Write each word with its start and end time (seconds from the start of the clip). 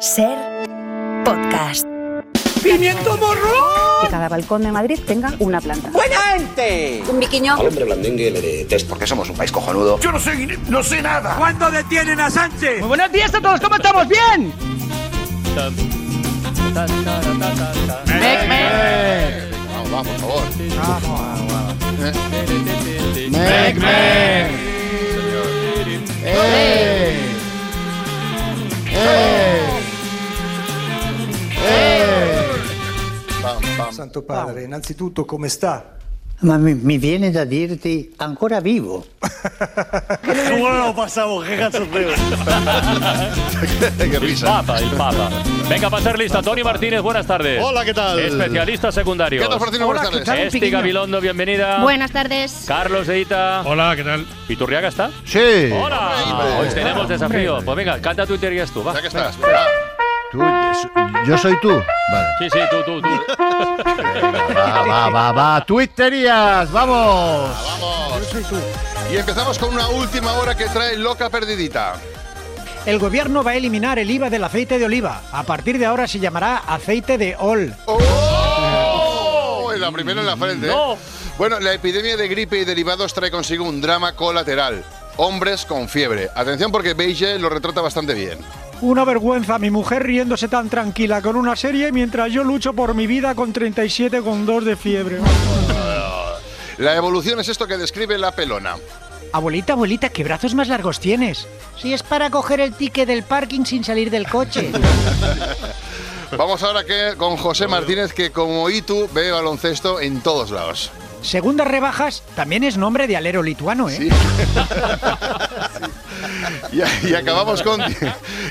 Ser 0.00 0.36
podcast. 1.24 1.86
¡Pimiento 2.62 3.16
morro! 3.16 4.02
Que 4.02 4.08
cada 4.08 4.28
balcón 4.28 4.62
de 4.62 4.70
Madrid 4.70 5.00
tenga 5.06 5.32
una 5.38 5.58
planta. 5.60 5.88
¡Buena 5.90 6.18
gente! 6.20 7.02
Un 7.08 7.18
biquiño. 7.18 7.54
Al 7.54 7.68
hombre 7.68 7.84
blandengue 7.84 8.30
le 8.30 8.40
detesto 8.40 8.90
porque 8.90 9.06
somos 9.06 9.30
un 9.30 9.36
país 9.36 9.50
cojonudo. 9.50 9.98
Yo 10.00 10.12
no 10.12 10.18
sé, 10.18 10.58
no 10.68 10.82
sé 10.82 11.00
nada. 11.00 11.36
¿Cuándo 11.36 11.70
detienen 11.70 12.20
a 12.20 12.30
Sánchez? 12.30 12.80
Muy 12.80 12.88
buenos 12.88 13.10
días 13.10 13.34
a 13.34 13.40
todos, 13.40 13.58
¿cómo 13.58 13.76
estamos? 13.76 14.06
¡Bien! 14.06 14.52
Mec, 18.06 18.48
mec. 18.48 19.50
Vamos, 19.72 19.90
vamos, 19.90 20.08
por 20.08 20.20
favor. 20.20 20.42
Mec, 23.30 23.76
mec. 23.76 24.56
¡Eh! 26.24 26.56
¡Eh! 26.58 27.32
¡Eh! 28.98 29.55
Santo 33.90 34.22
Padre, 34.24 34.62
innanzitutto 34.64 35.24
come 35.24 35.48
sta? 35.48 35.92
Ma 36.40 36.58
mi, 36.58 36.74
mi 36.74 36.98
viene 36.98 37.30
da 37.30 37.44
dirti 37.44 38.12
ancora 38.18 38.60
vivo. 38.60 39.06
¿Cómo 40.50 40.68
lo 40.68 40.94
pasamos? 40.94 41.46
¡Qué 41.46 41.56
cachondeo! 41.56 42.10
Qué 43.98 44.18
risa. 44.18 44.46
Papa, 44.46 44.78
el 44.78 44.90
Papa. 44.90 45.30
Venga, 45.66 45.88
para 45.88 46.02
ser 46.02 46.18
lista, 46.18 46.42
Tony 46.42 46.62
Martínez, 46.62 47.00
buenas 47.00 47.26
tardes. 47.26 47.62
Hola, 47.64 47.86
¿qué 47.86 47.94
tal? 47.94 48.18
Especialista 48.18 48.92
secundario. 48.92 49.40
¿Qué 49.40 49.48
tal, 49.48 49.58
Fortino? 49.58 49.86
Buenas 49.86 50.10
tardes. 50.10 50.54
Esti 50.54 50.70
Gabilondo, 50.70 51.20
bienvenida. 51.22 51.80
Buenas 51.80 52.10
tardes. 52.12 52.64
Carlos 52.66 53.08
Eita. 53.08 53.62
Hola, 53.64 53.94
¿qué 53.96 54.04
tal? 54.04 54.26
¿Piturriaga 54.46 54.88
está? 54.88 55.10
Sí. 55.24 55.70
¡Hola! 55.72 56.12
Hombre, 56.32 56.46
Hoy 56.60 56.68
tenemos 56.74 57.00
hombre. 57.00 57.18
desafío. 57.18 57.64
Pues 57.64 57.76
venga, 57.76 57.98
canta 58.00 58.26
tu 58.26 58.34
y 58.34 58.38
tú, 58.38 58.84
va. 58.84 58.92
Ya 58.92 59.00
que 59.00 59.08
estás. 59.08 59.38
venga. 59.40 59.95
Tú, 60.30 60.42
yo 61.26 61.38
soy 61.38 61.58
tú. 61.60 61.68
Vale. 61.70 62.28
Sí, 62.38 62.48
sí, 62.52 62.58
tú, 62.70 62.82
tú, 62.84 63.00
tú. 63.00 63.08
Va, 64.56 64.82
va, 64.82 65.10
va, 65.10 65.32
va. 65.32 65.64
Twitterías, 65.64 66.70
vamos. 66.72 67.50
Vamos. 67.80 68.22
Y 69.10 69.16
empezamos 69.16 69.58
con 69.58 69.72
una 69.72 69.88
última 69.88 70.32
hora 70.34 70.56
que 70.56 70.66
trae 70.66 70.96
loca 70.96 71.30
perdidita. 71.30 71.94
El 72.86 72.98
gobierno 72.98 73.42
va 73.42 73.52
a 73.52 73.56
eliminar 73.56 73.98
el 73.98 74.10
IVA 74.10 74.30
del 74.30 74.44
aceite 74.44 74.78
de 74.78 74.84
oliva. 74.84 75.22
A 75.32 75.42
partir 75.42 75.78
de 75.78 75.86
ahora 75.86 76.06
se 76.06 76.18
llamará 76.18 76.58
aceite 76.58 77.18
de 77.18 77.36
ol. 77.38 77.74
¡Oh! 77.86 79.70
En 79.74 79.80
la 79.80 79.90
primera 79.90 80.20
en 80.20 80.26
la 80.26 80.36
frente. 80.36 80.66
¿eh? 80.66 80.70
No. 80.70 80.96
Bueno, 81.38 81.60
la 81.60 81.72
epidemia 81.72 82.16
de 82.16 82.28
gripe 82.28 82.58
y 82.58 82.64
derivados 82.64 83.12
trae 83.12 83.30
consigo 83.30 83.64
un 83.64 83.80
drama 83.80 84.12
colateral. 84.14 84.84
Hombres 85.16 85.64
con 85.64 85.88
fiebre. 85.88 86.30
Atención 86.34 86.70
porque 86.70 86.94
Beige 86.94 87.38
lo 87.38 87.48
retrata 87.48 87.80
bastante 87.80 88.14
bien. 88.14 88.38
Una 88.82 89.04
vergüenza, 89.04 89.58
mi 89.58 89.70
mujer 89.70 90.02
riéndose 90.02 90.48
tan 90.48 90.68
tranquila 90.68 91.22
con 91.22 91.36
una 91.36 91.56
serie 91.56 91.92
mientras 91.92 92.30
yo 92.30 92.44
lucho 92.44 92.74
por 92.74 92.94
mi 92.94 93.06
vida 93.06 93.34
con 93.34 93.52
37,2 93.52 94.60
de 94.62 94.76
fiebre. 94.76 95.18
La 96.76 96.94
evolución 96.94 97.40
es 97.40 97.48
esto 97.48 97.66
que 97.66 97.78
describe 97.78 98.18
la 98.18 98.32
pelona. 98.32 98.76
Abuelita, 99.32 99.72
abuelita, 99.72 100.10
¿qué 100.10 100.24
brazos 100.24 100.54
más 100.54 100.68
largos 100.68 101.00
tienes? 101.00 101.48
Si 101.80 101.94
es 101.94 102.02
para 102.02 102.28
coger 102.30 102.60
el 102.60 102.74
ticket 102.74 103.08
del 103.08 103.22
parking 103.22 103.64
sin 103.64 103.82
salir 103.82 104.10
del 104.10 104.28
coche. 104.28 104.70
Vamos 106.36 106.62
ahora 106.62 106.84
que, 106.84 107.14
con 107.16 107.36
José 107.36 107.66
Martínez, 107.68 108.12
que 108.12 108.30
como 108.30 108.68
Itu 108.68 109.08
ve 109.14 109.30
baloncesto 109.30 110.00
en 110.00 110.20
todos 110.20 110.50
lados. 110.50 110.90
Segundas 111.22 111.66
rebajas 111.66 112.22
también 112.34 112.62
es 112.62 112.76
nombre 112.76 113.06
de 113.06 113.16
alero 113.16 113.42
lituano, 113.42 113.88
¿eh? 113.88 113.96
Sí. 113.96 114.08
Y, 116.72 117.08
y 117.08 117.14
acabamos 117.14 117.62
con, 117.62 117.80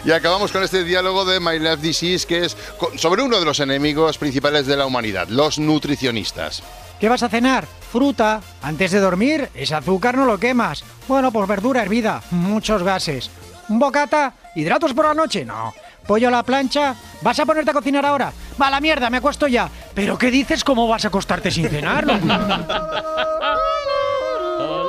y 0.05 0.11
acabamos 0.11 0.51
con 0.51 0.63
este 0.63 0.83
diálogo 0.83 1.25
de 1.25 1.39
My 1.39 1.59
Life 1.59 1.77
Disease, 1.77 2.25
que 2.25 2.45
es 2.45 2.57
sobre 2.97 3.21
uno 3.23 3.39
de 3.39 3.45
los 3.45 3.59
enemigos 3.59 4.17
principales 4.17 4.65
de 4.67 4.77
la 4.77 4.85
humanidad, 4.85 5.27
los 5.27 5.59
nutricionistas. 5.59 6.63
¿Qué 6.99 7.09
vas 7.09 7.23
a 7.23 7.29
cenar? 7.29 7.67
Fruta. 7.91 8.41
Antes 8.61 8.91
de 8.91 8.99
dormir, 8.99 9.49
ese 9.53 9.75
azúcar 9.75 10.15
no 10.15 10.25
lo 10.25 10.39
quemas. 10.39 10.83
Bueno, 11.07 11.31
pues 11.31 11.47
verdura 11.47 11.81
hervida, 11.83 12.21
muchos 12.31 12.83
gases. 12.83 13.29
¿Un 13.67 13.79
bocata? 13.79 14.33
¿Hidratos 14.55 14.93
por 14.93 15.05
la 15.05 15.13
noche? 15.13 15.43
No. 15.43 15.73
¿Pollo 16.07 16.27
a 16.27 16.31
la 16.31 16.43
plancha? 16.43 16.95
¿Vas 17.21 17.39
a 17.39 17.45
ponerte 17.45 17.71
a 17.71 17.73
cocinar 17.73 18.05
ahora? 18.05 18.31
Va 18.61 18.67
a 18.67 18.71
la 18.71 18.79
mierda, 18.79 19.09
me 19.09 19.17
acuesto 19.17 19.47
ya. 19.47 19.69
¿Pero 19.93 20.17
qué 20.17 20.29
dices? 20.31 20.63
¿Cómo 20.63 20.87
vas 20.87 21.03
a 21.03 21.07
acostarte 21.09 21.49
sin 21.51 21.67
cenar? 21.67 22.05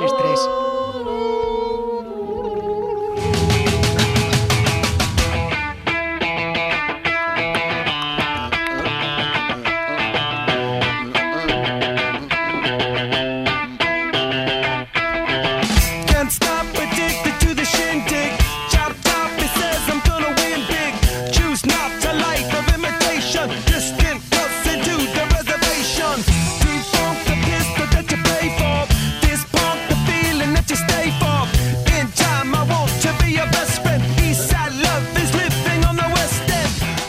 Estrés. 0.05 0.39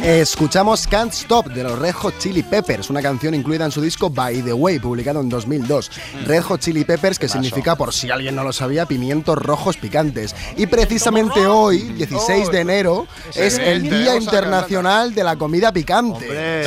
Escuchamos 0.08 0.86
Can't 0.86 1.12
Stop 1.12 1.48
de 1.48 1.62
los 1.62 1.78
Red 1.78 1.92
Hot 1.96 2.18
Chili 2.18 2.42
Peppers, 2.42 2.88
una 2.88 3.02
canción 3.02 3.34
incluida 3.34 3.66
en 3.66 3.70
su 3.70 3.82
disco 3.82 4.08
By 4.08 4.40
the 4.40 4.54
Way, 4.54 4.78
publicado 4.78 5.20
en 5.20 5.28
2002. 5.28 5.90
Red 6.24 6.44
Hot 6.44 6.62
Chili 6.62 6.84
Peppers, 6.84 7.18
que 7.18 7.28
significa, 7.28 7.76
por 7.76 7.92
si 7.92 8.10
alguien 8.10 8.34
no 8.34 8.42
lo 8.42 8.54
sabía, 8.54 8.86
pimientos 8.86 9.36
rojos 9.36 9.76
picantes. 9.76 10.34
Y 10.56 10.66
precisamente 10.66 11.46
hoy, 11.46 11.80
16 11.92 12.50
de 12.50 12.58
enero, 12.58 13.06
es 13.34 13.58
el 13.58 13.82
Día 13.82 14.16
Internacional 14.16 15.14
de 15.14 15.24
la 15.24 15.36
Comida 15.36 15.72
Picante. 15.72 16.64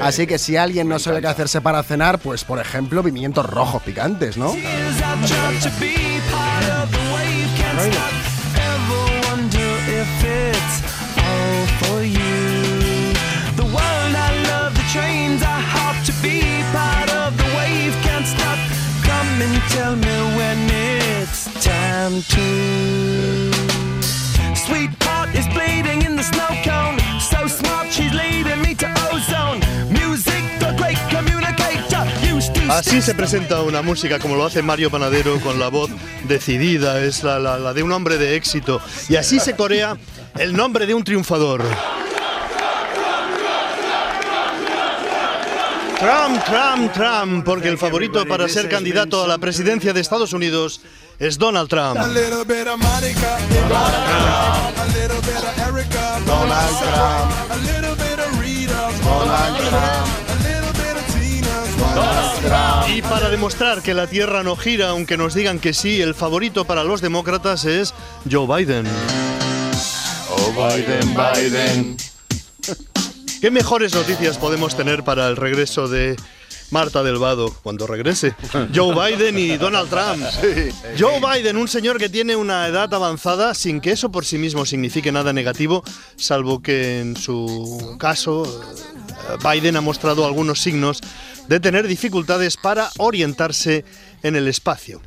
Así 0.00 0.28
que 0.28 0.38
si 0.38 0.56
alguien 0.56 0.88
no 0.88 1.00
sabe 1.00 1.20
qué 1.20 1.26
hacerse 1.26 1.60
para 1.60 1.82
cenar, 1.82 2.20
pues 2.20 2.44
por 2.44 2.60
ejemplo, 2.60 3.02
pimientos 3.02 3.46
rojos 3.46 3.82
picantes, 3.82 4.36
¿no? 4.36 4.54
Tell 19.80 19.96
me 19.96 20.16
when 20.36 20.58
it's 21.22 21.44
time 21.64 22.14
to. 22.34 22.44
Sweetheart 24.66 25.30
is 25.34 25.46
bleeding 25.54 26.02
in 26.02 26.16
the 26.16 26.22
snow 26.22 26.50
cone. 26.64 26.98
So 27.20 27.46
smart, 27.48 27.86
she's 27.90 28.12
leading 28.12 28.60
me 28.62 28.74
to 28.74 28.88
ozone. 29.10 29.60
Music, 29.90 30.42
the 30.60 30.74
great 30.76 30.98
communicator. 31.08 32.04
Used 32.34 32.52
to 32.54 32.60
Así 32.70 33.00
se 33.00 33.14
presenta 33.14 33.62
una 33.62 33.80
música 33.82 34.18
como 34.18 34.36
lo 34.36 34.44
hace 34.44 34.60
Mario 34.62 34.90
Panadero 34.90 35.40
con 35.40 35.58
la 35.58 35.68
voz 35.68 35.90
decidida, 36.28 37.00
es 37.02 37.22
la, 37.24 37.38
la- 37.38 37.58
la 37.58 37.72
de 37.72 37.82
un 37.82 37.92
hombre 37.92 38.18
de 38.18 38.36
éxito. 38.36 38.80
Y 39.08 39.16
así 39.16 39.40
se 39.40 39.54
corea 39.56 39.96
el 40.38 40.52
nombre 40.52 40.86
de 40.86 40.94
un 40.94 41.04
triunfador. 41.04 41.64
Trump, 46.00 46.42
Trump, 46.46 46.92
Trump, 46.94 47.44
porque 47.44 47.68
el 47.68 47.76
favorito 47.76 48.24
para 48.24 48.48
ser 48.48 48.70
candidato 48.70 49.22
a 49.22 49.28
la 49.28 49.36
presidencia 49.36 49.92
de 49.92 50.00
Estados 50.00 50.32
Unidos 50.32 50.80
es 51.18 51.36
Donald 51.36 51.68
Trump. 51.68 51.98
little 52.14 52.42
bit 52.42 52.66
of 52.66 52.78
Monica, 52.80 53.36
a 53.36 54.86
little 54.96 55.20
bit 55.20 55.36
of 55.36 55.58
Erica, 55.58 56.18
Donald 56.24 56.78
Trump, 56.78 57.50
a 57.50 57.56
little 57.56 57.94
bit 57.96 58.18
of 58.18 58.40
Rita, 58.40 58.90
Donald 59.04 59.58
Trump, 59.68 60.08
a 60.26 60.36
little 60.48 60.72
bit 60.72 60.96
of 60.96 61.04
Tina, 61.12 61.94
Donald 61.94 62.40
Trump. 62.46 62.96
Y 62.96 63.02
para 63.02 63.28
demostrar 63.28 63.82
que 63.82 63.92
la 63.92 64.06
Tierra 64.06 64.42
no 64.42 64.56
gira, 64.56 64.88
aunque 64.88 65.18
nos 65.18 65.34
digan 65.34 65.58
que 65.58 65.74
sí, 65.74 66.00
el 66.00 66.14
favorito 66.14 66.64
para 66.64 66.82
los 66.82 67.02
demócratas 67.02 67.66
es 67.66 67.92
Joe 68.30 68.46
Biden. 68.46 68.86
Oh, 70.30 70.52
Biden, 70.52 71.14
Biden. 71.14 72.09
¿Qué 73.40 73.50
mejores 73.50 73.94
noticias 73.94 74.36
podemos 74.36 74.76
tener 74.76 75.02
para 75.02 75.26
el 75.28 75.36
regreso 75.36 75.88
de 75.88 76.14
Marta 76.70 77.02
del 77.02 77.16
Vado 77.16 77.50
cuando 77.62 77.86
regrese? 77.86 78.34
Joe 78.74 78.94
Biden 78.94 79.38
y 79.38 79.56
Donald 79.56 79.88
Trump. 79.88 80.22
Joe 80.98 81.20
Biden, 81.20 81.56
un 81.56 81.66
señor 81.66 81.96
que 81.96 82.10
tiene 82.10 82.36
una 82.36 82.66
edad 82.66 82.92
avanzada 82.92 83.54
sin 83.54 83.80
que 83.80 83.92
eso 83.92 84.12
por 84.12 84.26
sí 84.26 84.36
mismo 84.36 84.66
signifique 84.66 85.10
nada 85.10 85.32
negativo, 85.32 85.82
salvo 86.16 86.60
que 86.60 87.00
en 87.00 87.16
su 87.16 87.96
caso 87.98 88.44
eh, 88.44 89.36
Biden 89.42 89.76
ha 89.76 89.80
mostrado 89.80 90.26
algunos 90.26 90.60
signos 90.60 91.00
de 91.48 91.60
tener 91.60 91.88
dificultades 91.88 92.58
para 92.58 92.90
orientarse 92.98 93.86
en 94.22 94.36
el 94.36 94.48
espacio. 94.48 95.00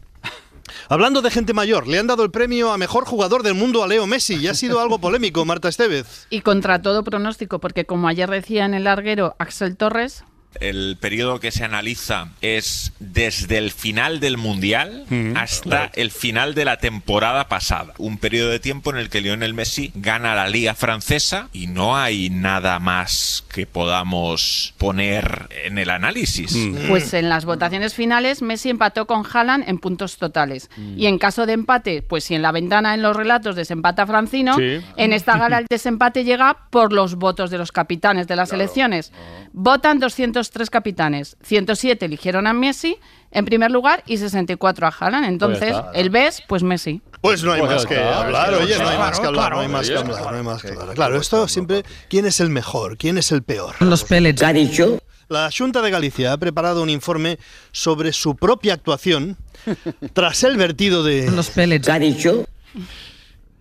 Hablando 0.90 1.22
de 1.22 1.32
gente 1.32 1.54
mayor, 1.54 1.88
le 1.88 2.00
han 2.00 2.08
dado 2.08 2.24
el 2.24 2.32
premio 2.32 2.72
a 2.72 2.78
mejor 2.78 3.06
jugador 3.06 3.44
del 3.44 3.54
mundo 3.54 3.84
a 3.84 3.88
Leo 3.88 4.06
Messi 4.06 4.36
y 4.36 4.48
ha 4.48 4.54
sido 4.54 4.80
algo 4.80 5.00
polémico, 5.00 5.46
Marta 5.46 5.70
Estevez. 5.70 6.28
Y 6.30 6.42
contra 6.42 6.82
todo 6.82 7.04
pronóstico, 7.04 7.60
porque 7.60 7.86
como 7.86 8.08
ayer 8.08 8.30
decía 8.30 8.66
en 8.66 8.74
el 8.74 8.84
larguero 8.84 9.36
Axel 9.40 9.78
Torres, 9.78 10.26
El 10.60 10.98
periodo 11.00 11.40
que 11.40 11.52
se 11.52 11.64
analiza 11.64 12.30
es 12.42 12.94
desde 13.00 13.58
el 13.58 13.72
final 13.72 14.20
del 14.20 14.38
Mundial 14.38 15.06
hasta 15.36 15.92
el 15.96 16.12
final 16.12 16.54
de 16.56 16.66
la 16.66 16.78
temporada 16.78 17.48
pasada. 17.48 17.94
Un 17.98 18.18
periodo 18.18 18.50
de 18.50 18.60
tiempo 18.60 18.92
en 18.92 18.98
el 18.98 19.10
que 19.10 19.22
Lionel 19.22 19.54
Messi 19.54 19.92
gana 19.96 20.36
la 20.36 20.48
Liga 20.48 20.74
Francesa 20.76 21.50
y 21.54 21.68
no 21.68 21.98
hay 21.98 22.30
nada 22.30 22.80
más 22.80 23.44
que 23.54 23.66
podamos 23.66 24.74
poner 24.78 25.48
en 25.66 25.78
el 25.78 25.90
análisis. 25.90 26.56
pues 26.88 27.14
en 27.14 27.30
las 27.30 27.46
votaciones 27.46 27.94
finales 27.94 28.42
Messi 28.42 28.70
empató 28.70 29.06
con 29.08 29.24
Haaland 29.32 29.68
en 29.68 29.78
puntos 29.80 30.18
totales. 30.18 30.70
Y 30.98 31.06
en 31.08 31.18
caso 31.18 31.46
de 31.46 31.54
empate, 31.54 32.02
pues 32.02 32.24
si 32.26 32.36
en 32.36 32.42
la 32.42 32.52
ventana 32.52 32.94
en 32.94 33.02
los 33.02 33.16
relatos 33.16 33.56
desempata 33.56 34.06
Francino, 34.08 34.56
Sí. 34.58 34.82
en 34.98 35.14
esta 35.14 35.38
gala 35.38 35.58
el 35.60 35.66
desempate 35.70 36.24
llega 36.24 36.58
por 36.70 36.94
los 36.94 37.16
votos 37.16 37.50
de 37.50 37.58
los 37.58 37.72
capitanes 37.72 38.28
de 38.28 38.36
las 38.36 38.52
elecciones. 38.54 39.12
Votan 39.52 40.00
203 40.44 40.70
capitanes, 40.70 41.38
107 41.44 42.06
eligieron 42.06 42.48
a 42.48 42.54
Messi 42.54 42.98
en 43.32 43.46
primer 43.46 43.72
lugar 43.72 44.04
y 44.06 44.18
64 44.18 44.88
a 44.88 44.90
Haaland. 44.90 45.26
Entonces, 45.26 45.70
está. 45.70 45.92
el 45.94 46.10
BES, 46.10 46.44
pues 46.48 46.64
Messi. 46.64 47.02
Pues 47.22 47.44
no 47.44 47.54
hay 47.54 47.62
Pues 47.62 47.72
más 47.72 47.86
que 47.86 47.98
hablar, 47.98 48.54
oye, 48.56 48.78
no 48.78 48.90
hay 48.90 48.96
claro, 48.96 49.00
más 49.00 49.20
que 49.20 49.28
hablar, 49.28 49.46
claro, 49.46 49.56
no 49.56 49.62
hay 49.62 49.68
más 49.70 49.88
que 49.88 49.94
oye, 49.94 50.02
hablar, 50.02 50.32
no 50.32 50.38
hay 50.38 50.44
más 50.44 50.62
que 50.62 50.68
hablar. 50.70 50.96
Claro, 50.96 51.18
esto 51.18 51.48
siempre, 51.48 51.84
¿quién 52.10 52.26
es 52.26 52.42
el 52.42 52.50
mejor? 52.50 52.98
¿Quién 52.98 53.18
es 53.18 53.32
el 53.32 53.44
peor? 53.44 53.76
Los 53.80 54.04
pellets. 54.04 54.44
¿Ha 54.44 54.52
dicho? 54.52 55.00
La 55.30 55.50
Junta 55.58 55.82
de 55.82 55.90
Galicia 55.90 56.34
ha 56.34 56.38
preparado 56.38 56.84
un 56.84 56.90
informe 56.90 57.40
sobre 57.72 58.12
su 58.12 58.36
propia 58.36 58.74
actuación 58.74 59.38
tras 60.14 60.44
el 60.44 60.58
vertido 60.58 61.04
de... 61.04 61.32
Los 61.32 61.50
pellets. 61.50 61.88
¿Ha 61.88 62.00
dicho? 62.00 62.46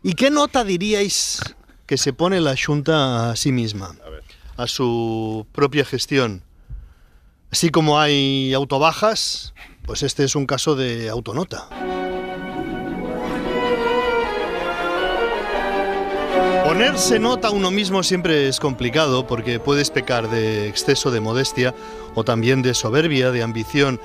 ¿Y 0.03 0.15
qué 0.15 0.31
nota 0.31 0.65
diríais 0.65 1.41
que 1.87 1.97
se 1.97 2.13
pone 2.13 2.41
la 2.41 2.57
Junta 2.57 3.31
a 3.31 3.37
sí 3.37 3.53
misma? 3.53 3.95
A 4.57 4.67
su 4.67 5.47
propia 5.53 5.85
gestión. 5.85 6.43
Así 7.53 7.69
como 7.69 8.01
hay 8.01 8.55
autobajas, 8.55 9.53
pues 9.85 10.03
este 10.03 10.25
es 10.25 10.35
un 10.35 10.47
caso 10.47 10.75
de 10.75 11.11
autonota. 11.11 11.69
Ponerse 16.65 17.19
nota 17.19 17.51
uno 17.51 17.71
mismo 17.71 18.03
siempre 18.03 18.49
es 18.49 18.59
complicado 18.59 19.27
porque 19.27 19.61
puedes 19.61 19.91
pecar 19.91 20.31
de 20.31 20.67
exceso 20.67 21.11
de 21.11 21.21
modestia 21.21 21.75
o 22.15 22.25
también 22.25 22.63
de 22.63 22.73
soberbia, 22.73 23.31
de 23.31 23.43
ambición. 23.43 24.01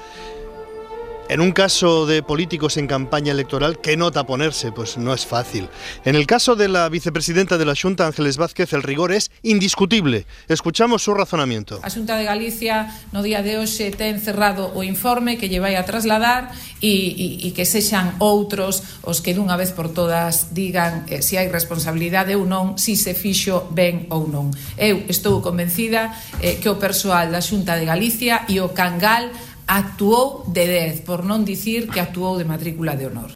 En 1.29 1.41
un 1.41 1.51
caso 1.51 2.06
de 2.06 2.24
políticos 2.24 2.77
en 2.77 2.88
campaña 2.88 3.33
electoral, 3.33 3.79
¿qué 3.81 3.97
nota 3.97 4.25
ponerse? 4.25 4.71
Pues 4.71 4.97
no 4.97 5.13
es 5.13 5.25
fácil. 5.25 5.68
En 6.06 6.15
el 6.15 6.25
caso 6.25 6.56
de 6.56 6.69
la 6.69 6.88
vicepresidenta 6.88 7.57
de 7.57 7.65
la 7.65 7.75
Junta, 7.75 8.07
Ángeles 8.07 8.38
Vázquez, 8.38 8.71
el 8.71 8.81
rigor 8.81 9.12
es 9.12 9.29
indiscutible. 9.44 10.25
Escuchamos 10.47 11.03
su 11.03 11.13
razonamiento. 11.13 11.81
A 11.83 11.89
Xunta 11.89 12.15
de 12.15 12.24
Galicia 12.24 12.95
no 13.12 13.19
día 13.27 13.44
de 13.44 13.59
hoxe 13.59 13.91
ten 13.91 14.24
cerrado 14.24 14.71
o 14.71 14.88
informe 14.88 15.35
que 15.35 15.51
lle 15.51 15.59
vai 15.59 15.75
a 15.75 15.83
trasladar 15.83 16.56
e, 16.79 16.95
e, 16.95 17.27
e 17.44 17.47
que 17.51 17.68
sexan 17.68 18.15
outros 18.23 19.03
os 19.03 19.19
que 19.19 19.35
dunha 19.35 19.59
vez 19.59 19.75
por 19.75 19.91
todas 19.91 20.56
digan 20.56 21.03
eh, 21.12 21.19
se 21.19 21.35
hai 21.35 21.51
responsabilidade 21.51 22.39
ou 22.39 22.47
non, 22.47 22.80
si 22.80 22.95
se 22.95 23.12
fixo 23.12 23.68
ben 23.75 24.07
ou 24.15 24.31
non. 24.31 24.56
Eu 24.80 25.03
estou 25.12 25.44
convencida 25.44 26.07
eh, 26.39 26.56
que 26.56 26.71
o 26.71 26.80
persoal 26.80 27.27
da 27.27 27.44
Xunta 27.44 27.75
de 27.75 27.83
Galicia 27.83 28.47
e 28.47 28.63
o 28.63 28.71
Cangal 28.71 29.27
actuou 29.68 30.48
de 30.48 30.66
10, 30.66 31.02
por 31.04 31.28
non 31.28 31.44
dicir 31.44 31.92
que 31.92 32.00
actuou 32.00 32.40
de 32.40 32.48
matrícula 32.48 32.96
de 32.96 33.12
honor. 33.12 33.36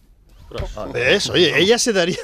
¿Ves? 0.93 1.29
Oye, 1.29 1.57
ella 1.59 1.77
se 1.77 1.93
daría. 1.93 2.19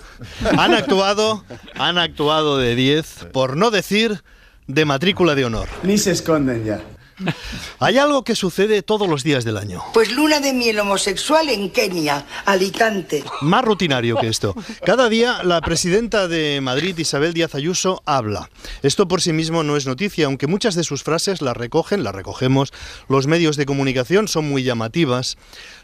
Han 0.57 0.73
actuado, 0.73 1.43
han 1.75 1.97
actuado 1.97 2.57
de 2.57 2.75
10, 2.75 3.27
por 3.31 3.55
no 3.55 3.71
decir 3.71 4.23
de 4.67 4.83
matrícula 4.83 5.35
de 5.35 5.45
honor. 5.45 5.67
Ni 5.83 5.97
se 5.97 6.11
esconden 6.11 6.65
ya. 6.65 6.81
Hay 7.79 7.97
algo 7.97 8.23
que 8.23 8.35
sucede 8.35 8.81
todos 8.81 9.07
los 9.07 9.23
días 9.23 9.43
del 9.43 9.57
año. 9.57 9.83
Pues 9.93 10.11
luna 10.11 10.39
de 10.39 10.53
miel 10.53 10.79
homosexual 10.79 11.49
en 11.49 11.71
Kenia, 11.71 12.25
Alicante. 12.45 13.23
Más 13.41 13.63
rutinario 13.63 14.17
que 14.17 14.27
esto. 14.27 14.55
Cada 14.85 15.09
día 15.09 15.43
la 15.43 15.61
presidenta 15.61 16.27
de 16.27 16.59
Madrid, 16.61 16.97
Isabel 16.97 17.33
Díaz 17.33 17.55
Ayuso, 17.55 18.01
habla. 18.05 18.49
Esto 18.83 19.07
por 19.07 19.21
sí 19.21 19.33
mismo 19.33 19.63
no 19.63 19.77
es 19.77 19.85
noticia, 19.85 20.25
aunque 20.25 20.47
muchas 20.47 20.75
de 20.75 20.83
sus 20.83 21.03
frases 21.03 21.41
las 21.41 21.57
recogen, 21.57 22.03
las 22.03 22.15
recogemos 22.15 22.71
los 23.07 23.27
medios 23.27 23.57
de 23.57 23.65
comunicación, 23.65 24.27
son 24.27 24.49
muy 24.49 24.63
llamativas. 24.63 25.37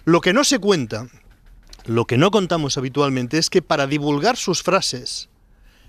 Lo 0.06 0.21
que 0.21 0.33
no 0.33 0.44
se 0.44 0.59
cuenta, 0.59 1.07
lo 1.86 2.06
que 2.06 2.18
no 2.18 2.31
contamos 2.31 2.77
habitualmente 2.77 3.38
es 3.38 3.50
que 3.50 3.62
para 3.62 3.88
divulgar 3.88 4.38
sus 4.38 4.63
frases 4.63 5.29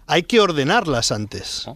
hay 0.06 0.24
que 0.24 0.40
ordenarlas 0.40 1.12
antes. 1.12 1.66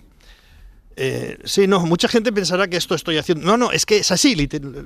Eh, 1.01 1.39
sí, 1.45 1.69
no, 1.69 1.79
mucha 1.87 2.09
gente 2.09 2.33
pensará 2.33 2.67
que 2.67 2.77
esto 2.77 2.97
estoy 2.97 3.19
haciendo. 3.19 3.47
No, 3.47 3.57
no, 3.57 3.71
es 3.71 3.87
que 3.87 3.99
es 3.99 4.11
así, 4.11 4.37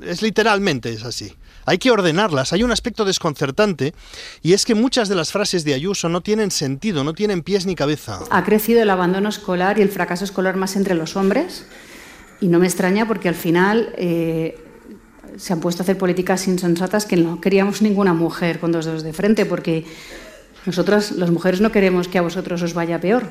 es 0.07 0.21
literalmente 0.21 0.91
es 0.93 1.05
así. 1.05 1.33
Hay 1.65 1.79
que 1.79 1.91
ordenarlas. 1.91 2.53
Hay 2.53 2.63
un 2.63 2.71
aspecto 2.71 3.07
desconcertante 3.07 3.95
y 4.43 4.53
es 4.53 4.67
que 4.67 4.75
muchas 4.75 5.09
de 5.09 5.15
las 5.15 5.33
frases 5.33 5.65
de 5.65 5.73
Ayuso 5.73 6.11
no 6.11 6.21
tienen 6.21 6.51
sentido, 6.51 7.03
no 7.03 7.15
tienen 7.15 7.43
pies 7.43 7.65
ni 7.65 7.75
cabeza. 7.75 8.21
Ha 8.31 8.45
crecido 8.45 8.83
el 8.83 8.91
abandono 8.91 9.31
escolar 9.31 9.79
y 9.79 9.83
el 9.83 9.89
fracaso 9.89 10.25
escolar 10.25 10.57
más 10.57 10.77
entre 10.77 10.95
los 10.95 11.17
hombres. 11.17 11.65
Y 12.43 12.49
no 12.49 12.59
me 12.59 12.67
extraña 12.67 13.09
porque 13.09 13.31
al 13.31 13.35
final 13.35 13.95
eh, 13.97 14.59
se 15.39 15.55
han 15.55 15.61
puesto 15.61 15.83
a 15.83 15.85
hacer 15.85 15.97
políticas 15.97 16.47
insensatas 16.47 17.07
que 17.07 17.17
no 17.17 17.41
queríamos 17.41 17.81
ninguna 17.81 18.13
mujer 18.13 18.61
con 18.61 18.71
dos 18.71 18.85
dedos 18.85 19.03
de 19.03 19.15
frente, 19.15 19.47
porque 19.47 19.87
nosotras, 20.67 21.13
las 21.13 21.31
mujeres, 21.31 21.63
no 21.63 21.73
queremos 21.73 22.07
que 22.09 22.19
a 22.19 22.23
vosotros 22.23 22.61
os 22.61 22.75
vaya 22.75 23.01
peor. 23.01 23.25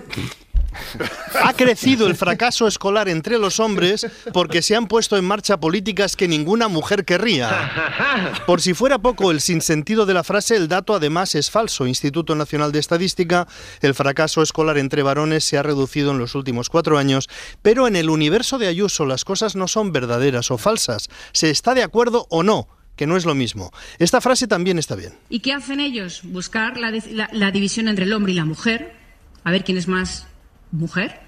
Ha 1.44 1.54
crecido 1.54 2.08
el 2.08 2.16
fracaso 2.16 2.68
escolar 2.68 3.10
entre 3.10 3.38
los 3.38 3.60
hombres 3.60 4.08
porque 4.34 4.62
se 4.62 4.76
han 4.76 4.88
puesto 4.88 5.18
en 5.18 5.26
marcha 5.26 5.60
políticas 5.60 6.16
que 6.16 6.28
ninguna 6.28 6.68
mujer 6.68 7.06
querría. 7.06 8.42
Por 8.46 8.62
si 8.62 8.74
fuera 8.74 9.00
poco 9.00 9.32
el 9.32 9.42
sinsentido 9.42 10.06
de 10.06 10.14
la 10.14 10.24
frase, 10.24 10.56
el 10.56 10.68
dato 10.68 10.94
además 10.94 11.36
es 11.36 11.50
falso. 11.50 11.88
Instituto 11.88 12.36
Nacional 12.36 12.72
de 12.72 12.80
Estadística, 12.80 13.48
el 13.82 13.96
fracaso 13.96 14.42
escolar 14.42 14.78
entre 14.78 15.04
varones 15.04 15.44
se 15.44 15.58
ha 15.58 15.64
reducido 15.64 16.12
en 16.12 16.20
los 16.20 16.36
últimos 16.36 16.70
cuatro 16.70 16.98
años, 16.98 17.30
pero 17.62 17.88
en 17.88 17.96
el 17.96 18.10
universo 18.10 18.58
de 18.58 18.68
Ayuso 18.68 19.06
las 19.06 19.26
cosas 19.26 19.56
no 19.56 19.68
son 19.68 19.92
verdaderas 19.92 20.52
o 20.52 20.58
falsas. 20.58 21.10
¿Se 21.34 21.50
está 21.50 21.74
de 21.74 21.84
acuerdo 21.84 22.28
o 22.30 22.44
no? 22.44 22.68
Que 22.96 23.08
no 23.08 23.18
es 23.18 23.26
lo 23.26 23.36
mismo. 23.36 23.72
Esta 24.00 24.22
frase 24.22 24.48
también 24.48 24.78
está 24.78 24.96
bien. 24.96 25.14
¿Y 25.30 25.40
qué 25.40 25.54
hacen 25.54 25.80
ellos? 25.80 26.22
Buscar 26.24 26.78
la, 26.78 26.92
la 27.32 27.52
división 27.52 27.88
entre 27.88 28.06
el 28.06 28.14
hombre 28.14 28.34
y 28.34 28.36
la 28.36 28.46
mujer, 28.46 28.94
a 29.44 29.52
ver 29.52 29.64
quién 29.64 29.78
es 29.78 29.88
más 29.88 30.28
mujer. 30.72 31.20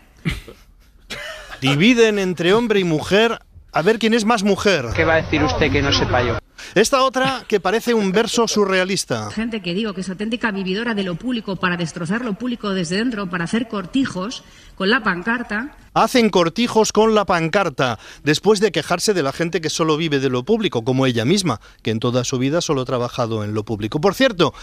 Dividen 1.61 2.19
entre 2.19 2.53
hombre 2.53 2.79
y 2.79 2.83
mujer 2.83 3.39
a 3.71 3.81
ver 3.81 3.99
quién 3.99 4.13
es 4.13 4.25
más 4.25 4.43
mujer. 4.43 4.85
¿Qué 4.95 5.05
va 5.05 5.13
a 5.13 5.21
decir 5.21 5.43
usted 5.43 5.71
que 5.71 5.81
no 5.81 5.91
sepa 5.91 6.21
yo? 6.23 6.37
Esta 6.75 7.03
otra 7.03 7.43
que 7.47 7.59
parece 7.59 7.93
un 7.93 8.11
verso 8.11 8.47
surrealista. 8.47 9.29
Gente 9.31 9.61
que 9.61 9.73
digo 9.73 9.93
que 9.93 10.01
es 10.01 10.09
auténtica 10.09 10.51
vividora 10.51 10.93
de 10.93 11.03
lo 11.03 11.15
público 11.15 11.55
para 11.55 11.77
destrozar 11.77 12.25
lo 12.25 12.33
público 12.33 12.71
desde 12.71 12.97
dentro, 12.97 13.29
para 13.29 13.43
hacer 13.43 13.67
cortijos 13.67 14.43
con 14.75 14.89
la 14.89 15.03
pancarta. 15.03 15.75
Hacen 15.95 16.31
cortijos 16.31 16.91
con 16.91 17.13
la 17.13 17.25
pancarta, 17.25 17.99
después 18.23 18.59
de 18.59 18.71
quejarse 18.71 19.13
de 19.13 19.21
la 19.21 19.31
gente 19.31 19.61
que 19.61 19.69
solo 19.69 19.95
vive 19.95 20.19
de 20.19 20.29
lo 20.29 20.43
público, 20.43 20.83
como 20.83 21.05
ella 21.05 21.23
misma, 21.23 21.61
que 21.83 21.91
en 21.91 21.99
toda 21.99 22.23
su 22.23 22.39
vida 22.39 22.61
solo 22.61 22.81
ha 22.81 22.85
trabajado 22.85 23.43
en 23.43 23.53
lo 23.53 23.63
público. 23.63 24.01
Por 24.01 24.15
cierto, 24.15 24.55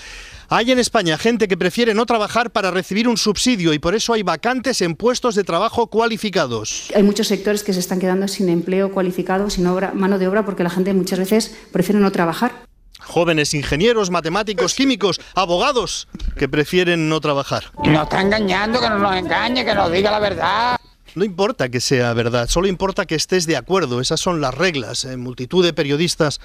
hay 0.49 0.72
en 0.72 0.80
España 0.80 1.16
gente 1.18 1.46
que 1.46 1.56
prefiere 1.56 1.94
no 1.94 2.04
trabajar 2.04 2.50
para 2.50 2.72
recibir 2.72 3.06
un 3.06 3.16
subsidio 3.16 3.72
y 3.72 3.78
por 3.78 3.94
eso 3.94 4.12
hay 4.12 4.25
vacantes 4.25 4.82
en 4.82 4.96
puestos 4.96 5.37
de 5.37 5.44
trabajo 5.44 5.87
cualificados. 5.87 6.90
Hay 6.96 7.04
muchos 7.04 7.28
sectores 7.28 7.62
que 7.62 7.72
se 7.72 7.78
están 7.78 8.00
quedando 8.00 8.26
sin 8.26 8.49
empleo 8.49 8.90
cualificado, 8.90 9.50
sin 9.50 9.68
obra, 9.68 9.92
mano 9.94 10.18
de 10.18 10.26
obra, 10.26 10.44
porque 10.44 10.64
la 10.64 10.70
gente 10.70 10.92
muchas 10.94 11.20
veces 11.20 11.56
prefiere 11.70 12.00
no 12.00 12.10
trabajar. 12.10 12.50
Jóvenes 12.99 13.54
ingenieros, 13.54 14.10
matemáticos, 14.10 14.75
químicos, 14.75 15.20
abogados 15.37 16.08
que 16.37 16.49
prefieren 16.49 17.08
no 17.08 17.20
trabajar. 17.20 17.66
Nos 17.84 18.02
está 18.02 18.20
engañando, 18.20 18.80
que 18.80 18.88
no 18.88 18.99
nos 18.99 19.14
engañe, 19.16 19.64
que 19.64 19.75
nos 19.75 19.92
diga 19.92 20.10
la 20.10 20.18
verdad. 20.18 20.80
No 21.14 21.25
importa 21.25 21.69
que 21.69 21.81
sea 21.81 22.12
verdad, 22.14 22.49
solo 22.49 22.69
importa 22.69 23.07
que 23.07 23.14
estés 23.14 23.47
de 23.47 23.57
acuerdo. 23.57 24.00
Esas 24.00 24.21
son 24.21 24.40
las 24.40 24.55
reglas. 24.55 25.05
En 25.05 25.21
multitud 25.21 25.64
de 25.64 25.73
periodistas 25.73 26.40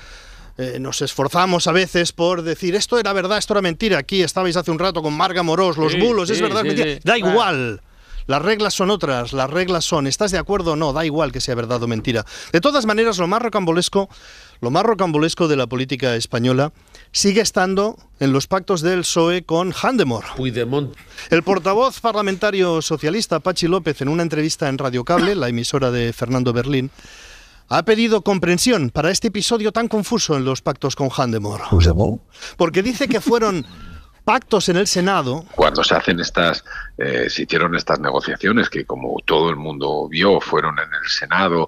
eh, 0.58 0.78
nos 0.80 1.02
esforzamos 1.02 1.68
a 1.68 1.72
veces 1.72 2.12
por 2.12 2.42
decir 2.42 2.76
esto 2.76 2.98
era 3.00 3.14
verdad, 3.14 3.38
esto 3.38 3.54
era 3.54 3.62
mentira. 3.62 3.98
Aquí 3.98 4.24
estabais 4.24 4.56
hace 4.56 4.72
un 4.72 4.80
rato 4.80 5.02
con 5.02 5.14
Marga 5.14 5.44
Morós, 5.44 5.78
los 5.78 5.94
Sí, 5.94 6.00
bulos, 6.00 6.30
es 6.30 6.42
verdad, 6.42 6.66
es 6.66 6.74
sí, 6.74 6.78
mentira. 6.80 7.00
Da 7.04 7.18
igual. 7.18 7.82
Las 8.27 8.41
reglas 8.41 8.74
son 8.74 8.89
otras, 8.89 9.34
las 9.34 9.50
reglas 9.50 9.86
son, 9.86 10.08
¿estás 10.08 10.32
de 10.32 10.39
acuerdo 10.39 10.74
o 10.74 10.75
no? 10.75 10.94
Da 10.94 11.05
igual 11.05 11.32
que 11.32 11.41
sea 11.41 11.53
verdad 11.53 11.84
o 11.84 11.88
mentira. 11.88 12.25
De 12.51 12.60
todas 12.60 12.86
maneras, 12.86 13.20
lo 13.20 13.27
más 13.27 13.41
rocambolesco, 13.41 14.10
lo 14.62 14.72
más 14.72 14.84
rocambolesco 14.84 15.48
de 15.48 15.55
la 15.55 15.67
política 15.67 16.15
española 16.15 16.72
sigue 17.12 17.41
estando 17.41 17.98
en 18.20 18.34
los 18.34 18.48
pactos 18.48 18.82
del 18.82 19.01
PSOE 19.01 19.44
con 19.44 19.74
Handemor. 19.79 20.25
El 21.29 21.44
portavoz 21.44 22.00
parlamentario 22.00 22.82
socialista, 22.82 23.39
Pachi 23.39 23.67
López, 23.67 24.01
en 24.01 24.10
una 24.10 24.24
entrevista 24.24 24.70
en 24.70 24.79
Radio 24.79 25.03
Cable, 25.03 25.36
la 25.36 25.50
emisora 25.50 25.91
de 25.91 26.12
Fernando 26.12 26.51
Berlín, 26.51 26.89
ha 27.67 27.84
pedido 27.84 28.22
comprensión 28.22 28.89
para 28.89 29.12
este 29.12 29.29
episodio 29.29 29.72
tan 29.72 29.88
confuso 29.88 30.36
en 30.36 30.46
los 30.46 30.62
pactos 30.62 30.96
con 30.96 31.10
Handemore. 31.15 31.63
Porque 32.58 32.84
dice 32.84 33.08
que 33.08 33.22
fueron 33.22 33.65
pactos 34.25 34.67
en 34.70 34.75
el 34.77 34.88
Senado. 34.88 35.46
Cuando 35.55 35.84
se 35.84 35.96
hacen 35.96 36.20
estas, 36.20 36.65
eh, 36.98 37.29
se 37.29 37.44
hicieron 37.44 37.75
estas 37.75 38.00
negociaciones 38.00 38.70
que 38.70 38.84
como 38.86 39.15
todo 39.25 39.50
el 39.50 39.55
mundo 39.55 40.10
vio 40.10 40.41
fueron 40.41 40.77
en 40.79 40.89
el 41.01 41.10
Senado, 41.10 41.67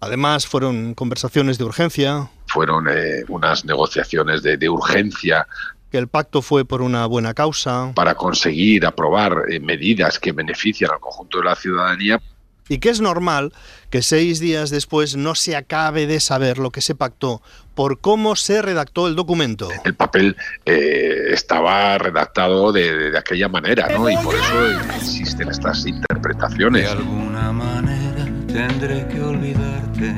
Además, 0.00 0.46
fueron 0.46 0.94
conversaciones 0.94 1.58
de 1.58 1.64
urgencia. 1.64 2.30
fueron 2.46 2.86
eh, 2.88 3.24
unas 3.26 3.64
negociaciones 3.64 4.44
de, 4.44 4.56
de 4.56 4.68
urgencia 4.68 5.44
Que 5.90 5.98
el 5.98 6.06
pacto 6.06 6.40
fue 6.40 6.64
por 6.64 6.82
una 6.82 7.04
buena 7.06 7.34
causa. 7.34 7.90
para 7.96 8.14
conseguir 8.14 8.86
aprobar 8.86 9.46
eh, 9.50 9.58
medidas 9.58 10.20
que 10.20 10.30
benefician 10.30 10.92
al 10.92 11.00
conjunto 11.00 11.38
de 11.38 11.44
la 11.46 11.56
ciudadanía. 11.56 12.20
Y 12.68 12.78
que 12.78 12.90
es 12.90 13.00
normal 13.00 13.52
que 13.90 14.02
seis 14.02 14.40
días 14.40 14.70
después 14.70 15.16
no 15.16 15.34
se 15.34 15.56
acabe 15.56 16.06
de 16.06 16.20
saber 16.20 16.58
lo 16.58 16.70
que 16.70 16.80
se 16.82 16.94
pactó 16.94 17.40
por 17.74 18.00
cómo 18.00 18.36
se 18.36 18.60
redactó 18.60 19.06
el 19.08 19.14
documento. 19.16 19.68
El 19.84 19.94
papel 19.94 20.36
eh, 20.66 21.28
estaba 21.32 21.96
redactado 21.98 22.72
de, 22.72 22.92
de- 22.96 23.10
de 23.12 23.18
aquella 23.18 23.48
manera, 23.48 23.88
¿no? 23.96 24.10
Y 24.10 24.16
por 24.18 24.34
eso 24.34 24.70
existen 24.96 25.48
estas 25.48 25.86
interpretaciones. 25.86 26.82
De 26.82 26.88
alguna 26.90 27.52
manera 27.52 28.26
tendré 28.48 29.06
que 29.08 29.20
olvidarte. 29.20 30.14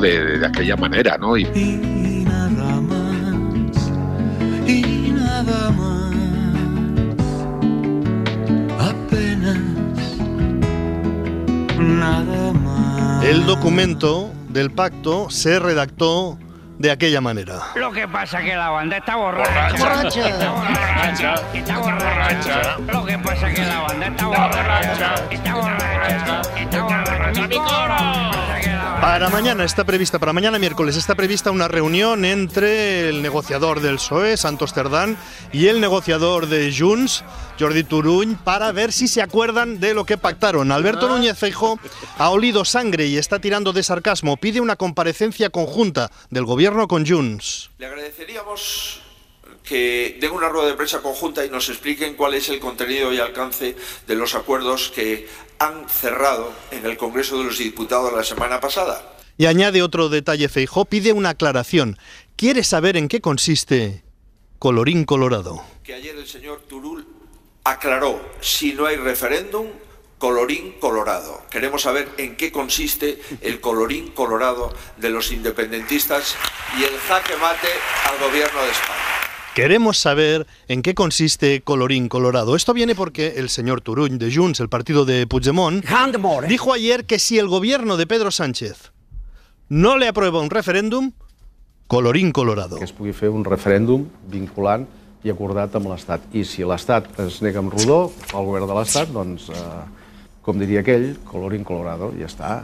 De, 0.00 0.24
de- 0.24 0.38
de 0.38 0.46
aquella 0.46 0.76
manera, 0.76 1.18
¿no? 1.18 1.36
Y 1.36 1.42
Y 1.54 2.24
nada 2.24 2.80
más, 2.80 3.90
y 4.66 5.10
nada 5.12 5.70
más. 5.70 6.01
Nada 11.82 12.52
más. 12.52 13.24
El 13.24 13.46
documento 13.46 14.32
del 14.48 14.70
pacto 14.70 15.30
se 15.30 15.58
redactó 15.58 16.38
de 16.78 16.90
aquella 16.90 17.20
manera. 17.20 17.60
Lo 17.76 17.92
que 17.92 18.08
pasa 18.08 18.40
que 18.42 18.56
la 18.56 18.70
banda 18.70 18.96
está 18.96 19.16
borracha. 19.16 19.78
Borracha. 19.78 20.28
Está 20.28 20.50
borracha. 20.50 21.34
Está 21.54 21.78
borracha. 21.78 22.78
Lo 22.92 23.04
que 23.04 23.18
pasa 23.18 23.54
que 23.54 23.62
la 23.62 23.80
banda 23.80 24.06
está 24.08 24.26
borracha. 24.26 25.14
Está 25.30 25.54
borracha. 25.54 26.42
Está 26.56 26.82
borracha. 26.82 27.12
Para 29.00 29.28
mañana 29.30 29.64
está 29.64 29.82
prevista, 29.82 30.20
para 30.20 30.32
mañana 30.32 30.60
miércoles 30.60 30.96
está 30.96 31.16
prevista 31.16 31.50
una 31.50 31.66
reunión 31.66 32.24
entre 32.24 33.08
el 33.08 33.20
negociador 33.20 33.80
del 33.80 33.96
PSOE, 33.96 34.36
Santos 34.36 34.72
Cerdán, 34.72 35.16
y 35.52 35.66
el 35.66 35.80
negociador 35.80 36.46
de 36.46 36.72
Junts, 36.72 37.24
Jordi 37.62 37.84
Turuñ, 37.84 38.34
para 38.42 38.72
ver 38.72 38.90
si 38.92 39.06
se 39.06 39.22
acuerdan 39.22 39.78
de 39.78 39.94
lo 39.94 40.04
que 40.04 40.18
pactaron. 40.18 40.72
Alberto 40.72 41.08
Núñez 41.08 41.38
Feijó 41.38 41.78
ha 42.18 42.30
olido 42.30 42.64
sangre 42.64 43.06
y 43.06 43.18
está 43.18 43.38
tirando 43.38 43.72
de 43.72 43.84
sarcasmo. 43.84 44.36
Pide 44.36 44.60
una 44.60 44.74
comparecencia 44.74 45.48
conjunta 45.48 46.10
del 46.30 46.44
gobierno 46.44 46.88
con 46.88 47.06
Junts. 47.06 47.70
Le 47.78 47.86
agradeceríamos 47.86 49.00
que 49.62 50.18
den 50.20 50.32
una 50.32 50.48
rueda 50.48 50.66
de 50.66 50.74
prensa 50.74 51.02
conjunta 51.02 51.46
y 51.46 51.50
nos 51.50 51.68
expliquen 51.68 52.16
cuál 52.16 52.34
es 52.34 52.48
el 52.48 52.58
contenido 52.58 53.12
y 53.12 53.20
alcance 53.20 53.76
de 54.08 54.14
los 54.16 54.34
acuerdos 54.34 54.90
que 54.92 55.28
han 55.60 55.88
cerrado 55.88 56.52
en 56.72 56.84
el 56.84 56.96
Congreso 56.96 57.38
de 57.38 57.44
los 57.44 57.58
Diputados 57.58 58.12
la 58.12 58.24
semana 58.24 58.58
pasada. 58.58 59.14
Y 59.38 59.46
añade 59.46 59.82
otro 59.82 60.08
detalle 60.08 60.48
Feijó, 60.48 60.84
pide 60.84 61.12
una 61.12 61.30
aclaración. 61.30 61.96
Quiere 62.34 62.64
saber 62.64 62.96
en 62.96 63.06
qué 63.06 63.20
consiste 63.20 64.02
colorín 64.58 65.04
colorado. 65.04 65.62
Que 65.84 65.94
ayer 65.94 66.16
el 66.16 66.26
señor 66.26 66.62
Turul 66.68 67.11
aclaró, 67.64 68.20
si 68.40 68.72
no 68.72 68.86
hay 68.86 68.96
referéndum, 68.96 69.66
colorín 70.18 70.74
colorado. 70.80 71.42
Queremos 71.50 71.82
saber 71.82 72.08
en 72.16 72.36
qué 72.36 72.52
consiste 72.52 73.20
el 73.40 73.60
colorín 73.60 74.08
colorado 74.08 74.72
de 74.96 75.10
los 75.10 75.32
independentistas 75.32 76.36
y 76.78 76.84
el 76.84 76.96
jaque 77.08 77.34
mate 77.40 77.68
al 78.10 78.28
gobierno 78.28 78.62
de 78.62 78.70
España. 78.70 78.98
Queremos 79.54 79.98
saber 79.98 80.46
en 80.68 80.80
qué 80.80 80.94
consiste 80.94 81.60
colorín 81.60 82.08
colorado. 82.08 82.56
Esto 82.56 82.72
viene 82.72 82.94
porque 82.94 83.34
el 83.36 83.50
señor 83.50 83.82
Turuñ 83.82 84.16
de 84.16 84.34
Junts, 84.34 84.60
el 84.60 84.70
partido 84.70 85.04
de 85.04 85.26
Puigdemont, 85.26 85.84
dijo 86.48 86.72
ayer 86.72 87.04
que 87.04 87.18
si 87.18 87.38
el 87.38 87.48
gobierno 87.48 87.98
de 87.98 88.06
Pedro 88.06 88.30
Sánchez 88.30 88.92
no 89.68 89.98
le 89.98 90.08
aprueba 90.08 90.40
un 90.40 90.48
referéndum, 90.48 91.12
colorín 91.86 92.32
colorado. 92.32 92.78
que 92.78 92.84
es 92.84 92.92
pugui 92.92 93.12
fer 93.12 93.28
un 93.28 93.44
referèndum 93.44 94.06
vinculant 94.24 94.86
i 95.22 95.30
acordat 95.30 95.74
amb 95.78 95.90
l'Estat. 95.92 96.24
I 96.34 96.44
si 96.48 96.66
l'Estat 96.66 97.08
es 97.22 97.40
nega 97.44 97.62
amb 97.62 97.72
rodó, 97.74 98.12
el 98.32 98.46
govern 98.48 98.68
de 98.70 98.78
l'Estat, 98.78 99.12
doncs, 99.14 99.48
eh, 99.50 99.82
com 100.42 100.58
diria 100.58 100.82
aquell, 100.82 101.12
colorín 101.28 101.64
colorado, 101.64 102.12
ja 102.18 102.26
està. 102.26 102.62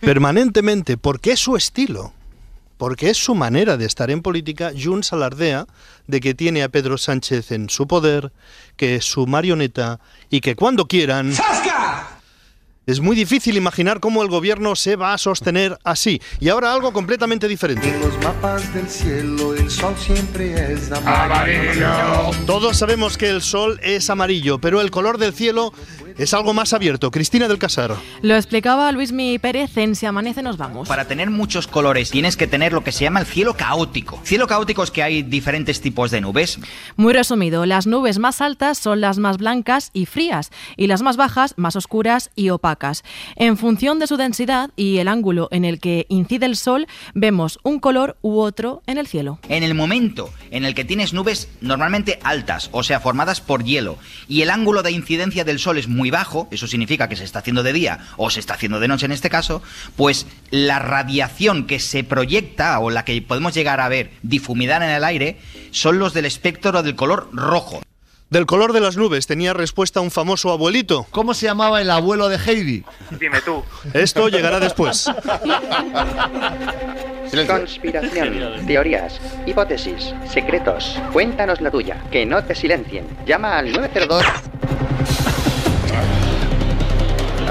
Permanentemente, 0.00 0.96
porque 0.98 1.32
es 1.32 1.40
su 1.40 1.56
estilo, 1.56 2.12
porque 2.76 3.10
es 3.10 3.16
su 3.16 3.36
manera 3.36 3.76
de 3.76 3.86
estar 3.86 4.10
en 4.10 4.22
política, 4.22 4.72
Junts 4.76 5.12
alardea 5.12 5.66
de 6.08 6.20
que 6.20 6.34
tiene 6.34 6.64
a 6.64 6.68
Pedro 6.68 6.98
Sánchez 6.98 7.52
en 7.52 7.70
su 7.70 7.86
poder, 7.86 8.32
que 8.76 8.96
es 8.96 9.04
su 9.04 9.28
marioneta 9.28 10.00
y 10.30 10.40
que 10.40 10.56
cuando 10.56 10.86
quieran... 10.86 11.32
Es 12.84 12.98
muy 12.98 13.14
difícil 13.14 13.56
imaginar 13.56 14.00
cómo 14.00 14.24
el 14.24 14.28
gobierno 14.28 14.74
se 14.74 14.96
va 14.96 15.14
a 15.14 15.18
sostener 15.18 15.78
así. 15.84 16.20
Y 16.40 16.48
ahora 16.48 16.72
algo 16.72 16.92
completamente 16.92 17.46
diferente. 17.46 17.96
Los 18.00 18.18
mapas 18.24 18.74
del 18.74 18.88
cielo, 18.88 19.54
el 19.54 19.70
sol 19.70 19.94
siempre 19.96 20.72
es 20.72 20.90
amarillo. 20.90 22.32
Todos 22.44 22.76
sabemos 22.76 23.16
que 23.16 23.28
el 23.28 23.40
sol 23.40 23.78
es 23.84 24.10
amarillo, 24.10 24.58
pero 24.58 24.80
el 24.80 24.90
color 24.90 25.18
del 25.18 25.32
cielo 25.32 25.72
es 26.18 26.34
algo 26.34 26.54
más 26.54 26.72
abierto. 26.72 27.10
Cristina 27.10 27.48
del 27.48 27.58
Casar. 27.58 27.96
Lo 28.22 28.36
explicaba 28.36 28.90
Luismi 28.92 29.38
Pérez 29.38 29.76
en 29.76 29.94
Si 29.94 30.06
amanece 30.06 30.42
nos 30.42 30.56
vamos. 30.56 30.88
Para 30.88 31.06
tener 31.06 31.30
muchos 31.30 31.66
colores 31.66 32.10
tienes 32.10 32.36
que 32.36 32.46
tener 32.46 32.72
lo 32.72 32.84
que 32.84 32.92
se 32.92 33.04
llama 33.04 33.20
el 33.20 33.26
cielo 33.26 33.54
caótico. 33.54 34.20
Cielo 34.24 34.46
caótico 34.46 34.82
es 34.82 34.90
que 34.90 35.02
hay 35.02 35.22
diferentes 35.22 35.80
tipos 35.80 36.10
de 36.10 36.20
nubes. 36.20 36.58
Muy 36.96 37.12
resumido, 37.12 37.66
las 37.66 37.86
nubes 37.86 38.18
más 38.18 38.40
altas 38.40 38.78
son 38.78 39.00
las 39.00 39.18
más 39.18 39.38
blancas 39.38 39.90
y 39.92 40.06
frías 40.06 40.50
y 40.76 40.86
las 40.86 41.02
más 41.02 41.16
bajas 41.16 41.54
más 41.56 41.76
oscuras 41.76 42.30
y 42.34 42.50
opacas. 42.50 43.04
En 43.36 43.56
función 43.56 43.98
de 43.98 44.06
su 44.06 44.16
densidad 44.16 44.70
y 44.76 44.98
el 44.98 45.08
ángulo 45.08 45.48
en 45.50 45.64
el 45.64 45.80
que 45.80 46.06
incide 46.08 46.46
el 46.46 46.56
sol, 46.56 46.86
vemos 47.14 47.58
un 47.62 47.80
color 47.80 48.16
u 48.22 48.40
otro 48.40 48.82
en 48.86 48.98
el 48.98 49.06
cielo. 49.06 49.38
En 49.48 49.62
el 49.62 49.74
momento 49.74 50.30
en 50.50 50.64
el 50.64 50.74
que 50.74 50.84
tienes 50.84 51.12
nubes 51.12 51.48
normalmente 51.60 52.18
altas, 52.22 52.70
o 52.72 52.82
sea, 52.82 53.00
formadas 53.00 53.40
por 53.40 53.64
hielo, 53.64 53.98
y 54.28 54.42
el 54.42 54.50
ángulo 54.50 54.82
de 54.82 54.92
incidencia 54.92 55.44
del 55.44 55.58
sol 55.58 55.78
es 55.78 55.88
muy 55.88 56.01
bajo, 56.10 56.48
eso 56.50 56.66
significa 56.66 57.08
que 57.08 57.16
se 57.16 57.24
está 57.24 57.40
haciendo 57.40 57.62
de 57.62 57.72
día 57.72 58.00
o 58.16 58.30
se 58.30 58.40
está 58.40 58.54
haciendo 58.54 58.80
de 58.80 58.88
noche 58.88 59.06
en 59.06 59.12
este 59.12 59.30
caso, 59.30 59.62
pues 59.96 60.26
la 60.50 60.78
radiación 60.78 61.66
que 61.66 61.80
se 61.80 62.04
proyecta 62.04 62.78
o 62.78 62.90
la 62.90 63.04
que 63.04 63.20
podemos 63.22 63.54
llegar 63.54 63.80
a 63.80 63.88
ver 63.88 64.10
difumidar 64.22 64.82
en 64.82 64.90
el 64.90 65.04
aire 65.04 65.38
son 65.70 65.98
los 65.98 66.14
del 66.14 66.26
espectro 66.26 66.82
del 66.82 66.96
color 66.96 67.28
rojo. 67.32 67.82
Del 68.32 68.46
color 68.46 68.72
de 68.72 68.80
las 68.80 68.96
nubes 68.96 69.26
tenía 69.26 69.52
respuesta 69.52 70.00
un 70.00 70.10
famoso 70.10 70.50
abuelito. 70.50 71.06
¿Cómo 71.10 71.34
se 71.34 71.44
llamaba 71.44 71.82
el 71.82 71.90
abuelo 71.90 72.30
de 72.30 72.38
Heidi? 72.38 72.82
Dime 73.20 73.42
tú. 73.42 73.62
Esto 73.92 74.30
llegará 74.30 74.58
después. 74.58 75.06
Conspiración, 77.46 78.66
teorías, 78.66 79.20
hipótesis, 79.44 80.14
secretos. 80.30 80.98
Cuéntanos 81.12 81.60
la 81.60 81.70
tuya, 81.70 82.02
que 82.10 82.24
no 82.24 82.42
te 82.42 82.54
silencien. 82.54 83.06
Llama 83.26 83.58
al 83.58 83.70
902. 83.70 84.24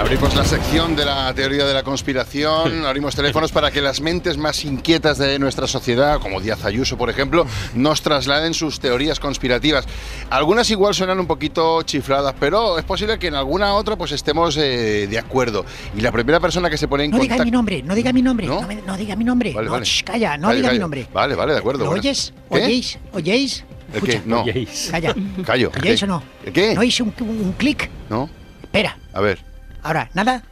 Abrimos 0.01 0.35
la 0.35 0.43
sección 0.43 0.95
de 0.95 1.05
la 1.05 1.31
teoría 1.33 1.63
de 1.65 1.73
la 1.75 1.83
conspiración, 1.83 2.85
abrimos 2.87 3.15
teléfonos 3.15 3.51
para 3.51 3.69
que 3.69 3.81
las 3.81 4.01
mentes 4.01 4.35
más 4.35 4.65
inquietas 4.65 5.19
de 5.19 5.37
nuestra 5.37 5.67
sociedad, 5.67 6.19
como 6.19 6.41
Díaz 6.41 6.65
Ayuso, 6.65 6.97
por 6.97 7.09
ejemplo, 7.11 7.45
nos 7.75 8.01
trasladen 8.01 8.53
sus 8.55 8.79
teorías 8.79 9.19
conspirativas. 9.19 9.85
Algunas 10.31 10.69
igual 10.71 10.95
suenan 10.95 11.19
un 11.19 11.27
poquito 11.27 11.83
chifladas, 11.83 12.33
pero 12.39 12.79
es 12.79 12.83
posible 12.83 13.19
que 13.19 13.27
en 13.27 13.35
alguna 13.35 13.75
otra 13.75 13.95
pues 13.95 14.11
estemos 14.11 14.57
eh, 14.57 15.07
de 15.07 15.19
acuerdo. 15.19 15.65
Y 15.95 16.01
la 16.01 16.11
primera 16.11 16.39
persona 16.39 16.69
que 16.69 16.77
se 16.77 16.87
pone 16.87 17.05
en 17.05 17.11
No 17.11 17.17
diga 17.19 17.35
contacto... 17.35 17.45
mi 17.45 17.51
nombre, 17.51 17.83
no 17.83 17.93
diga 17.95 18.11
mi 18.11 18.21
nombre, 18.23 18.47
no, 18.47 18.61
me- 18.63 18.81
no 18.81 18.97
diga 18.97 19.15
mi 19.15 19.23
nombre. 19.23 19.53
Vale, 19.53 19.67
no, 19.67 19.71
vale. 19.73 19.85
shh, 19.85 20.03
calla, 20.03 20.35
no 20.37 20.47
Vale, 20.47 20.61
diga 20.61 20.73
mi 20.73 20.79
nombre. 20.79 21.07
Vale, 21.13 21.35
vale, 21.35 21.53
de 21.53 21.59
acuerdo. 21.59 21.83
¿Lo 21.83 21.91
bueno. 21.91 22.01
oyes? 22.01 22.33
¿Qué? 22.51 22.55
¿Oyéis? 22.63 22.97
¿Oyéis? 23.13 23.63
¿El 23.93 24.01
qué? 24.01 24.11
Escucha. 24.13 24.29
No. 24.29 24.43
Calla. 24.91 25.15
Callo. 25.45 25.71
¿Oyéis 25.79 25.99
¿qué? 25.99 26.05
o 26.05 26.07
no? 26.07 26.23
¿El 26.43 26.53
qué? 26.53 26.73
¿No 26.73 26.81
oís 26.81 26.99
un, 26.99 27.13
un- 27.21 27.29
un 27.29 27.53
clic? 27.53 27.89
¿No? 28.09 28.29
Espera. 28.63 28.97
A 29.13 29.21
ver. 29.21 29.50
Ahora, 29.83 30.09
¿nada? 30.13 30.43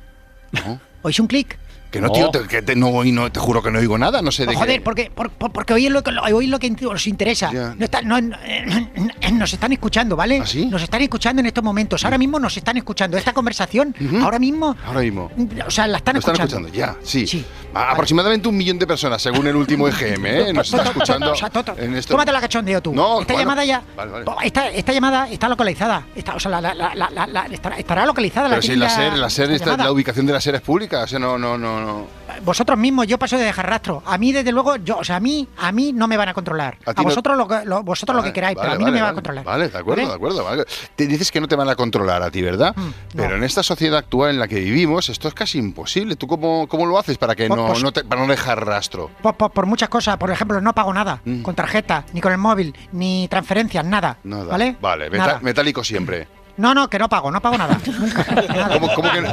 No. 0.52 0.80
¿Oís 1.02 1.20
un 1.20 1.28
clic? 1.28 1.58
Que 1.92 2.00
no, 2.02 2.08
No. 2.08 2.14
tío, 2.14 2.30
te, 2.30 2.48
que 2.48 2.62
te, 2.62 2.76
no, 2.76 3.04
no, 3.04 3.32
te 3.32 3.40
juro 3.40 3.64
que 3.64 3.72
no 3.72 3.80
oigo 3.80 3.98
nada, 3.98 4.22
no 4.22 4.32
sé 4.32 4.44
de 4.44 4.50
Oh, 4.50 4.52
qué. 4.52 4.58
joder, 4.58 4.84
porque, 4.84 5.12
por- 5.14 5.32
por- 5.32 5.52
porque 5.52 5.74
hoy 5.74 5.88
es 5.88 5.92
lo 5.92 6.04
que, 6.04 6.12
hoy 6.32 6.46
es 6.46 6.50
lo 6.52 6.60
que 6.60 6.74
os 6.86 7.08
interesa. 7.08 7.52
No 7.52 7.84
está- 7.86 8.02
no- 8.04 8.18
eh, 8.20 9.32
nos 9.34 9.52
están 9.54 9.72
escuchando, 9.74 10.16
¿vale? 10.16 10.40
Nos 10.40 10.82
están 10.84 11.02
escuchando 11.02 11.40
en 11.40 11.48
estos 11.48 11.64
momentos. 11.64 12.04
Ahora 12.06 12.18
mismo 12.18 12.40
nos 12.40 12.56
están 12.56 12.78
escuchando. 12.78 13.18
Esta 13.18 13.34
conversación, 13.34 13.96
ahora 14.22 14.38
mismo, 14.40 14.76
Ahora 14.86 15.00
mismo. 15.02 15.32
o 15.66 15.72
sea, 15.72 15.88
la 15.88 15.98
están 15.98 16.16
Lo 16.16 16.20
están 16.20 16.36
escuchando. 16.36 16.68
escuchando, 16.68 16.98
ya, 17.02 17.06
sí. 17.06 17.46
Aproximadamente 17.74 18.48
un 18.48 18.58
millón 18.58 18.80
de 18.80 18.88
personas, 18.88 19.22
según 19.22 19.46
el 19.48 19.56
último 19.56 19.88
EGM, 19.88 20.26
¿eh? 20.26 20.54
Nos 20.54 20.72
está 20.74 20.84
escuchando. 20.90 21.32
O 21.32 21.36
sea, 21.36 21.50
to- 21.50 21.64
to- 21.64 21.76
en 21.78 21.96
esto. 21.96 22.14
Tómate 22.14 22.32
la 22.32 22.42
cachondeo 22.42 22.82
tú. 22.82 22.94
No, 22.94 23.22
esta 23.22 23.34
bueno, 23.34 23.50
llamada 23.50 23.66
ya. 23.66 23.82
vale, 23.96 24.12
vale. 24.12 24.26
Esta, 24.44 24.70
esta 24.70 24.92
llamada 24.94 25.30
está 25.30 25.48
localizada. 25.48 26.04
Está, 26.16 26.36
o 26.36 26.40
sea, 26.40 26.52
la, 26.52 26.62
la- 26.62 26.74
la- 26.74 26.96
la- 26.96 27.10
la- 27.12 27.28
la- 27.28 27.46
estará, 27.78 28.06
localizada. 28.06 28.50
Pero 28.50 28.62
la 28.62 28.68
si 28.68 28.76
la 28.76 28.90
SER, 28.90 29.18
la, 29.18 29.30
SER 29.30 29.52
está- 29.52 29.78
la 29.78 29.92
ubicación 29.92 30.26
de 30.26 30.34
la 30.34 30.42
SER 30.42 30.56
es 30.56 30.62
pública, 30.62 31.04
o 31.04 31.08
sea, 31.08 31.20
no, 31.20 31.38
no, 31.38 31.58
no, 31.58 31.79
no. 31.82 32.20
Vosotros 32.44 32.78
mismos, 32.78 33.06
yo 33.08 33.18
paso 33.18 33.38
de 33.38 33.44
dejar 33.44 33.68
rastro. 33.70 34.02
A 34.06 34.18
mí, 34.18 34.32
desde 34.32 34.52
luego, 34.52 34.76
yo, 34.78 34.98
o 35.00 35.04
sea, 35.04 35.18
a 35.18 35.20
mí, 35.20 35.48
a 35.58 35.72
mí 35.72 35.92
no 35.94 36.08
me 36.08 36.16
van 36.16 36.30
a 36.30 36.34
controlar. 36.34 36.78
A 36.86 36.92
A, 36.92 36.94
ti 36.94 37.02
no- 37.02 37.10
vosotros, 37.10 37.36
lo, 37.38 37.48
que- 37.48 37.66
lo- 37.66 37.84
vosotros 37.84 38.16
lo 38.16 38.22
que 38.22 38.30
Vale, 38.30 38.34
queráis, 38.34 38.56
pero 38.58 38.68
a 38.68 38.70
vale, 38.72 38.80
mí 38.80 38.86
no 38.86 38.92
me 38.92 38.98
vale, 39.00 39.04
va 39.04 39.10
a 39.10 39.14
controlar. 39.14 39.44
Vale, 39.46 39.68
de 39.70 39.78
acuerdo, 39.78 40.02
¿Vale? 40.04 40.08
de 40.10 40.16
acuerdo. 40.16 40.44
vale. 40.46 40.66
Te 40.96 41.08
dices 41.08 41.32
que 41.32 41.42
no 41.42 41.48
te 41.48 41.56
van 41.56 41.68
a 41.70 41.76
controlar 41.76 42.22
a 42.24 42.32
ti, 42.32 42.42
¿verdad? 42.42 42.74
Mm, 42.78 42.90
Pero 43.18 43.36
en 43.36 43.44
esta 43.44 43.62
sociedad 43.64 43.98
actual 43.98 44.30
en 44.32 44.40
la 44.40 44.48
que 44.48 44.60
vivimos, 44.60 45.10
esto 45.10 45.28
es 45.28 45.34
casi 45.34 45.58
imposible. 45.58 46.16
¿Tú 46.16 46.28
cómo, 46.28 46.68
cómo 46.68 46.86
lo 46.86 46.98
haces 47.00 47.18
para 47.18 47.36
que 47.36 47.48
Pues- 47.48 47.60
no, 47.60 47.68
pues- 47.68 47.84
no 47.84 47.92
te- 47.92 48.04
para 48.04 48.22
no 48.22 48.28
dejar 48.28 48.66
rastro? 48.66 49.10
Por, 49.22 49.36
por- 49.36 49.52
por 49.52 49.66
muchas 49.66 49.90
cosas, 49.90 50.16
por 50.18 50.30
ejemplo, 50.32 50.62
no 50.62 50.74
pago 50.74 50.94
nada, 50.94 51.22
Mm. 51.26 51.42
con 51.42 51.56
tarjeta, 51.56 52.06
ni 52.14 52.22
con 52.22 52.32
el 52.32 52.38
móvil, 52.38 52.74
ni 52.94 53.28
transferencias, 53.28 53.84
nada. 53.86 54.18
Nada. 54.24 54.46
¿Vale? 54.46 54.78
Vale, 54.80 55.10
Nada. 55.10 55.40
metálico 55.42 55.84
siempre. 55.84 56.28
No, 56.60 56.74
no, 56.74 56.90
que 56.90 57.00
no 57.00 57.08
pago, 57.08 57.32
no 57.32 57.40
pago 57.42 57.58
nada. 57.58 57.80
¿Cómo, 58.74 58.94
cómo 58.94 59.10
que, 59.12 59.24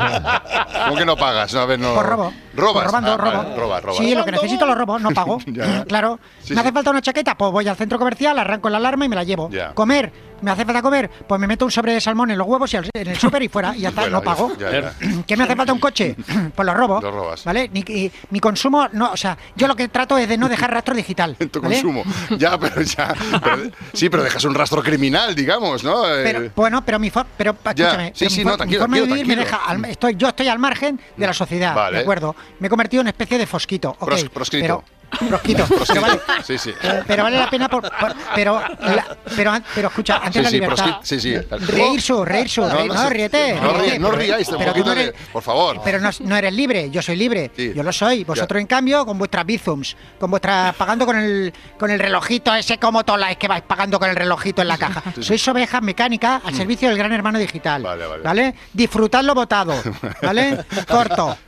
¿Cómo 0.85 0.97
que 0.97 1.04
no 1.04 1.16
pagas? 1.16 1.52
No, 1.52 1.61
a 1.61 1.66
ver, 1.66 1.80
no. 1.80 1.92
Por 1.92 2.06
robo. 2.06 2.33
¿Robas? 2.57 2.85
Por 2.85 2.87
robando, 2.87 3.13
Ah, 3.13 3.17
robo. 3.17 3.39
vale, 3.45 3.57
robas, 3.57 3.83
robas. 3.83 3.99
Sí, 3.99 4.15
lo 4.15 4.25
que 4.25 4.33
necesito 4.33 4.67
lo 4.67 4.75
robo, 4.75 4.99
no 4.99 5.11
pago. 5.11 5.39
Claro. 5.87 6.19
Sí, 6.43 6.55
me 6.55 6.61
hace 6.61 6.69
sí. 6.71 6.75
falta 6.75 6.91
una 6.91 7.03
chaqueta, 7.03 7.37
pues 7.37 7.53
voy 7.53 7.67
al 7.69 7.77
centro 7.77 7.99
comercial, 7.99 8.39
arranco 8.39 8.69
la 8.71 8.79
alarma 8.79 9.05
y 9.05 9.09
me 9.09 9.17
la 9.17 9.25
llevo. 9.25 9.51
Ya. 9.51 9.73
Comer, 9.75 10.13
me 10.43 10.51
hace 10.51 10.65
falta 10.65 10.83
comer, 10.83 11.11
pues 11.27 11.41
me 11.41 11.47
meto 11.47 11.65
un 11.65 11.71
sobre 11.71 11.93
de 11.95 12.01
salmón 12.01 12.31
en 12.31 12.39
los 12.39 12.47
huevos 12.47 12.73
y 12.75 12.77
al- 12.77 12.91
en 12.93 13.09
el 13.09 13.17
súper 13.19 13.43
y 13.43 13.49
fuera, 13.49 13.75
y 13.77 13.81
ya 13.81 13.89
está, 13.91 14.09
no 14.09 14.23
pago. 14.23 14.53
ya, 14.59 14.71
ya. 14.71 14.93
¿Qué 15.27 15.37
me 15.37 15.45
hace 15.45 15.57
falta 15.57 15.73
un 15.73 15.79
coche? 15.81 16.17
Pues 16.55 16.65
lo 16.67 16.75
robo. 16.75 17.01
Lo 17.01 17.11
robas. 17.11 17.45
¿Vale? 17.45 17.69
Ni- 17.73 17.81
y- 17.87 18.13
mi 18.31 18.41
consumo, 18.41 18.89
no, 18.93 19.13
o 19.13 19.17
sea, 19.17 19.37
yo 19.57 19.67
lo 19.67 19.75
que 19.77 19.89
trato 19.89 20.17
es 20.19 20.29
de 20.29 20.37
no 20.39 20.49
dejar 20.49 20.71
rastro 20.73 20.95
digital. 20.95 21.37
Tu 21.51 21.61
¿vale? 21.61 21.75
consumo. 21.81 22.03
Ya, 22.39 22.59
pero 22.59 22.81
ya. 22.83 23.15
pero- 23.43 23.71
sí, 23.93 24.09
pero 24.09 24.23
dejas 24.23 24.45
un 24.45 24.55
rastro 24.55 24.83
criminal, 24.83 25.35
digamos, 25.35 25.85
¿no? 25.85 26.07
Eh, 26.09 26.23
Pero, 26.25 26.51
bueno, 26.55 26.85
pero 26.85 26.99
mi 26.99 27.11
pero 27.37 27.53
escúchame, 27.65 28.09
Sí, 28.15 28.25
pero 28.25 28.31
sí, 28.31 28.39
mi, 28.39 28.45
no, 28.45 28.51
mi 28.53 28.57
tranquilo, 28.57 28.81
forma 28.81 28.97
de 28.97 29.03
tranquilo, 29.03 29.15
vivir 29.25 29.27
me 29.27 29.35
tranquilo. 29.45 29.59
deja 29.59 29.71
al- 29.87 29.91
estoy, 29.91 30.15
yo 30.17 30.29
estoy 30.29 30.49
al 30.49 30.59
margen 30.59 31.01
de 31.17 31.27
la 31.27 31.33
sociedad, 31.33 31.75
Vale. 31.75 31.97
¿de 31.99 32.03
acuerdo? 32.03 32.37
Me 32.59 32.67
he 32.67 32.71
convertido 32.71 33.00
en 33.00 33.05
una 33.05 33.11
especie 33.11 33.38
de 33.38 33.47
fosquito, 33.47 33.91
ok, 33.91 34.07
Pros- 34.09 34.29
proscrito. 34.31 34.83
pero 35.09 35.29
proscrito. 35.29 35.67
pero 35.87 36.00
vale, 36.00 36.21
Sí, 36.45 36.59
sí. 36.59 36.71
eh, 36.83 37.03
pero 37.07 37.23
vale 37.23 37.38
la 37.38 37.49
pena 37.49 37.69
por, 37.69 37.83
por- 37.83 38.15
pero 38.35 38.61
la- 38.81 39.17
pero 39.37 39.53
pero 39.75 39.88
escucha, 39.88 40.17
antes 40.17 40.33
Sí, 40.35 40.43
la 40.43 40.49
sí, 40.50 40.55
libertad. 40.61 40.97
sí, 41.03 41.21
sí. 41.21 41.35
Reír 41.37 42.03
su, 42.03 42.25
reír 42.25 42.49
su, 42.49 42.69
reír, 42.69 42.93
no, 42.93 43.09
ríete, 43.09 43.55
No, 43.55 43.73
ríete, 43.73 43.95
ríe- 43.95 43.99
no 44.00 44.09
pero- 44.09 44.19
ríais, 44.21 44.49
pero 44.59 44.75
no 44.75 44.93
eres- 44.93 45.07
de- 45.07 45.12
Por 45.33 45.43
favor. 45.43 45.81
pero 45.85 46.00
no, 46.00 46.11
no 46.21 46.37
eres 46.37 46.53
libre, 46.53 46.91
yo 46.91 47.00
soy 47.03 47.17
libre, 47.17 47.50
yo 47.57 47.83
lo 47.83 47.93
soy. 47.93 48.25
Vosotros, 48.25 48.61
en 48.61 48.67
cambio, 48.67 49.07
con 49.07 49.17
vuestras 49.17 49.47
bizums, 49.47 49.97
con 50.19 50.31
vuestras 50.31 50.75
pagando 50.75 51.07
con 51.07 51.17
el 51.17 51.53
con 51.79 51.91
el 51.91 52.00
relojito 52.00 52.53
ese 52.55 52.79
como 52.79 53.05
tolas 53.05 53.37
que 53.37 53.47
vais 53.49 53.62
pagando 53.62 53.99
con 54.00 54.11
el 54.11 54.17
relojito 54.17 54.61
en 54.62 54.69
la 54.69 54.76
caja. 54.79 55.03
Sois 55.21 55.47
ovejas 55.49 55.83
mecánicas 55.83 56.43
al 56.45 56.55
servicio 56.55 56.88
del 56.88 56.99
gran 56.99 57.12
hermano 57.12 57.38
digital. 57.38 57.83
Vale, 57.83 58.07
vale. 58.07 58.23
¿Vale? 58.25 58.55
Disfrutad 58.73 59.23
lo 59.23 59.35
votado. 59.35 59.75
¿Vale? 60.23 60.65
Corto. 60.88 61.38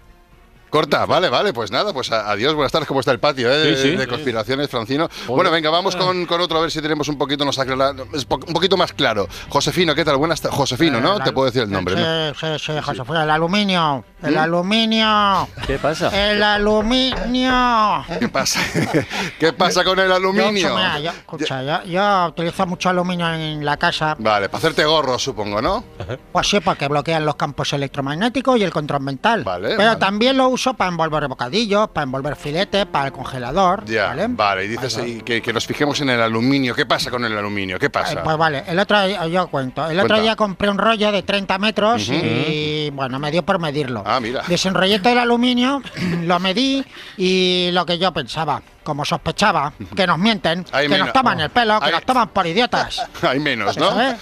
Corta, 0.71 1.07
vale, 1.07 1.29
vale, 1.31 1.53
pues 1.55 1.71
nada, 1.71 1.93
pues 1.95 2.13
adiós, 2.13 2.53
buenas 2.55 2.71
tardes, 2.71 2.87
¿cómo 2.87 3.01
está 3.01 3.11
el 3.13 3.19
patio 3.21 3.51
eh, 3.51 3.57
de, 3.59 3.77
Sí, 3.77 3.91
sí. 3.91 3.97
de 3.97 4.07
conspiraciones, 4.07 4.69
Francino? 4.69 5.09
Bueno, 5.27 5.51
venga, 5.51 5.71
vamos 5.71 5.97
con, 5.97 6.27
con 6.27 6.41
otro, 6.43 6.59
a 6.59 6.61
ver 6.61 6.71
si 6.71 6.83
tenemos 6.83 7.09
un 7.09 7.17
poquito, 7.17 7.45
nos 7.45 7.59
aclara- 7.59 7.93
un 7.93 8.53
poquito 8.53 8.77
más 8.77 8.93
claro. 8.93 9.27
Josefino, 9.49 9.95
¿qué 9.95 10.05
tal? 10.05 10.17
Buenas 10.19 10.41
tardes. 10.43 10.59
Josefino, 10.59 11.01
¿no? 11.01 11.17
Eh, 11.19 11.21
Te 11.25 11.33
puedo 11.33 11.47
decir 11.47 11.63
el 11.63 11.71
nombre, 11.71 11.95
¿no? 11.97 12.35
Sí, 12.35 12.47
sí, 12.59 12.73
sí, 12.73 12.73
Josefina, 12.83 13.23
el 13.25 13.31
aluminio. 13.31 14.05
El 14.23 14.35
¿Mm? 14.35 14.39
aluminio. 14.39 15.49
¿Qué 15.67 15.79
pasa? 15.79 16.31
El 16.33 16.43
aluminio. 16.43 18.05
¿Qué 18.19 18.29
pasa? 18.29 18.61
¿Qué 19.39 19.53
pasa 19.53 19.85
con 19.85 19.99
el 19.99 20.11
aluminio? 20.13 20.69
Yo, 20.69 20.75
mira, 20.77 20.99
yo- 21.01 21.11
escucha, 21.13 21.63
yo, 21.63 21.83
yo 21.85 22.27
utilizo 22.29 22.67
mucho 22.67 22.89
aluminio 22.91 23.33
en 23.33 23.65
la 23.65 23.77
casa. 23.77 24.17
Vale, 24.19 24.49
para 24.49 24.59
hacerte 24.59 24.85
gorro, 24.85 25.19
supongo, 25.19 25.63
¿no? 25.63 25.85
Pues 26.33 26.47
sí, 26.49 26.61
porque 26.61 26.89
bloquean 26.89 27.25
los 27.25 27.37
campos 27.37 27.73
electromagnéticos 27.73 28.59
y 28.59 28.65
el 28.65 28.71
control 28.73 29.01
mental. 29.03 29.45
Vale, 29.45 29.69
Pero 29.77 29.89
vale. 29.91 29.97
también 30.01 30.37
lo 30.37 30.49
uso 30.49 30.58
para 30.77 30.91
envolver 30.91 31.27
bocadillos, 31.29 31.89
para 31.91 32.05
envolver 32.05 32.37
filetes, 32.37 32.87
para 32.87 33.07
el 33.07 33.13
congelador. 33.13 33.85
Ya, 33.85 34.15
vale, 34.31 34.65
y 34.65 34.69
dices 34.69 34.99
y 35.07 35.21
que, 35.23 35.41
que 35.41 35.53
nos 35.53 35.67
fijemos 35.67 36.01
en 36.01 36.11
el 36.11 36.21
aluminio. 36.21 36.75
¿Qué 36.75 36.87
pasa 36.87 37.11
con 37.11 37.25
el 37.25 37.37
aluminio? 37.37 37.79
¿Qué 37.79 37.87
Eh, 37.87 37.91
pasa? 37.91 38.23
Pues 38.23 38.37
vale, 38.37 38.65
el 38.67 38.79
otro 38.79 39.01
día, 39.07 39.27
yo 39.29 39.47
cuento. 39.49 39.89
El 39.91 39.99
otro 40.01 40.21
día 40.21 40.37
compré 40.37 40.69
un 40.71 40.79
rollo 40.79 41.11
de 41.13 41.23
30 41.23 41.59
metros 41.59 42.09
y 42.09 42.91
bueno, 42.91 43.19
me 43.19 43.31
dio 43.31 43.43
por 43.45 43.59
medirlo. 43.59 44.03
Ah, 44.07 44.21
mira. 44.21 44.43
Desenrollé 44.47 44.99
todo 44.99 45.13
el 45.13 45.19
aluminio, 45.21 45.83
lo 46.25 46.39
medí 46.41 46.85
y 47.17 47.71
lo 47.73 47.85
que 47.87 47.99
yo 47.99 48.13
pensaba, 48.13 48.61
como 48.83 49.05
sospechaba, 49.05 49.73
que 49.97 50.07
nos 50.07 50.19
mienten, 50.19 50.65
Hay 50.73 50.85
que 50.87 50.89
menos- 50.91 51.07
nos 51.09 51.13
toman 51.13 51.41
el 51.41 51.51
pelo, 51.51 51.79
que 51.81 51.87
Hay- 51.87 51.93
nos 51.93 52.03
toman 52.05 52.29
por 52.29 52.47
idiotas. 52.47 53.03
Hay 53.23 53.41
menos, 53.41 53.77
¿no? 53.77 53.91
¿Sabes? 53.91 54.17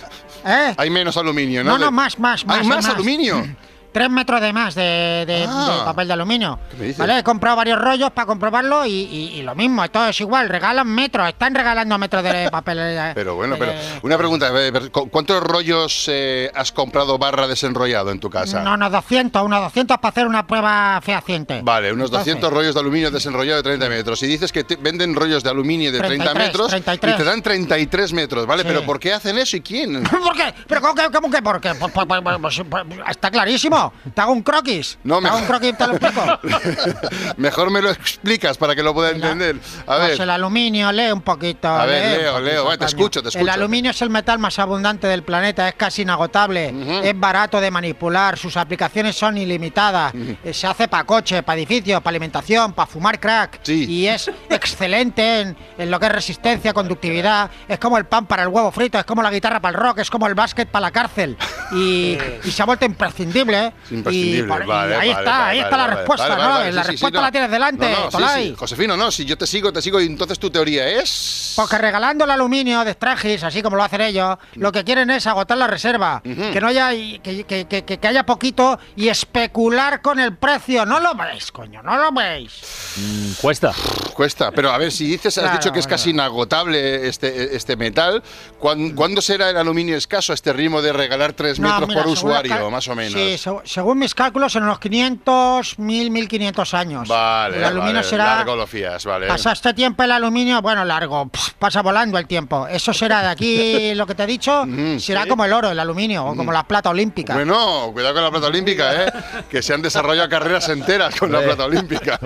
¿Eh? 0.44 0.74
Hay 0.76 0.90
menos 0.90 1.16
aluminio, 1.16 1.64
¿no? 1.64 1.72
No, 1.72 1.86
no, 1.86 1.90
más, 1.90 2.18
más, 2.18 2.44
más. 2.46 2.58
¿Hay 2.60 2.66
más 2.66 2.86
aluminio? 2.88 3.44
Tres 3.96 4.10
metros 4.10 4.42
de 4.42 4.52
más 4.52 4.74
de, 4.74 5.24
de- 5.26 5.46
Ah. 5.48 5.76
de 5.78 5.84
papel 5.86 6.06
de 6.06 6.12
aluminio. 6.12 6.58
me 6.78 6.84
dices? 6.84 6.98
¿Vale? 6.98 7.18
He 7.20 7.22
comprado 7.22 7.56
varios 7.56 7.78
rollos 7.80 8.10
para 8.10 8.26
comprobarlo 8.26 8.84
y, 8.84 8.90
y- 8.90 9.38
y 9.38 9.42
lo 9.42 9.54
mismo, 9.54 9.88
todo 9.88 10.06
es 10.08 10.20
igual. 10.20 10.50
Regalan 10.50 10.86
metros, 10.86 11.26
están 11.26 11.54
regalando 11.54 11.96
metros 11.96 12.22
de 12.22 12.48
papel. 12.52 12.78
eh, 12.78 13.12
Pero 13.14 13.36
bueno, 13.36 13.56
pero 13.58 13.72
una 14.02 14.18
pregunta, 14.18 14.48
eh, 14.48 14.70
ver, 14.70 14.90
¿cu- 14.90 15.08
¿cuántos 15.08 15.42
rollos 15.42 16.04
eh, 16.08 16.50
has 16.54 16.72
comprado 16.72 17.16
barra 17.16 17.46
desenrollado 17.46 18.10
en 18.10 18.20
tu 18.20 18.28
casa? 18.28 18.60
No, 18.60 18.74
unos 18.74 18.92
200, 18.92 19.42
unos 19.42 19.62
200 19.62 19.96
para 19.96 20.10
hacer 20.10 20.26
una 20.26 20.46
prueba 20.46 21.00
fehaciente. 21.02 21.62
Vale, 21.64 21.90
unos 21.90 22.10
Entonces, 22.10 22.34
200 22.34 22.52
rollos 22.52 22.74
de 22.74 22.80
aluminio 22.82 23.10
desenrollado 23.10 23.56
de 23.56 23.62
30 23.62 23.88
metros. 23.88 24.22
Y 24.22 24.26
dices 24.26 24.52
que 24.52 24.64
te- 24.64 24.76
venden 24.76 25.14
rollos 25.14 25.42
de 25.42 25.48
aluminio 25.48 25.90
de 25.90 26.00
30 26.00 26.32
33, 26.34 26.46
metros 26.46 26.68
33. 26.68 27.14
y 27.14 27.16
te 27.16 27.24
dan 27.24 27.40
33 27.40 28.12
metros, 28.12 28.44
¿vale? 28.46 28.60
Sí. 28.60 28.68
Pero 28.68 28.84
¿por 28.84 29.00
qué 29.00 29.14
hacen 29.14 29.38
eso 29.38 29.56
y 29.56 29.62
quién? 29.62 30.02
¿Por 30.04 30.34
qué? 30.36 30.52
¿Pero 30.68 30.82
cómo 30.82 30.94
que, 30.94 31.10
cómo 31.10 31.30
que 31.30 31.40
por 31.40 31.62
qué? 31.62 31.74
Pues, 31.74 31.90
pues, 31.92 32.06
pues, 32.06 32.22
pues, 32.42 32.62
pues, 32.68 33.00
está 33.08 33.30
clarísimo. 33.30 33.85
Te 34.14 34.20
hago 34.20 34.32
un 34.32 34.42
croquis. 34.42 34.98
No, 35.04 35.16
te 35.16 35.22
me- 35.22 35.28
hago 35.28 35.38
un 35.38 35.44
croquis 35.46 35.70
y 35.70 35.72
te 35.74 35.86
lo 35.86 35.94
explico. 35.96 36.38
Mejor 37.36 37.70
me 37.70 37.82
lo 37.82 37.90
explicas 37.90 38.56
para 38.58 38.74
que 38.74 38.82
lo 38.82 38.94
pueda 38.94 39.10
entender. 39.10 39.56
A 39.86 39.96
Pues 39.98 40.20
el 40.20 40.30
aluminio, 40.30 40.90
lee 40.92 41.10
un 41.12 41.20
poquito. 41.22 41.68
A 41.68 41.86
ver, 41.86 42.16
lee 42.18 42.22
leo, 42.22 42.40
leo, 42.40 42.64
bueno, 42.64 42.78
te 42.78 42.84
escucho, 42.86 43.22
te 43.22 43.28
El 43.28 43.34
escucho. 43.36 43.52
aluminio 43.52 43.90
es 43.90 44.02
el 44.02 44.10
metal 44.10 44.38
más 44.38 44.58
abundante 44.58 45.06
del 45.06 45.22
planeta, 45.22 45.68
es 45.68 45.74
casi 45.74 46.02
inagotable, 46.02 46.74
es 47.02 47.18
barato 47.18 47.60
de 47.60 47.70
manipular, 47.70 48.38
sus 48.38 48.56
aplicaciones 48.56 49.16
son 49.16 49.36
ilimitadas, 49.38 50.12
eh, 50.44 50.52
se 50.52 50.66
hace 50.66 50.88
para 50.88 51.04
coche, 51.04 51.42
para 51.42 51.58
edificios, 51.58 52.00
para 52.00 52.10
alimentación, 52.10 52.72
para 52.72 52.86
fumar 52.86 53.18
crack, 53.20 53.60
y 53.68 54.06
es 54.06 54.30
excelente 54.50 55.40
en, 55.40 55.56
en 55.78 55.90
lo 55.90 55.98
que 56.00 56.06
es 56.06 56.12
resistencia, 56.12 56.72
conductividad, 56.72 57.50
es 57.68 57.78
como 57.78 57.98
el 57.98 58.06
pan 58.06 58.26
para 58.26 58.42
el 58.42 58.48
huevo 58.48 58.70
frito, 58.70 58.98
es 58.98 59.04
como 59.04 59.22
la 59.22 59.30
guitarra 59.30 59.60
para 59.60 59.76
el 59.76 59.82
rock, 59.82 59.98
es 59.98 60.10
como 60.10 60.26
el 60.26 60.34
básquet 60.34 60.68
para 60.68 60.82
la 60.86 60.90
cárcel, 60.90 61.36
y, 61.72 62.16
y 62.44 62.50
se 62.50 62.62
ha 62.62 62.66
vuelto 62.66 62.84
imprescindible. 62.84 63.72
Es 63.84 63.92
imprescindible, 63.92 64.38
y 64.38 64.42
por- 64.42 64.64
y 64.64 64.66
vale, 64.66 64.94
ahí 64.96 65.08
vale, 65.08 65.20
está, 65.20 65.30
vale, 65.30 65.42
ahí 65.50 65.58
vale, 65.58 65.60
está 65.62 65.76
la 65.76 65.86
respuesta, 65.86 66.28
vale, 66.28 66.42
¿no? 66.42 66.48
vale, 66.48 66.58
vale, 66.60 66.72
la 66.72 66.82
sí, 66.82 66.86
sí, 66.86 66.92
respuesta 66.92 67.18
no. 67.18 67.24
la 67.24 67.30
tienes 67.32 67.50
delante, 67.50 67.90
No, 67.90 68.00
no, 68.04 68.08
Tolai. 68.08 68.48
sí. 68.48 68.54
Josefino, 68.58 68.96
no, 68.96 69.10
si 69.10 69.24
yo 69.24 69.38
te 69.38 69.46
sigo, 69.46 69.72
te 69.72 69.82
sigo 69.82 70.00
y 70.00 70.06
entonces 70.06 70.38
tu 70.38 70.50
teoría 70.50 70.88
es... 70.88 71.52
Porque 71.56 71.78
regalando 71.78 72.24
el 72.24 72.30
aluminio 72.30 72.84
de 72.84 72.92
Stragis, 72.92 73.42
así 73.44 73.62
como 73.62 73.76
lo 73.76 73.82
hacen 73.84 74.00
ellos, 74.00 74.36
lo 74.54 74.72
que 74.72 74.84
quieren 74.84 75.08
es 75.10 75.26
agotar 75.26 75.56
la 75.56 75.66
reserva. 75.66 76.20
Que 76.22 76.60
no 76.60 76.68
haya 76.68 76.90
que, 76.90 77.44
que- 77.46 77.66
que- 77.66 77.84
que- 77.98 78.06
haya 78.08 78.24
poquito 78.26 78.78
y 78.94 79.08
especular 79.08 80.02
con 80.02 80.18
el 80.20 80.36
precio. 80.36 80.84
No 80.84 81.00
lo 81.00 81.14
veis, 81.14 81.50
coño, 81.52 81.82
no 81.82 81.96
lo 81.96 82.12
veis. 82.12 82.52
Mm, 82.96 83.32
cuesta. 83.40 83.72
Cuesta, 84.14 84.50
pero 84.50 84.70
a 84.70 84.78
ver, 84.78 84.92
si 84.92 85.06
dices, 85.06 85.36
has 85.38 85.44
Claro, 85.44 85.58
dicho 85.58 85.72
que 85.72 85.80
es 85.80 85.86
casi 85.86 86.10
inagotable 86.10 87.06
este, 87.08 87.54
este 87.56 87.76
metal, 87.76 88.22
¿cuán- 88.58 88.90
¿cuándo 88.92 89.20
será 89.20 89.50
el 89.50 89.56
aluminio 89.56 89.96
escaso 89.96 90.32
a 90.32 90.34
este 90.34 90.52
ritmo 90.52 90.80
de 90.82 90.92
regalar 90.92 91.32
3 91.34 91.58
No, 91.58 91.68
metros 91.68 91.88
mira, 91.88 92.02
por 92.02 92.12
usuario, 92.12 92.70
más 92.70 92.88
o 92.88 92.94
menos? 92.94 93.12
Sí, 93.12 93.36
según 93.66 93.98
mis 93.98 94.14
cálculos, 94.14 94.54
en 94.56 94.64
unos 94.64 94.78
500, 94.78 95.78
1000, 95.78 96.10
1500 96.10 96.74
años. 96.74 97.08
Vale, 97.08 97.58
el 97.58 97.64
aluminio 97.64 97.96
vale, 97.96 98.08
será. 98.08 98.24
largo 98.36 98.56
lo 98.56 98.66
fías, 98.66 99.04
vale. 99.04 99.26
Pasa 99.26 99.52
este 99.52 99.72
tiempo 99.74 100.02
el 100.02 100.12
aluminio, 100.12 100.60
bueno, 100.60 100.84
largo, 100.84 101.30
pasa 101.58 101.82
volando 101.82 102.18
el 102.18 102.26
tiempo. 102.26 102.66
Eso 102.68 102.92
será 102.92 103.22
de 103.22 103.28
aquí, 103.28 103.94
lo 103.96 104.06
que 104.06 104.14
te 104.14 104.24
he 104.24 104.26
dicho, 104.26 104.64
será 104.98 105.26
como 105.26 105.44
el 105.44 105.52
oro, 105.52 105.70
el 105.70 105.80
aluminio, 105.80 106.26
o 106.26 106.36
como 106.36 106.52
la 106.52 106.64
plata 106.64 106.90
olímpica. 106.90 107.34
Bueno, 107.34 107.90
cuidado 107.92 108.14
con 108.14 108.22
la 108.22 108.30
plata 108.30 108.46
olímpica, 108.48 109.04
¿eh? 109.04 109.12
que 109.48 109.62
se 109.62 109.72
han 109.72 109.82
desarrollado 109.82 110.28
carreras 110.28 110.68
enteras 110.68 111.14
con 111.16 111.32
la 111.32 111.40
plata 111.40 111.64
olímpica. 111.64 112.20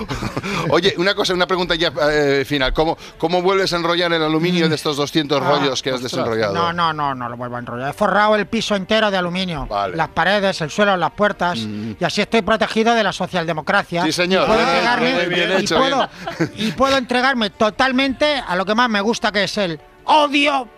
Oye, 0.70 0.94
una 0.96 1.14
cosa, 1.14 1.34
una 1.34 1.46
pregunta 1.46 1.74
ya 1.74 1.92
eh, 2.10 2.44
final. 2.46 2.72
¿Cómo, 2.72 2.96
¿Cómo 3.18 3.42
vuelves 3.42 3.72
a 3.72 3.76
enrollar 3.76 4.12
el 4.12 4.22
aluminio 4.22 4.68
de 4.68 4.74
estos 4.74 4.96
200 4.96 5.42
rollos 5.42 5.82
que 5.82 5.90
has 5.90 6.02
desenrollado? 6.02 6.54
No, 6.54 6.72
no, 6.72 6.92
no, 6.92 7.14
no 7.14 7.28
lo 7.28 7.36
vuelvo 7.36 7.56
a 7.56 7.58
enrollar. 7.58 7.90
He 7.90 7.92
forrado 7.92 8.36
el 8.36 8.46
piso 8.46 8.62
piso 8.62 8.76
entero 8.76 9.10
de 9.10 9.16
aluminio. 9.16 9.68
Las 9.92 10.10
paredes, 10.10 10.60
el 10.62 10.70
suelo, 10.70 10.96
las 10.96 11.10
puertas. 11.12 11.58
Y 11.58 11.96
así 12.04 12.20
estoy 12.22 12.42
protegido 12.42 12.94
de 12.94 13.02
la 13.02 13.12
socialdemocracia. 13.12 14.02
Mm. 14.02 14.06
Sí, 14.06 14.12
señor. 14.12 14.44
Y 14.44 14.46
puedo, 14.46 14.58
Bien, 14.58 14.68
entregarme, 14.76 15.26
bien, 15.28 15.50
y 15.50 15.54
hecho, 15.62 15.76
puedo- 15.78 16.08
y 16.56 16.72
puedo 16.72 16.96
entregarme 16.96 17.50
totalmente 17.50 18.42
a 18.46 18.56
lo 18.56 18.64
que 18.64 18.74
más 18.74 18.88
me 18.88 19.00
gusta, 19.00 19.32
que 19.32 19.44
es 19.44 19.58
el 19.58 19.80
odio. 20.04 20.68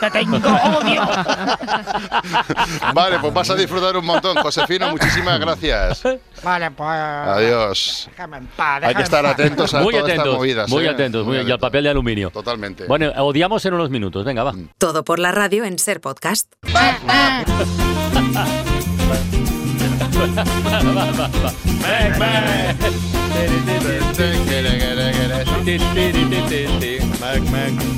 Te 0.00 0.10
tengo 0.10 0.38
odio. 0.38 1.02
Vale, 2.94 3.18
pues 3.20 3.34
vas 3.34 3.50
a 3.50 3.54
disfrutar 3.54 3.96
un 3.98 4.06
montón. 4.06 4.34
Josefino, 4.38 4.88
muchísimas 4.90 5.38
gracias. 5.38 6.02
Vale, 6.42 6.70
pues. 6.70 6.88
Adiós. 6.88 8.08
Déjame 8.10 8.38
en 8.38 8.46
paz. 8.46 8.82
Hay 8.82 8.94
que 8.94 9.02
estar 9.02 9.22
en 9.24 9.30
atentos 9.30 9.74
a 9.74 9.80
Muy 9.80 9.92
todas 9.92 10.08
estas 10.08 10.20
atentos, 10.20 10.38
movidas. 10.38 10.70
muy 10.70 10.86
¿eh? 10.86 10.88
atentos, 10.88 11.26
muy, 11.26 11.36
y 11.38 11.50
al 11.50 11.58
papel 11.58 11.84
de 11.84 11.90
aluminio. 11.90 12.30
Totalmente. 12.30 12.86
Bueno, 12.86 13.12
odiamos 13.18 13.64
en 13.66 13.74
unos 13.74 13.90
minutos, 13.90 14.24
venga, 14.24 14.42
va. 14.42 14.54
Todo 14.78 15.04
por 15.04 15.18
la 15.18 15.32
radio 15.32 15.64
en 15.64 15.78
Ser 15.78 16.00
Podcast. 16.00 16.50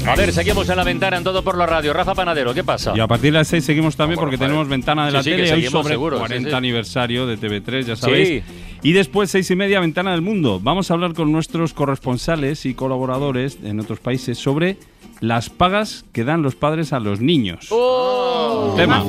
A 0.06 0.16
ver, 0.16 0.32
seguimos 0.32 0.68
en 0.68 0.76
la 0.76 0.84
ventana 0.84 1.16
en 1.18 1.24
todo 1.24 1.42
por 1.42 1.56
la 1.56 1.66
radio. 1.66 1.92
Rafa 1.92 2.14
Panadero, 2.14 2.52
¿qué 2.52 2.64
pasa? 2.64 2.92
Y 2.96 3.00
a 3.00 3.06
partir 3.06 3.32
de 3.32 3.38
las 3.38 3.48
6 3.48 3.64
seguimos 3.64 3.96
también 3.96 4.18
porque 4.18 4.36
tenemos 4.36 4.68
ventana 4.68 5.04
de 5.06 5.10
Sí, 5.10 5.16
la 5.16 5.22
sí, 5.22 5.30
tele 5.30 5.52
hoy 5.52 5.66
sobre 5.66 5.94
seguro, 5.94 6.16
el 6.16 6.22
sí, 6.22 6.28
40 6.28 6.50
sí. 6.50 6.56
aniversario 6.56 7.26
de 7.26 7.38
TV3, 7.38 7.84
ya 7.84 7.96
sabéis. 7.96 8.42
Y 8.82 8.92
después, 8.92 9.30
seis 9.30 9.50
y 9.50 9.56
media, 9.56 9.78
ventana 9.80 10.12
del 10.12 10.22
mundo. 10.22 10.58
Vamos 10.62 10.90
a 10.90 10.94
hablar 10.94 11.12
con 11.12 11.30
nuestros 11.30 11.74
corresponsales 11.74 12.64
y 12.64 12.74
colaboradores 12.74 13.58
en 13.62 13.78
otros 13.78 14.00
países 14.00 14.38
sobre 14.38 14.78
las 15.20 15.50
pagas 15.50 16.04
que 16.12 16.24
dan 16.24 16.42
los 16.42 16.54
padres 16.54 16.92
a 16.92 16.98
los 16.98 17.20
niños. 17.20 17.66
¡Oh! 17.70 18.74
Tema. 18.76 19.04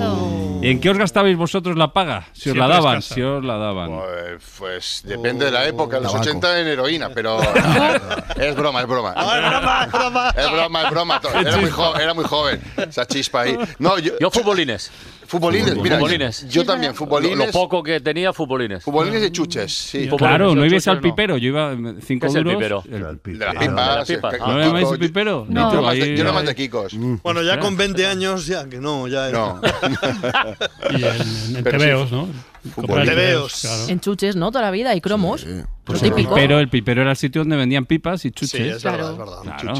¿En 0.61 0.79
qué 0.79 0.89
os 0.89 0.97
gastabais 0.97 1.35
vosotros 1.37 1.75
la 1.77 1.91
paga? 1.93 2.27
Si 2.33 2.49
os 2.49 2.57
la 2.57 2.67
daban, 2.67 3.01
si 3.01 3.21
os 3.21 3.43
la 3.43 3.57
daban. 3.57 3.89
Pues, 3.89 4.43
pues 4.59 5.01
depende 5.05 5.45
de 5.45 5.51
la 5.51 5.65
época, 5.67 5.97
en 5.97 6.03
los 6.03 6.11
Tabaco. 6.11 6.29
80 6.29 6.59
en 6.61 6.67
heroína, 6.67 7.09
pero 7.09 7.39
es 8.35 8.55
broma, 8.55 8.81
es 8.81 8.87
broma. 8.87 9.13
Es 9.15 9.25
broma, 9.25 9.83
es 9.85 9.91
broma. 9.91 10.29
Es 10.35 10.51
broma, 10.51 10.81
es 10.83 10.91
broma. 10.91 11.21
Era 11.41 11.57
muy, 11.57 11.69
jo- 11.69 11.95
era 11.95 12.13
muy 12.13 12.23
joven, 12.25 12.61
esa 12.77 13.05
chispa 13.05 13.41
ahí. 13.41 13.57
No, 13.79 13.97
yo, 13.99 14.13
Yo 14.19 14.29
futbolines. 14.31 14.91
Futbolines, 15.31 15.77
mira, 15.77 15.95
futbolines. 15.97 16.49
yo 16.49 16.65
también, 16.65 16.93
futbolines. 16.93 17.37
Lo, 17.37 17.45
lo 17.45 17.51
poco 17.53 17.81
que 17.81 18.01
tenía, 18.01 18.33
futbolines. 18.33 18.83
Futbolines 18.83 19.23
y 19.23 19.31
chuches, 19.31 19.71
sí. 19.73 20.09
Claro, 20.17 20.53
no 20.53 20.65
ibais 20.65 20.85
al 20.89 20.97
no. 20.97 21.01
pipero, 21.01 21.37
yo 21.37 21.47
iba 21.47 21.71
eh, 21.71 21.95
cinco 22.05 22.25
¿Qué 22.25 22.27
es 22.31 22.35
el 22.35 22.43
pipero? 22.43 22.83
De 22.85 22.99
las 22.99 23.55
las 23.55 24.07
pipas. 24.09 24.33
eh, 24.33 24.37
¿No 24.39 24.59
llamáis 24.59 24.91
el 24.91 24.99
pipero? 24.99 25.45
No, 25.47 25.61
No, 25.69 25.73
yo, 25.75 25.81
más 25.83 25.93
de, 25.93 26.17
yo 26.17 26.23
era 26.23 26.33
más 26.33 26.43
de 26.45 26.53
Kikos. 26.53 26.93
Bueno, 27.23 27.41
ya 27.43 27.59
con 27.59 27.77
20 27.77 28.05
años, 28.07 28.45
ya 28.45 28.67
que 28.67 28.79
no, 28.79 29.07
ya 29.07 29.29
era. 29.29 29.37
No. 29.39 29.61
Y 30.91 30.95
en, 31.03 31.03
en 31.05 31.23
sí, 31.55 31.63
tebeos, 31.63 32.11
¿no? 32.11 32.27
Comprar 32.75 33.05
Tebeos. 33.05 33.61
claro. 33.61 33.83
En 33.87 33.99
chuches, 33.99 34.35
¿no? 34.35 34.51
Toda 34.51 34.63
la 34.65 34.71
vida, 34.71 34.93
y 34.95 35.01
cromos. 35.01 35.45
Lo 35.45 35.63
Pues 35.83 36.03
el 36.03 36.13
pipero, 36.13 36.59
el 36.59 36.69
pipero 36.69 37.01
era 37.01 37.11
el 37.11 37.17
sitio 37.17 37.41
donde 37.41 37.57
vendían 37.57 37.85
pipas 37.85 38.23
y 38.25 38.31
chuches. 38.31 38.51
Sí, 38.51 38.63
es 38.69 38.83
verdad, 38.83 39.11
es 39.13 39.17
verdad. 39.17 39.41
Claro, 39.59 39.73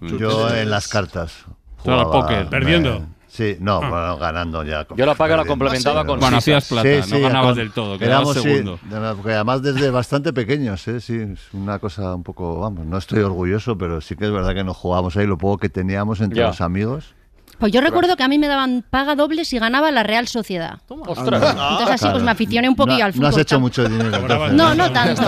no 0.00 0.08
Yo, 0.08 0.18
yo 0.18 0.54
en 0.54 0.70
las 0.70 0.88
cartas. 0.88 1.44
Tú 1.84 1.90
al 1.90 2.04
jugaba, 2.04 2.12
póker. 2.22 2.44
me- 2.44 2.50
Perdiendo. 2.50 3.06
Sí, 3.30 3.56
no, 3.60 3.78
bueno, 3.78 4.16
ganando 4.16 4.64
ya. 4.64 4.86
Yo 4.96 5.04
la 5.04 5.14
paga 5.14 5.36
la 5.36 5.44
complementaba 5.44 6.04
con 6.06 6.18
Bueno, 6.18 6.38
hacías 6.38 6.66
plata, 6.66 6.88
no 7.10 7.20
ganabas 7.20 7.56
del 7.56 7.70
todo, 7.72 7.98
quedabas 7.98 8.34
éramos, 8.34 8.36
sí, 8.36 8.42
segundo. 8.42 8.80
porque 9.16 9.34
además 9.34 9.62
desde 9.62 9.90
bastante 9.90 10.32
pequeños, 10.32 10.88
¿eh? 10.88 10.98
sí, 11.00 11.14
es 11.34 11.38
una 11.52 11.78
cosa 11.78 12.14
un 12.14 12.22
poco, 12.24 12.58
vamos, 12.58 12.86
no 12.86 12.96
estoy 12.96 13.20
orgulloso, 13.20 13.76
pero 13.76 14.00
sí 14.00 14.16
que 14.16 14.24
es 14.24 14.32
verdad 14.32 14.54
que 14.54 14.64
nos 14.64 14.76
jugábamos 14.78 15.14
ahí 15.18 15.26
lo 15.26 15.36
poco 15.36 15.58
que 15.58 15.68
teníamos 15.68 16.20
entre 16.22 16.40
Ya. 16.40 16.46
los 16.48 16.60
amigos. 16.62 17.14
Pues 17.58 17.72
yo 17.72 17.80
recuerdo 17.80 18.16
que 18.16 18.22
a 18.22 18.28
mí 18.28 18.38
me 18.38 18.46
daban 18.46 18.84
paga 18.88 19.14
doble 19.16 19.44
si 19.44 19.58
ganaba 19.58 19.90
la 19.90 20.02
Real 20.02 20.28
Sociedad. 20.28 20.78
Ostras. 20.88 21.42
Entonces 21.42 21.88
así 21.90 22.08
pues 22.10 22.22
me 22.22 22.30
aficioné 22.30 22.68
un 22.68 22.76
poquillo 22.76 22.98
no, 23.00 23.04
al 23.06 23.12
fútbol. 23.12 23.22
No 23.22 23.28
has 23.28 23.38
hecho 23.38 23.60
mucho 23.60 23.88
dinero. 23.88 24.16
entonces, 24.16 24.52
No, 24.52 24.74
no 24.74 24.92
tanto. 24.92 25.22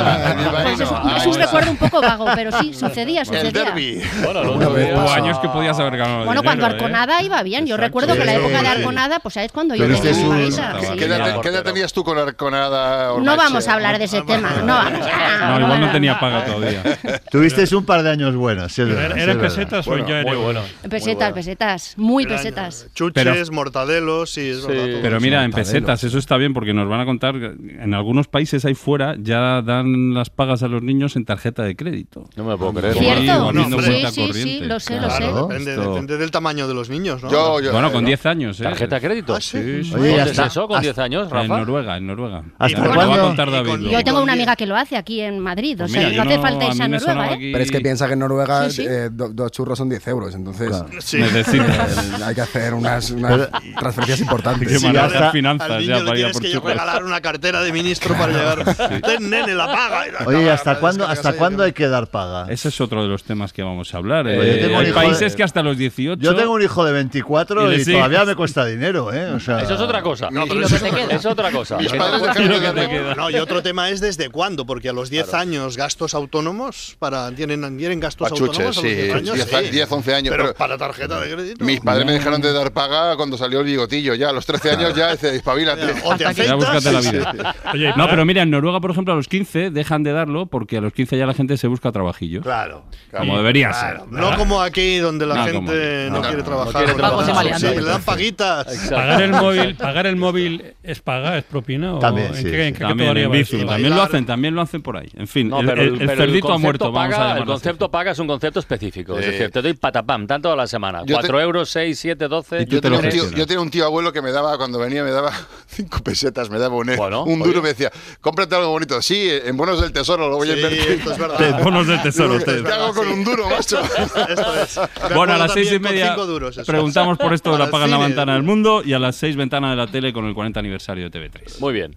Pues 0.62 0.81
es, 0.81 0.90
un- 0.90 1.11
es 1.16 1.27
un 1.27 1.35
recuerdo 1.35 1.71
un 1.73 1.77
poco 1.77 2.01
vago, 2.01 2.27
pero 2.35 2.53
sí, 2.61 2.73
sucedía, 2.75 3.21
El 3.23 3.27
sucedía. 3.27 3.51
derby. 3.64 4.01
Bueno, 4.23 4.45
lo 4.45 4.55
Bueno, 4.55 4.71
otro 4.71 4.81
día- 4.85 4.95
hubo 4.97 5.11
años 5.11 5.38
que 5.40 5.49
podías 5.49 5.79
haber 5.79 5.97
ganado 5.97 6.25
Bueno, 6.25 6.43
cuando 6.43 6.66
¿eh? 6.66 6.71
Arconada 6.71 7.23
iba 7.23 7.43
bien. 7.43 7.66
Yo 7.66 7.77
recuerdo 7.77 8.14
que 8.14 8.25
la 8.25 8.35
época 8.35 8.62
de. 8.62 8.69
Arconada, 8.69 9.19
pues 9.21 9.35
sabes 9.35 9.51
cuando 9.53 9.75
yo 9.75 9.83
tenía 9.85 9.97
este 9.97 10.11
es 10.11 10.19
mi. 10.19 10.97
¿Qué 10.97 11.05
edad, 11.07 11.62
tenías 11.64 11.93
tú 11.93 12.05
con 12.05 12.16
Arconada 12.19 13.19
No 13.21 13.37
vamos 13.37 13.66
a 13.69 13.75
hablar 13.75 13.99
de 13.99 14.05
ese 14.05 14.23
tema. 14.23 14.51
No 14.64 14.75
vamos 14.75 15.07
a- 15.07 15.49
No, 15.51 15.61
igual 15.61 15.81
no 15.81 15.90
tenía 15.93 16.19
paga 16.21 16.45
todavía. 16.45 16.83
Tuvisteis 17.31 17.73
un 17.73 17.85
par 17.85 18.03
de 18.03 18.11
años 18.11 18.35
buenos, 18.37 18.73
sí 18.73 18.83
es 18.83 18.88
verdad, 18.88 19.05
¿Era, 19.07 19.14
sí 19.14 19.21
era 19.21 19.33
es 19.33 19.37
en 19.37 19.40
verdad. 19.43 19.57
pesetas 19.57 19.87
o 19.87 19.90
Bueno, 19.90 20.07
ya 20.09 20.19
era 20.21 20.31
Muy 20.33 20.40
bueno. 20.40 20.61
Pesetas, 20.88 21.33
pesetas. 21.33 21.95
Muy 21.97 22.19
Era- 22.22 22.37
pesetas. 22.37 22.88
Chuches, 22.94 23.24
Pero- 23.24 23.52
mortadelos, 23.52 24.30
sí, 24.30 24.40
es 24.48 24.66
verdad. 24.66 24.87
todo 24.87 25.02
Pero 25.02 25.16
eso. 25.16 25.24
mira, 25.24 25.44
en 25.44 25.50
pesetas, 25.52 26.04
eso 26.04 26.18
está 26.18 26.37
bien 26.37 26.52
porque 26.54 26.72
nos 26.74 26.88
van 26.88 27.00
a 27.00 27.04
contar 27.04 27.35
en 27.37 27.94
algunos 27.94 28.28
países 28.28 28.64
ahí 28.64 28.74
fuera 28.74 29.14
ya 29.18 29.62
dan 29.62 30.14
las 30.14 30.30
pagas 30.30 30.62
a 30.62 30.68
los 30.68 30.83
niños 30.83 31.16
en 31.16 31.24
tarjeta 31.24 31.62
de 31.62 31.76
crédito. 31.76 32.24
No 32.37 32.44
me 32.44 32.50
lo 32.50 32.59
puedo 32.59 32.74
creer. 32.74 32.94
¿Cierto? 32.94 33.52
No, 33.52 33.64
Sí, 33.64 33.70
cuenta 33.74 34.11
sí, 34.11 34.14
sí, 34.20 34.26
corriente. 34.26 34.66
lo 34.66 34.80
sé, 34.80 35.00
lo 35.00 35.11
sé. 35.11 35.16
Claro. 35.18 35.48
Depende, 35.48 36.16
del 36.18 36.30
tamaño 36.30 36.66
de 36.68 36.74
los 36.74 36.90
niños, 36.90 37.22
¿no? 37.22 37.30
Yo, 37.30 37.61
yo, 37.61 37.72
Bueno, 37.72 37.92
con 37.92 38.02
¿no? 38.02 38.09
10 38.09 38.26
años, 38.26 38.61
¿eh? 38.61 38.64
¿Tarjeta 38.64 38.96
de 38.96 39.00
crédito? 39.06 39.35
Ah, 39.35 39.40
sí. 39.40 39.59
Sí, 39.61 39.85
sí. 39.85 39.94
Oye, 39.94 40.09
¿Dónde 40.09 40.16
ya 40.16 40.22
es 40.24 40.30
está. 40.30 40.46
eso 40.46 40.66
con 40.68 40.80
10 40.80 40.98
años, 40.98 41.28
En? 41.33 41.48
Noruega, 41.48 41.96
en 41.96 42.06
Noruega. 42.06 42.44
¿Hasta 42.59 42.78
Nos 42.78 42.88
lo 42.88 42.94
va 42.96 43.02
a 43.02 43.06
cuándo? 43.06 43.26
contar 43.26 43.50
David. 43.50 43.66
y 43.66 43.70
con- 43.70 43.80
luego. 43.83 43.98
Yo 43.98 44.04
tengo 44.04 44.22
una 44.22 44.33
amiga 44.33 44.56
que 44.56 44.66
lo 44.66 44.76
hace 44.76 44.96
aquí 44.96 45.20
en 45.20 45.38
Madrid. 45.40 45.74
O 45.76 45.78
Pues 45.85 45.92
sea, 45.92 46.09
mira, 46.09 46.16
no 46.24 46.28
hace 46.28 46.37
no- 46.37 46.42
falta 46.42 46.66
irse 46.66 46.83
a 46.83 46.88
Noruega, 46.88 47.33
¿eh? 47.35 47.38
Pero 47.52 47.59
es 47.64 47.70
que 47.70 47.80
piensa 47.80 48.06
que 48.06 48.12
en 48.14 48.18
Noruega 48.18 48.66
eh, 48.78 49.09
dos 49.12 49.50
churros 49.52 49.78
son 49.78 49.88
10 49.88 50.06
euros, 50.09 50.35
entonces. 50.35 50.70
Necesitas. 51.14 52.10
eh, 52.18 52.25
hay 52.25 52.35
que 52.35 52.40
hacer 52.40 52.75
unas, 52.75 53.11
unas 53.11 53.49
transferencias 53.79 54.20
importantes. 54.20 54.68
Qué 54.68 54.79
Sí, 54.79 54.87
manejar 54.87 55.23
al- 55.25 55.33
finanzas 55.33 55.70
al 55.70 55.83
ya 55.85 55.94
niño 55.94 56.05
para 56.07 56.14
le 56.14 56.20
ir 56.20 56.27
a 56.27 56.31
tienes 56.31 56.33
por 56.33 56.42
que 56.42 56.53
churros. 56.53 56.70
regalar 56.70 57.05
una 57.05 57.20
cartera 57.20 57.62
de 57.62 57.73
ministro 57.73 58.14
para 58.16 58.33
llegar. 58.33 59.01
Ten, 59.03 59.31
nene, 59.31 59.55
la 59.55 59.66
paga. 59.66 60.09
y 60.09 60.12
la 60.12 60.18
Oye, 60.27 60.44
¿y 60.44 60.49
hasta 60.49 60.79
cuándo, 60.81 61.07
hasta 61.07 61.33
cuándo 61.35 61.62
hay 61.62 61.73
que 61.73 61.88
dar 61.88 62.07
paga? 62.09 62.46
Ese 62.51 62.68
es 62.68 62.81
otro 62.81 63.03
de 63.03 63.09
los 63.09 63.25
temas 63.25 63.53
que 63.53 63.62
vamos 63.62 63.92
a 63.94 63.99
hablar. 63.99 64.27
Yo 64.27 64.33
eh. 64.42 64.59
tengo 64.62 64.75
un 64.79 64.81
hay 64.85 64.90
hijo 64.90 64.94
países 65.01 65.33
de- 65.33 65.37
que 65.37 65.42
hasta 65.42 65.62
los 65.62 65.77
18. 65.79 66.20
Yo 66.23 66.35
tengo 66.35 66.53
un 66.53 66.62
hijo 66.62 66.85
de 66.85 66.92
24 66.92 67.73
Y 67.73 67.81
y, 67.81 67.85
todavía 67.85 68.25
me 68.25 68.35
cuesta 68.35 68.64
dinero, 68.64 69.12
¿eh? 69.12 69.27
O 69.31 69.40
sea, 69.40 69.61
Eso 69.61 69.75
es 69.75 69.81
otra 69.81 70.03
cosa. 70.03 70.29
No, 70.31 70.46
pero 70.46 70.61
Y 70.62 70.64
que 70.70 70.79
te 70.79 70.90
queda. 70.90 71.14
Es 71.14 71.27
otra 71.27 71.51
cosa. 71.51 71.77
Mis 71.79 71.90
Que 71.92 71.99
padres 71.99 72.23
de 72.23 72.61
que 72.61 72.73
te 72.81 72.88
queda. 72.88 73.14
No, 73.14 73.31
y 73.31 73.37
otro 73.37 73.62
tema 73.62 73.88
es 73.90 74.01
desde 74.01 74.31
cuándo, 74.31 74.66
porque 74.66 74.88
a 74.88 74.92
los 74.92 75.11
10 75.11 75.35
años 75.35 75.77
gastos 75.77 76.14
autónomos, 76.14 76.96
para 76.99 77.31
tienen, 77.33 77.77
tienen 77.79 78.01
gastos 78.01 78.29
Pachuches, 78.31 78.49
autónomos 78.66 78.79
a 78.79 78.83
los 78.83 78.90
sí, 78.90 78.96
10 78.96 79.14
años. 79.14 79.35
10, 79.35 79.49
sí. 79.49 79.70
10, 79.70 79.92
11 79.92 80.14
años. 80.14 80.31
Pero 80.31 80.44
pero- 80.44 80.55
para 80.57 80.79
tarjeta 80.79 81.20
de 81.20 81.33
crédito. 81.35 81.64
Mis 81.64 81.81
padres 81.81 81.99
me 82.04 82.12
dejaron 82.12 82.40
de 82.40 82.52
dar 82.52 82.72
paga 82.72 83.16
cuando 83.16 83.36
salió 83.36 83.60
el 83.60 83.66
bigotillo. 83.66 84.14
Ya 84.14 84.30
a 84.30 84.32
los 84.32 84.46
13 84.46 84.70
años 84.72 84.94
ya 84.94 85.12
dice, 85.12 85.34
espabilate. 85.36 85.82
O 86.04 86.16
te 86.16 86.24
Ya 86.44 86.54
búscate 86.54 86.92
la 86.92 87.00
vida. 87.00 87.54
Oye, 87.72 87.92
No, 87.96 88.08
pero 88.08 88.24
mira, 88.24 88.42
en 88.42 88.50
Noruega, 88.50 88.80
por 88.80 88.90
ejemplo, 88.90 89.12
a 89.12 89.16
los 89.16 89.28
15 89.28 89.70
dejan 89.70 90.02
de 90.02 90.12
darlo 90.12 90.46
porque 90.46 90.78
a 90.78 90.80
los 90.80 90.92
15 90.92 91.16
ya 91.18 91.26
la 91.26 91.34
gente 91.34 91.56
se 91.56 91.66
busca 91.66 91.92
trabajillo. 91.92 92.40
Claro. 92.42 92.84
Como 93.16 93.36
debería 93.36 93.70
Claro, 93.70 94.00
ser. 94.04 94.12
no 94.12 94.36
como 94.36 94.60
aquí 94.62 94.98
donde 94.98 95.26
la 95.26 95.34
No, 95.36 95.44
gente 95.44 96.08
no, 96.10 96.16
No, 96.16 96.22
quiere 96.28 96.42
trabajar. 96.42 96.66
no 96.66 96.78
quiere 96.78 96.92
porque- 96.92 97.02
trabajar. 97.02 97.58
Sí, 97.60 97.66
Vamos 97.66 97.76
le 97.76 97.90
dan 97.90 98.02
paguitas. 98.02 98.66
pagar 98.90 99.22
el 99.22 99.30
móvil, 99.32 99.74
pagar 99.76 100.06
el 100.06 100.16
móvil 100.16 100.64
es 100.82 101.00
paga, 101.00 101.38
es 101.38 101.44
propina 101.44 101.94
o 101.94 101.98
También, 101.98 102.28
en 102.28 102.34
sí, 102.36 102.44
qué, 102.44 102.50
sí. 102.50 102.60
en 102.62 102.74
qué 102.74 102.84
También 102.84 103.94
lo 103.94 104.02
hacen, 104.02 104.26
también 104.26 104.54
lo 104.54 104.60
hacen 104.62 104.82
por 104.82 104.96
ahí. 104.96 105.08
En 105.16 105.26
fin, 105.26 105.48
No, 105.48 105.60
el, 105.60 105.66
pero, 105.66 105.82
el- 105.82 105.88
el 106.00 106.06
pero 106.06 106.16
cerdito 106.22 106.52
ha 106.52 106.58
muerto, 106.58 106.92
paga, 106.92 107.18
vamos 107.18 107.34
a 107.34 107.38
El 107.38 107.44
concepto 107.46 107.84
así. 107.86 107.92
paga 107.92 108.10
es 108.12 108.18
un 108.18 108.26
concepto 108.26 108.60
específico. 108.60 109.18
Es 109.18 109.26
decir, 109.26 109.50
te 109.50 109.62
doy 109.62 109.74
patapam, 109.74 110.26
tanto 110.26 110.52
a 110.52 110.56
la 110.56 110.66
semana. 110.66 111.00
Yo 111.00 111.06
te- 111.06 111.12
4 111.22 111.40
euros, 111.40 111.68
6, 111.70 111.89
7, 111.94 112.29
12. 112.29 112.62
Y 112.62 112.66
tú 112.66 112.72
Yo 112.76 112.81
te 112.81 112.88
tenía, 112.90 113.00
un 113.05 113.09
tío, 113.11 113.31
yo 113.31 113.46
tenía 113.46 113.61
un 113.61 113.70
tío 113.70 113.85
abuelo 113.85 114.12
que 114.12 114.22
me 114.22 114.33
daba, 114.33 114.57
cuando 114.57 114.79
venía, 114.79 115.03
me 115.05 115.11
daba 115.11 115.33
5 115.68 115.98
pesetas, 116.03 116.50
me 116.50 116.59
daba 116.59 116.74
un, 116.76 116.90
Bueno, 116.96 117.24
un 117.24 117.38
duro 117.40 117.59
y 117.61 117.62
me 117.62 117.68
decía, 117.70 117.90
cómprate 118.20 118.55
algo 118.55 118.68
bonito. 118.70 119.00
Sí, 119.03 119.29
en 119.31 119.57
bonos 119.57 119.81
del 119.81 119.92
tesoro 119.92 120.29
lo 120.29 120.37
voy 120.37 120.50
a 120.50 120.55
Sí, 120.55 120.59
invertir. 120.61 120.90
esto 120.92 121.12
es 121.12 121.18
verdad. 121.18 121.37
Te- 121.57 121.62
bonos 121.62 121.87
del 121.87 122.03
tesoro. 122.03 122.38
¿Qué 122.44 122.72
hago 122.72 122.94
con 122.94 123.09
un 123.09 123.24
duro, 123.24 123.48
macho? 123.48 123.81
Esto 124.29 124.62
es. 124.62 124.81
Bueno, 125.14 125.35
a 125.35 125.38
las 125.38 125.53
seis 125.53 125.68
y 125.68 125.79
también 125.81 125.83
con 125.83 125.92
media 125.92 126.14
duros, 126.26 126.61
preguntamos 126.66 127.18
por 127.18 127.33
esto 127.33 127.53
de 127.53 127.59
la 127.59 127.70
paga 127.70 127.85
en 127.87 127.90
la 127.92 127.98
ventana 127.98 128.35
del 128.35 128.42
mundo 128.42 128.83
y 128.85 128.92
a 128.92 128.98
las 128.98 129.16
6 129.16 129.37
ventana 129.37 129.70
de 129.70 129.76
la 129.76 129.87
tele 129.87 130.12
con 130.12 130.26
el 130.26 130.35
40 130.35 130.61
aniversario 130.61 131.09
de 131.09 131.31
TV3. 131.31 131.61
Muy 131.61 131.72
bien. 131.72 131.96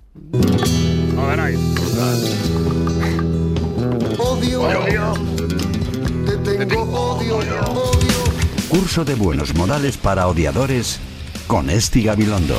Curso 8.74 9.06
de 9.06 9.14
buenos 9.14 9.54
modales 9.54 9.98
para 9.98 10.26
odiadores 10.28 11.00
con 11.46 11.70
Esti 11.70 12.02
Gabilondo. 12.02 12.58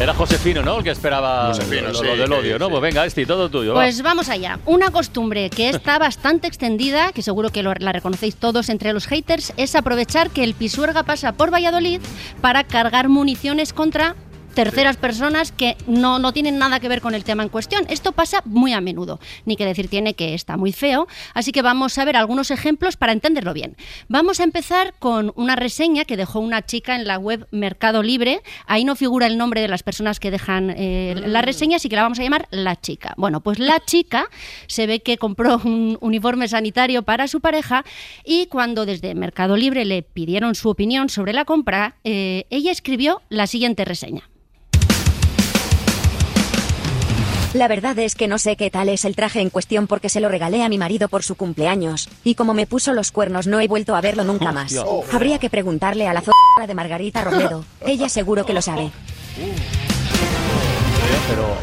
Era 0.00 0.14
Josefino, 0.14 0.62
¿no? 0.62 0.78
El 0.78 0.84
que 0.84 0.90
esperaba 0.90 1.48
Josefino, 1.54 1.88
lo, 1.88 1.94
sí, 1.94 2.04
lo 2.04 2.16
del 2.16 2.32
odio, 2.32 2.58
¿no? 2.58 2.66
sí. 2.66 2.70
Pues 2.70 2.82
venga, 2.82 3.04
Esti, 3.04 3.26
todo 3.26 3.48
tuyo. 3.48 3.74
va. 3.74 3.80
Pues 3.82 4.02
vamos 4.02 4.28
allá. 4.28 4.58
Una 4.66 4.90
costumbre 4.90 5.50
que 5.50 5.70
está 5.70 5.98
bastante 6.00 6.46
extendida, 6.46 7.10
que 7.12 7.22
seguro 7.22 7.50
que 7.50 7.62
lo- 7.64 7.74
la 7.78 7.90
reconocéis 7.92 8.36
todos 8.36 8.68
entre 8.68 8.92
los 8.92 9.06
haters, 9.06 9.52
es 9.56 9.74
aprovechar 9.74 10.30
que 10.30 10.44
el 10.44 10.54
Pisuerga 10.54 11.02
pasa 11.04 11.32
por 11.32 11.52
Valladolid 11.52 12.00
para 12.40 12.62
cargar 12.64 13.08
municiones 13.08 13.72
contra 13.72 14.14
terceras 14.54 14.96
personas 14.96 15.52
que 15.52 15.76
no, 15.86 16.18
no 16.18 16.32
tienen 16.32 16.58
nada 16.58 16.80
que 16.80 16.88
ver 16.88 17.00
con 17.00 17.14
el 17.14 17.24
tema 17.24 17.42
en 17.42 17.48
cuestión. 17.48 17.84
Esto 17.88 18.12
pasa 18.12 18.42
muy 18.44 18.72
a 18.72 18.80
menudo. 18.80 19.20
Ni 19.44 19.56
que 19.56 19.66
decir 19.66 19.88
tiene 19.88 20.14
que 20.14 20.34
está 20.34 20.56
muy 20.56 20.72
feo. 20.72 21.06
Así 21.34 21.52
que 21.52 21.62
vamos 21.62 21.98
a 21.98 22.04
ver 22.04 22.16
algunos 22.16 22.50
ejemplos 22.50 22.96
para 22.96 23.12
entenderlo 23.12 23.52
bien. 23.52 23.76
Vamos 24.08 24.40
a 24.40 24.44
empezar 24.44 24.94
con 24.98 25.32
una 25.36 25.56
reseña 25.56 26.04
que 26.04 26.16
dejó 26.16 26.40
una 26.40 26.64
chica 26.64 26.94
en 26.94 27.06
la 27.06 27.18
web 27.18 27.46
Mercado 27.50 28.02
Libre. 28.02 28.42
Ahí 28.66 28.84
no 28.84 28.96
figura 28.96 29.26
el 29.26 29.36
nombre 29.36 29.60
de 29.60 29.68
las 29.68 29.82
personas 29.82 30.20
que 30.20 30.30
dejan 30.30 30.70
eh, 30.70 31.14
la 31.26 31.42
reseña, 31.42 31.76
así 31.76 31.88
que 31.88 31.96
la 31.96 32.02
vamos 32.02 32.18
a 32.18 32.22
llamar 32.22 32.46
La 32.50 32.80
Chica. 32.80 33.14
Bueno, 33.16 33.40
pues 33.40 33.58
la 33.58 33.84
chica 33.84 34.28
se 34.66 34.86
ve 34.86 35.00
que 35.00 35.18
compró 35.18 35.60
un 35.64 35.98
uniforme 36.00 36.48
sanitario 36.48 37.02
para 37.02 37.28
su 37.28 37.40
pareja 37.40 37.84
y 38.24 38.46
cuando 38.46 38.86
desde 38.86 39.14
Mercado 39.14 39.56
Libre 39.56 39.84
le 39.84 40.02
pidieron 40.02 40.54
su 40.54 40.68
opinión 40.68 41.08
sobre 41.08 41.32
la 41.32 41.44
compra, 41.44 41.96
eh, 42.04 42.46
ella 42.50 42.70
escribió 42.70 43.22
la 43.28 43.46
siguiente 43.46 43.84
reseña. 43.84 44.28
La 47.54 47.68
verdad 47.68 47.96
es 48.00 48.16
que 48.16 48.26
no 48.26 48.38
sé 48.38 48.56
qué 48.56 48.68
tal 48.68 48.88
es 48.88 49.04
el 49.04 49.14
traje 49.14 49.40
en 49.40 49.48
cuestión 49.48 49.86
porque 49.86 50.08
se 50.08 50.18
lo 50.18 50.28
regalé 50.28 50.64
a 50.64 50.68
mi 50.68 50.76
marido 50.76 51.08
por 51.08 51.22
su 51.22 51.36
cumpleaños, 51.36 52.08
y 52.24 52.34
como 52.34 52.52
me 52.52 52.66
puso 52.66 52.92
los 52.92 53.12
cuernos 53.12 53.46
no 53.46 53.60
he 53.60 53.68
vuelto 53.68 53.94
a 53.94 54.00
verlo 54.00 54.24
nunca 54.24 54.50
más. 54.50 54.74
Habría 55.12 55.38
que 55.38 55.48
preguntarle 55.48 56.08
a 56.08 56.12
la 56.12 56.20
z 56.20 56.32
de 56.66 56.74
Margarita 56.74 57.22
Robledo, 57.22 57.64
ella 57.86 58.08
seguro 58.08 58.44
que 58.44 58.54
lo 58.54 58.60
sabe. 58.60 58.90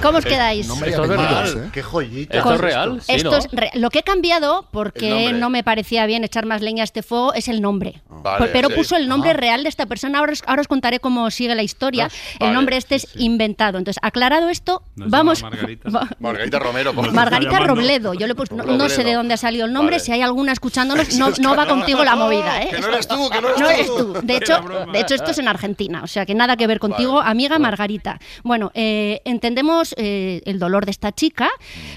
¿Cómo 0.02 0.18
os 0.18 0.26
quedáis? 0.26 0.68
Esto 0.68 0.86
es 1.04 1.10
verdad. 1.10 1.46
Qué 1.72 1.84
joyita. 1.84 2.38
Esto 2.38 2.54
es 2.56 2.62
real. 2.62 3.02
Sí, 3.02 3.14
Esto 3.14 3.32
¿no? 3.32 3.38
es 3.38 3.48
re- 3.52 3.70
lo 3.76 3.90
que 3.90 4.00
he 4.00 4.04
cambiado, 4.04 4.62
El 4.62 4.66
porque 4.72 5.34
no 5.34 5.50
me 5.50 5.64
parecía 5.64 6.06
bien 6.08 6.24
echar 6.24 6.46
más 6.46 6.62
leña 6.62 6.82
a 6.82 6.86
este 6.86 7.04
fuego, 7.04 7.34
es 7.34 7.48
el 7.48 7.62
nombre. 7.62 8.02
Vale, 8.10 8.38
Por- 8.40 8.52
Pero 8.52 8.70
sí. 8.70 8.76
puso 8.76 8.96
el 8.96 9.08
nombre 9.08 9.34
real 9.34 9.64
de 9.64 9.70
esta 9.70 9.86
persona. 9.86 10.20
Ahora 10.20 10.34
os, 10.34 10.44
ahora 10.48 10.62
os 10.62 10.68
contaré 10.68 11.00
cómo 11.00 11.30
sigue 11.30 11.54
la 11.56 11.64
historia. 11.64 12.06
el 12.06 12.40
vale, 12.40 12.54
nombre 12.54 12.78
este 12.78 12.96
es 12.96 13.08
inventado. 13.16 13.78
Entonces, 13.78 14.00
aclarado 14.02 14.50
esto, 14.50 14.82
No 14.96 15.06
vamos. 15.10 15.44
Margarita. 15.44 15.90
va- 15.96 16.08
Margarita 16.20 16.60
Romero, 16.60 16.94
Margarita. 16.94 17.60
Robledo. 17.60 18.14
Yo 18.16 18.26
le 18.28 18.34
puse, 18.36 18.56
no, 18.56 18.64
no 18.64 18.90
sé 18.90 19.04
de 19.04 19.14
dónde 19.14 19.36
ha 19.36 19.38
salido 19.38 19.66
el 19.68 19.74
nombre. 19.74 19.98
Vale. 19.98 20.04
Si 20.06 20.12
hay 20.12 20.22
alguna 20.22 20.52
escuchándonos, 20.54 21.16
no, 21.18 21.30
no 21.40 21.56
va 21.56 21.68
contigo 21.68 22.04
la 22.04 22.16
movida. 22.16 22.62
¿eh? 22.64 22.70
Que 22.72 22.80
no 22.80 22.88
eres 22.88 23.08
tú, 23.08 23.30
que 23.30 23.40
no 23.42 23.50
eres 23.70 23.88
no 23.88 23.96
tú. 23.96 24.14
De 24.24 24.38
hecho, 24.38 24.60
de 24.92 25.00
hecho, 25.00 25.14
esto 25.16 25.32
es 25.32 25.38
en 25.38 25.48
Argentina, 25.48 26.02
o 26.04 26.08
sea 26.08 26.26
que 26.26 26.34
nada 26.34 26.58
que 26.58 26.66
ver 26.68 26.80
contigo, 26.80 27.20
amiga 27.22 27.60
Margarita. 27.60 28.20
Bueno, 28.44 28.72
eh, 28.74 29.22
entendemos 29.26 29.51
eh, 29.98 30.42
el 30.46 30.60
dolor 30.60 30.86
de 30.86 30.92
esta 30.92 31.12
chica, 31.12 31.50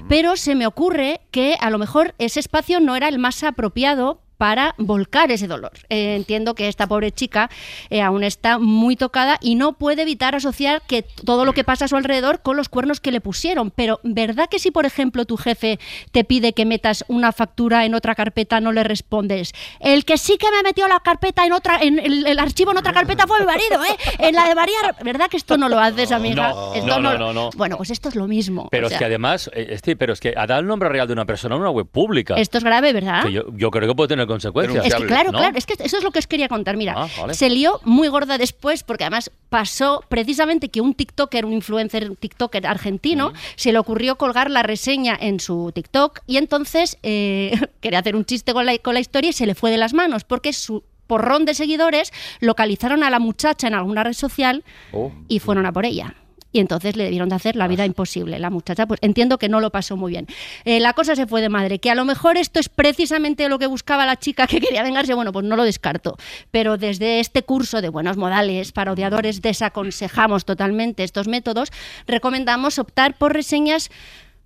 pero 0.09 0.37
se 0.37 0.55
me 0.55 0.67
ocurre 0.67 1.21
que 1.31 1.57
a 1.61 1.71
lo 1.71 1.79
mejor 1.79 2.15
ese 2.19 2.41
espacio 2.41 2.81
no 2.81 2.97
era 2.97 3.09
el 3.09 3.19
más 3.19 3.43
apropiado 3.43 4.24
para 4.37 4.75
volcar 4.79 5.31
ese 5.31 5.47
dolor. 5.47 5.73
Eh, 5.89 6.17
entiendo 6.17 6.55
que 6.55 6.69
esta 6.69 6.87
pobre 6.87 7.13
chica 7.13 7.51
eh, 7.91 8.03
aún 8.03 8.25
está 8.25 8.59
muy 8.59 8.97
tocada 8.97 9.39
y 9.41 9.55
no 9.55 9.75
puede 9.75 10.03
evitar 10.03 10.35
asociar 10.35 10.83
que 10.87 11.03
todo 11.03 11.45
lo 11.45 11.53
que 11.53 11.65
pasa 11.65 11.85
a 11.85 11.89
su 11.89 11.97
alrededor 11.97 12.41
con 12.43 12.57
los 12.57 12.69
cuernos 12.69 13.01
que 13.01 13.13
le 13.13 13.21
pusieron. 13.21 13.71
Pero 13.71 14.01
¿verdad 14.03 14.49
que 14.51 14.59
si, 14.59 14.71
por 14.71 14.87
ejemplo, 14.87 15.25
tu 15.25 15.37
jefe 15.37 15.79
te 16.13 16.25
pide 16.25 16.53
que 16.53 16.65
metas 16.65 17.05
una 17.09 17.33
factura 17.33 17.85
en 17.85 17.95
otra 17.95 18.15
carpeta, 18.15 18.61
no 18.61 18.73
le 18.73 18.85
respondes? 18.85 19.53
El 19.81 20.05
que 20.05 20.19
sí 20.19 20.37
que 20.39 20.51
me 20.51 20.63
metió 20.63 20.89
la 20.89 21.01
carpeta 21.01 21.47
en 21.47 21.53
otra, 21.53 21.79
en 21.81 21.99
el, 21.99 22.27
el 22.27 22.39
archivo 22.39 22.73
en 22.73 22.79
otra 22.79 22.93
carpeta 22.93 23.27
fue 23.27 23.41
mi 23.41 23.47
marido, 23.47 23.83
¿eh? 23.85 23.97
En 24.19 24.35
la 24.35 24.49
de 24.49 24.55
María, 24.55 24.77
¿verdad 25.03 25.29
que 25.29 25.37
esto 25.37 25.57
no 25.57 25.69
lo 25.69 25.79
haces, 25.79 26.13
amiga? 26.13 26.51
No, 26.51 26.75
Esto 26.75 26.87
no, 26.87 27.01
no, 27.01 27.19
no, 27.19 27.33
no. 27.33 27.51
Bueno, 27.57 27.77
pues 27.77 27.91
esto 27.91 28.09
es 28.09 28.17
lo 28.17 28.27
mismo. 28.27 28.69
Pero 28.71 28.87
o 28.87 28.91
es 28.91 28.97
que 28.97 29.05
además, 29.05 29.51
eh, 29.53 29.69
este, 29.71 29.97
pero 29.97 30.13
es 30.13 30.21
que 30.21 30.35
ha 30.37 30.47
dado 30.47 30.61
el 30.61 30.67
nombre 30.67 30.89
real 30.89 31.07
de 31.07 31.13
una 31.13 31.25
persona 31.25 31.55
en 31.55 31.61
una 31.61 31.71
web 31.71 31.87
pública. 31.87 32.35
esto 32.37 32.59
es 32.59 32.65
grave, 32.65 32.93
¿verdad? 32.93 33.25
Que 33.25 33.33
yo, 33.33 33.45
yo 33.53 33.71
creo 33.71 33.89
que 33.89 33.95
puede 33.95 34.09
tener 34.09 34.24
consecuencias. 34.27 34.85
Es 34.87 34.95
que 34.95 35.07
claro, 35.07 35.33
¿no? 35.33 35.39
claro, 35.39 35.57
es 35.59 35.67
que 35.67 35.75
eso 35.79 35.97
es 35.99 36.03
lo 36.05 36.11
que 36.11 36.19
os 36.19 36.27
quería 36.27 36.49
contar. 36.49 36.77
Mira, 36.77 36.95
Ah, 36.97 37.09
vale. 37.21 37.35
se 37.35 37.49
lió 37.51 37.81
muy 37.85 38.09
gorda 38.09 38.39
después 38.39 38.83
porque 38.83 39.05
además 39.05 39.31
pasó 39.49 40.03
precisamente 40.09 40.69
que 40.69 40.81
un 40.81 40.95
TikToker, 40.95 41.45
un 41.45 41.53
influencer 41.53 42.09
un 42.11 42.17
TikToker 42.17 42.67
argentino, 42.67 43.31
Mm. 43.31 43.35
se 43.57 43.73
le 43.73 43.79
ocurrió 43.79 44.17
colgar 44.17 44.51
la 44.51 44.63
reseña 44.63 45.17
en 45.21 45.41
su 45.41 45.71
TikTok 45.75 46.21
y 46.27 46.37
entonces 46.39 46.99
eh, 47.03 47.53
quería 47.81 47.99
hacer 48.01 48.17
un 48.17 48.25
chiste 48.25 48.53
con 48.53 48.67
la, 48.67 48.77
con 48.79 48.95
la 48.95 49.01
historia 49.01 49.31
y 49.31 49.33
se 49.33 49.47
le 49.47 49.55
fue 49.55 49.71
de 49.71 49.79
las 49.79 49.95
manos 49.95 50.25
porque 50.25 50.53
su 50.53 50.83
porrón 51.07 51.45
de 51.45 51.53
seguidores 51.55 52.13
localizaron 52.41 53.03
a 53.05 53.11
la 53.11 53.19
muchacha 53.19 53.67
en 53.67 53.75
alguna 53.75 54.05
red 54.05 54.15
social 54.15 54.65
Oh. 54.93 55.13
y 55.29 55.39
fueron 55.39 55.67
a 55.67 55.73
por 55.73 55.85
ella. 55.85 56.15
Y 56.55 56.61
entonces 56.61 56.97
le 56.97 57.03
debieron 57.03 57.29
de 57.29 57.35
hacer 57.35 57.57
la 57.57 57.67
vida 57.67 57.85
imposible. 57.85 58.39
La 58.39 58.49
muchacha, 58.49 58.87
pues 58.87 59.01
entiendo 59.03 59.39
que 59.39 59.49
no 59.49 59.61
lo 59.61 59.71
pasó 59.71 59.97
muy 59.97 60.13
bien. 60.13 60.29
Eh, 60.65 60.79
la 60.79 60.93
cosa 60.93 61.17
se 61.17 61.27
fue 61.27 61.41
de 61.41 61.49
madre. 61.49 61.81
Que 61.81 61.91
a 61.91 61.97
lo 61.97 62.05
mejor 62.05 62.37
esto 62.37 62.61
es 62.61 62.69
precisamente 62.69 63.49
lo 63.49 63.59
que 63.59 63.67
buscaba 63.67 64.07
la 64.07 64.15
chica 64.17 64.47
que 64.47 64.61
quería 64.61 64.85
vengarse. 64.85 65.15
Bueno, 65.15 65.33
pues 65.33 65.45
no 65.45 65.57
lo 65.57 65.65
descarto. 65.65 66.17
Pero 66.53 66.77
desde 66.79 67.19
este 67.19 67.43
curso 67.43 67.83
de 67.83 67.89
buenos 67.89 68.17
modales 68.17 68.71
para 68.71 68.93
odiadores 68.93 69.43
desaconsejamos 69.43 70.45
totalmente 70.45 71.03
estos 71.03 71.27
métodos. 71.27 71.73
Recomendamos 72.07 72.79
optar 72.79 73.19
por 73.19 73.33
reseñas 73.33 73.91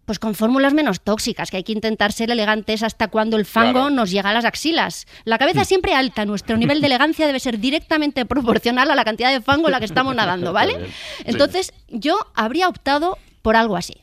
pues 0.09 0.19
con 0.19 0.35
fórmulas 0.35 0.73
menos 0.73 1.03
tóxicas, 1.03 1.51
que 1.51 1.59
hay 1.59 1.65
que 1.65 1.73
intentar 1.73 2.13
ser 2.15 2.31
elegantes 2.31 2.83
hasta 2.83 3.09
cuando 3.09 3.37
el 3.37 3.45
fango 3.45 3.73
Claro. 3.73 3.91
nos 3.91 4.11
llega 4.11 4.31
a 4.31 4.33
las 4.33 4.47
axilas. 4.47 5.07
La 5.25 5.37
cabeza 5.37 5.67
siempre 5.67 5.95
alta, 5.95 6.25
nuestro 6.25 6.57
nivel 6.57 6.81
de 6.81 6.87
elegancia 6.93 7.27
debe 7.27 7.39
ser 7.41 7.59
directamente 7.59 8.25
proporcional 8.25 8.91
a 8.91 8.95
la 8.95 9.05
cantidad 9.05 9.31
de 9.31 9.43
fango 9.43 9.69
en 9.69 9.73
la 9.73 9.81
que 9.81 9.85
estamos 9.85 10.15
nadando, 10.17 10.55
¿vale? 10.55 10.79
Entonces, 11.27 11.75
yo 11.91 12.17
habría 12.35 12.71
optado 12.71 13.19
por 13.43 13.55
algo 13.55 13.77
así. 13.77 13.99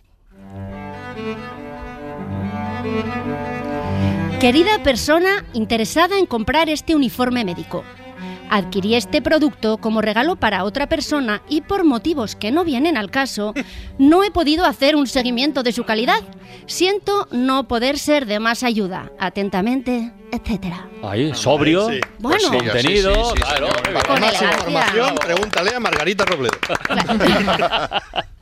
Querida 4.40 4.84
persona 4.84 5.44
interesada 5.54 6.20
en 6.20 6.28
comprar 6.28 6.70
este 6.70 6.94
uniforme 6.96 7.44
médico. 7.44 7.84
Adquirí 8.56 8.96
este 8.96 9.22
producto 9.22 9.80
como 9.80 10.00
regalo 10.02 10.38
para 10.38 10.64
otra 10.64 10.88
persona 10.88 11.42
y 11.50 11.60
por 11.60 11.84
motivos 11.84 12.38
que 12.38 12.52
no 12.52 12.64
vienen 12.64 12.96
al 12.96 13.12
caso, 13.12 13.54
no 13.98 14.24
he 14.24 14.32
podido 14.32 14.64
hacer 14.64 14.96
un 14.96 15.08
seguimiento 15.08 15.62
de 15.62 15.74
su 15.74 15.84
calidad. 15.84 16.22
Siento 16.66 17.28
no 17.32 17.68
poder 17.68 18.00
ser 18.00 18.26
de 18.26 18.40
más 18.40 18.64
ayuda. 18.64 19.12
Atentamente, 19.20 20.14
etcétera. 20.32 20.88
Ahí, 21.04 21.34
sobrio, 21.36 21.90
Sí. 21.90 22.00
Bueno. 22.20 22.38
pues 22.48 22.64
contenido, 22.64 23.14
Sí, 23.14 23.20
sí, 23.20 23.30
sí, 23.36 23.42
claro. 23.42 23.68
Más 24.22 24.42
información, 24.42 25.16
pregúntale 25.16 25.76
a 25.76 25.80
Margarita 25.82 26.24
Robledo. 26.24 26.58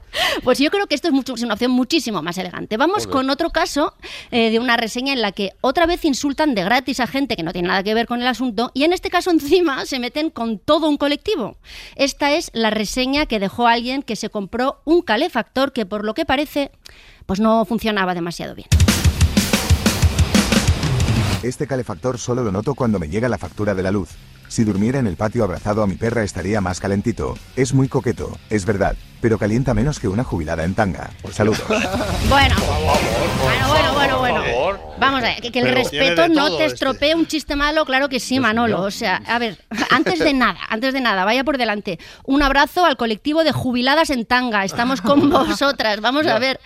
Pues 0.44 0.60
yo 0.60 0.70
creo 0.70 0.88
que 0.88 0.96
esto 0.96 1.08
es, 1.08 1.14
mucho- 1.14 1.34
es 1.36 1.44
una 1.44 1.54
opción 1.54 1.72
muchísimo 1.72 2.22
más 2.22 2.38
elegante. 2.38 2.78
Vamos 2.78 3.00
Joder. 3.06 3.12
con 3.12 3.30
otro 3.30 3.50
caso 3.50 3.94
eh, 4.32 4.52
de 4.52 4.60
una 4.60 4.78
reseña 4.78 5.14
en 5.14 5.22
la 5.22 5.32
que 5.32 5.52
otra 5.62 5.86
vez 5.86 6.06
insultan 6.06 6.56
de 6.56 6.64
gratis 6.64 7.00
a 7.00 7.08
gente 7.08 7.36
que 7.36 7.44
no 7.44 7.52
tiene 7.54 7.68
nada 7.70 7.84
que 7.84 7.94
ver 7.94 8.08
con 8.08 8.22
el 8.22 8.28
asunto 8.28 8.72
y 8.74 8.84
en 8.84 8.94
este 8.94 9.10
caso 9.10 9.32
encima 9.32 9.86
se 9.86 10.00
meten 10.00 10.30
con 10.30 10.60
todo 10.60 10.88
un 10.88 10.98
colectivo. 10.98 11.58
Esta 11.96 12.34
es 12.34 12.50
la 12.54 12.70
reseña 12.70 13.26
que 13.26 13.40
dejó 13.40 13.68
alguien 13.68 14.04
que 14.04 14.16
se 14.16 14.30
compró 14.30 14.82
un 14.86 15.02
calefactor 15.02 15.72
que 15.74 15.86
por 15.86 16.04
lo 16.06 16.14
que 16.14 16.26
parece 16.26 16.72
pues 17.26 17.40
no 17.40 17.64
funcionaba 17.66 18.14
demasiado 18.14 18.54
bien. 18.56 18.68
Este 21.42 21.68
calefactor 21.68 22.18
solo 22.18 22.44
lo 22.44 22.52
noto 22.52 22.74
cuando 22.74 23.00
me 23.00 23.10
llega 23.10 23.28
la 23.28 23.38
factura 23.38 23.76
de 23.76 23.84
la 23.84 23.92
luz. 23.92 24.10
Si 24.54 24.64
durmiera 24.64 25.00
en 25.00 25.08
el 25.08 25.16
patio 25.16 25.44
abrazado 25.44 25.82
a 25.82 25.88
mi 25.88 25.96
perra 25.96 26.22
estaría 26.22 26.62
más 26.62 26.80
calentito. 26.80 27.36
Es 27.56 27.74
muy 27.74 27.88
coqueto, 27.88 28.38
es 28.52 28.68
verdad, 28.68 28.96
pero 29.20 29.40
calienta 29.40 29.74
menos 29.74 30.00
que 30.00 30.08
una 30.08 30.24
jubilada 30.24 30.64
en 30.64 30.76
tanga. 30.76 31.10
Saludos. 31.32 31.64
Bueno, 32.30 32.56
bueno, 32.60 33.68
bueno, 33.68 33.93
Vamos 35.00 35.22
a 35.22 35.28
ver, 35.28 35.42
que, 35.42 35.52
que 35.52 35.60
el 35.60 35.74
respeto 35.74 36.28
no 36.30 36.48
te 36.58 36.66
este. 36.66 36.66
estropee 36.76 37.16
un 37.16 37.28
chiste 37.28 37.56
malo, 37.56 37.86
claro 37.86 38.10
que 38.10 38.20
sí, 38.20 38.40
Manolo. 38.40 38.82
O 38.82 38.92
sea, 38.92 39.22
a 39.28 39.40
ver, 39.40 39.58
antes 39.90 40.20
de 40.20 40.34
nada, 40.34 40.60
antes 40.70 40.94
de 40.94 41.02
nada, 41.02 41.26
vaya 41.26 41.44
por 41.44 41.58
delante. 41.58 42.00
Un 42.26 42.42
abrazo 42.44 42.86
al 42.86 42.98
colectivo 42.98 43.44
de 43.44 43.52
jubiladas 43.52 44.10
en 44.10 44.26
tanga. 44.26 44.64
Estamos 44.64 45.02
con 45.02 45.30
vosotras. 45.30 46.02
Vamos 46.02 46.28
a 46.28 46.40
ver. 46.40 46.60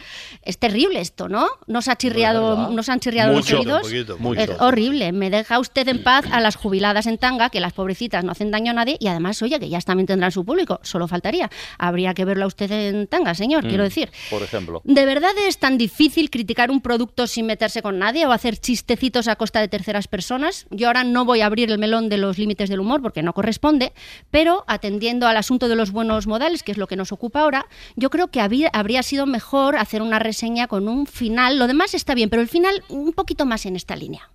Es 0.44 0.58
terrible 0.58 1.02
esto, 1.02 1.28
¿no? 1.28 1.48
Nos 1.68 1.88
ha 1.88 1.96
chirriado, 1.98 2.70
nos 2.70 2.90
han 2.90 3.00
chirriado 3.00 3.34
Mucho, 3.34 3.58
los 3.58 3.66
oídos. 3.66 3.84
un 3.84 3.90
poquito, 3.92 4.18
mucho. 4.20 4.42
Es 4.42 4.50
horrible. 4.60 5.12
Me 5.12 5.30
deja 5.30 5.60
usted 5.60 5.88
en 5.88 6.04
paz 6.04 6.26
a 6.32 6.40
las 6.40 6.56
jubiladas 6.56 7.06
en 7.08 7.18
tanga, 7.18 7.50
que 7.50 7.60
las 7.60 7.74
pobrecitas 7.74 8.24
no 8.24 8.32
hacen 8.32 8.52
daño 8.52 8.72
a 8.72 8.74
nadie 8.74 8.98
y 9.00 9.08
además, 9.08 9.42
oye, 9.42 9.60
que 9.60 9.66
ellas 9.66 9.86
también 9.86 10.08
tendrán 10.08 10.32
su 10.32 10.46
público. 10.46 10.80
Solo 10.84 11.08
faltaría. 11.08 11.50
Habría 11.78 12.14
que 12.14 12.24
verla 12.26 12.48
usted 12.48 12.72
en 12.72 13.08
tanga, 13.08 13.34
señor, 13.36 13.64
quiero 13.68 13.84
Mm, 13.84 13.88
decir. 13.88 14.12
Por 14.30 14.42
ejemplo. 14.44 14.82
¿De 14.84 15.06
verdad 15.06 15.32
es 15.48 15.58
tan 15.58 15.78
difícil 15.78 16.30
criticar 16.30 16.72
un 16.72 16.82
producto 16.82 17.28
sin 17.28 17.46
meterse 17.46 17.82
con 17.82 17.97
nadie 17.98 18.26
o 18.26 18.32
hacer 18.32 18.58
chistecitos 18.58 19.28
a 19.28 19.36
costa 19.36 19.60
de 19.60 19.68
terceras 19.68 20.08
personas? 20.08 20.66
Yo 20.70 20.88
ahora 20.88 21.04
no 21.04 21.26
voy 21.26 21.42
a 21.42 21.48
abrir 21.48 21.70
el 21.72 21.80
melón 21.80 22.10
de 22.10 22.18
los 22.18 22.38
límites 22.38 22.70
del 22.70 22.80
humor 22.80 23.02
porque 23.02 23.24
no 23.24 23.34
corresponde, 23.34 23.94
pero 24.32 24.64
atendiendo 24.68 25.28
al 25.28 25.38
asunto 25.38 25.68
de 25.68 25.76
los 25.76 25.92
buenos 25.92 26.28
modales, 26.28 26.64
que 26.64 26.72
es 26.72 26.78
lo 26.78 26.88
que 26.88 26.96
nos 26.96 27.12
ocupa 27.12 27.42
ahora, 27.42 27.66
yo 27.96 28.10
creo 28.10 28.28
que 28.30 28.40
habría 28.40 29.04
sido 29.04 29.26
mejor 29.26 29.76
hacer 29.76 30.02
una 30.02 30.20
reseña 30.20 30.68
con 30.68 30.88
un 30.88 31.08
final. 31.08 31.60
Lo 31.60 31.68
demás 31.68 31.94
está 31.94 32.14
bien, 32.14 32.30
pero 32.30 32.42
el 32.42 32.48
final 32.48 32.84
un 32.88 33.14
poquito 33.14 33.46
más 33.46 33.66
en 33.66 33.76
esta 33.76 33.96
línea. 33.96 34.30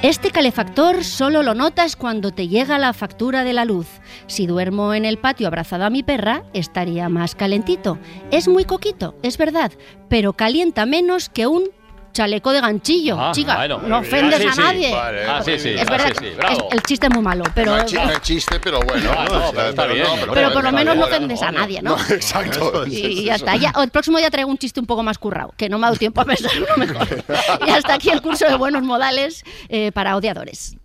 Este 0.00 0.30
calefactor 0.30 1.02
solo 1.02 1.42
lo 1.42 1.54
notas 1.54 1.96
cuando 1.96 2.30
te 2.30 2.46
llega 2.46 2.78
la 2.78 2.92
factura 2.92 3.42
de 3.42 3.52
la 3.52 3.64
luz. 3.64 3.88
Si 4.28 4.46
duermo 4.46 4.94
en 4.94 5.04
el 5.04 5.18
patio 5.18 5.48
abrazado 5.48 5.84
a 5.84 5.90
mi 5.90 6.04
perra, 6.04 6.44
estaría 6.52 7.08
más 7.08 7.34
calentito. 7.34 7.98
Es 8.30 8.46
muy 8.46 8.64
coquito, 8.64 9.16
es 9.24 9.38
verdad, 9.38 9.72
pero 10.08 10.34
calienta 10.34 10.86
menos 10.86 11.28
que 11.28 11.48
un 11.48 11.64
chaleco 12.12 12.52
de 12.52 12.60
ganchillo, 12.60 13.16
Ah, 13.20 13.32
chica. 13.32 13.56
bueno. 13.56 13.80
no 13.86 13.98
ofendes 13.98 14.40
sí, 14.40 14.46
a 14.48 14.52
sí. 14.52 14.60
nadie. 14.60 14.94
Vale, 14.94 15.24
Ah, 15.26 15.42
sí, 15.44 15.58
sí. 15.58 15.68
Es 15.70 15.88
verdad, 15.88 16.06
sí, 16.08 16.14
sí, 16.18 16.24
que 16.30 16.34
bravo. 16.36 16.68
es- 16.68 16.74
el 16.74 16.82
chiste 16.82 17.06
es 17.06 17.12
muy 17.12 17.22
malo, 17.22 17.44
pero, 17.54 17.76
no, 17.76 17.82
es 17.82 18.20
chiste, 18.22 18.58
pero 18.60 18.80
bueno. 18.80 19.10
Ah, 19.16 19.26
no, 19.30 19.50
pero 19.52 19.68
está 19.68 19.86
bien, 19.86 20.06
pero 20.34 20.52
por 20.52 20.64
lo 20.64 20.72
menos 20.72 20.96
no 20.96 21.04
ofendes 21.04 21.42
a 21.42 21.52
nadie, 21.52 21.80
¿no? 21.82 21.96
No, 21.96 22.02
exacto. 22.14 22.86
Y, 22.86 22.96
y 23.06 23.24
ya 23.24 23.34
está. 23.36 23.56
Ya, 23.56 23.72
el 23.82 23.90
próximo 23.90 24.18
día 24.18 24.30
traigo 24.30 24.50
un 24.50 24.58
chiste 24.58 24.80
un 24.80 24.86
poco 24.86 25.02
más 25.02 25.18
currado, 25.18 25.52
que 25.56 25.68
no 25.68 25.78
me 25.78 25.86
ha 25.86 25.88
dado 25.90 25.98
tiempo 25.98 26.20
a 26.20 26.24
pensarlo 26.24 26.66
mejor. 26.76 27.24
y 27.66 27.70
hasta 27.70 27.94
aquí 27.94 28.10
el 28.10 28.20
curso 28.22 28.46
de 28.46 28.54
buenos 28.56 28.82
modales 28.82 29.44
eh, 29.68 29.92
para 29.92 30.16
odiadores. 30.16 30.76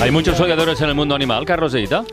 ¿Hay 0.00 0.10
muchos 0.10 0.38
odiadores 0.40 0.80
en 0.80 0.88
el 0.88 0.94
mundo 0.94 1.14
animal, 1.14 1.44
Carlos 1.44 1.72
Deita? 1.72 2.04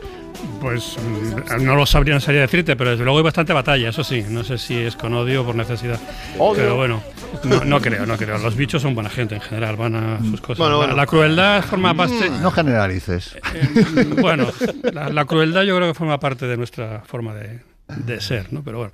Pues 0.60 0.96
mm, 0.98 1.64
no 1.64 1.74
lo 1.76 1.86
sabría, 1.86 2.14
no 2.14 2.20
sabría 2.20 2.42
decirte, 2.42 2.76
pero 2.76 2.90
desde 2.90 3.04
luego 3.04 3.18
hay 3.18 3.24
bastante 3.24 3.52
batalla, 3.52 3.88
eso 3.88 4.04
sí. 4.04 4.24
No 4.28 4.44
sé 4.44 4.58
si 4.58 4.76
es 4.76 4.94
con 4.96 5.14
odio 5.14 5.42
o 5.42 5.44
por 5.46 5.54
necesidad. 5.54 5.98
Odio. 6.38 6.54
Pero 6.62 6.76
bueno, 6.76 7.02
no, 7.44 7.64
no 7.64 7.80
creo, 7.80 8.06
no 8.06 8.16
creo. 8.16 8.38
Los 8.38 8.54
bichos 8.56 8.82
son 8.82 8.94
buena 8.94 9.10
gente 9.10 9.34
en 9.36 9.40
general, 9.40 9.76
van 9.76 9.94
a 9.96 10.18
sus 10.20 10.40
cosas. 10.40 10.58
Bueno, 10.58 10.72
La- 10.72 10.78
bueno. 10.78 10.96
La, 10.96 11.06
crueldad 11.06 11.64
forma 11.64 11.94
parte. 11.94 12.30
No 12.40 12.50
generalices. 12.50 13.36
Bueno, 14.20 14.46
la, 14.92 15.08
la 15.08 15.24
crueldad 15.24 15.62
yo 15.62 15.76
creo 15.76 15.88
que 15.88 15.94
forma 15.94 16.18
parte 16.20 16.46
de 16.46 16.56
nuestra 16.56 17.02
forma 17.06 17.34
de, 17.34 17.58
de 17.88 18.20
ser, 18.20 18.52
¿no? 18.52 18.62
Pero 18.62 18.78
bueno, 18.78 18.92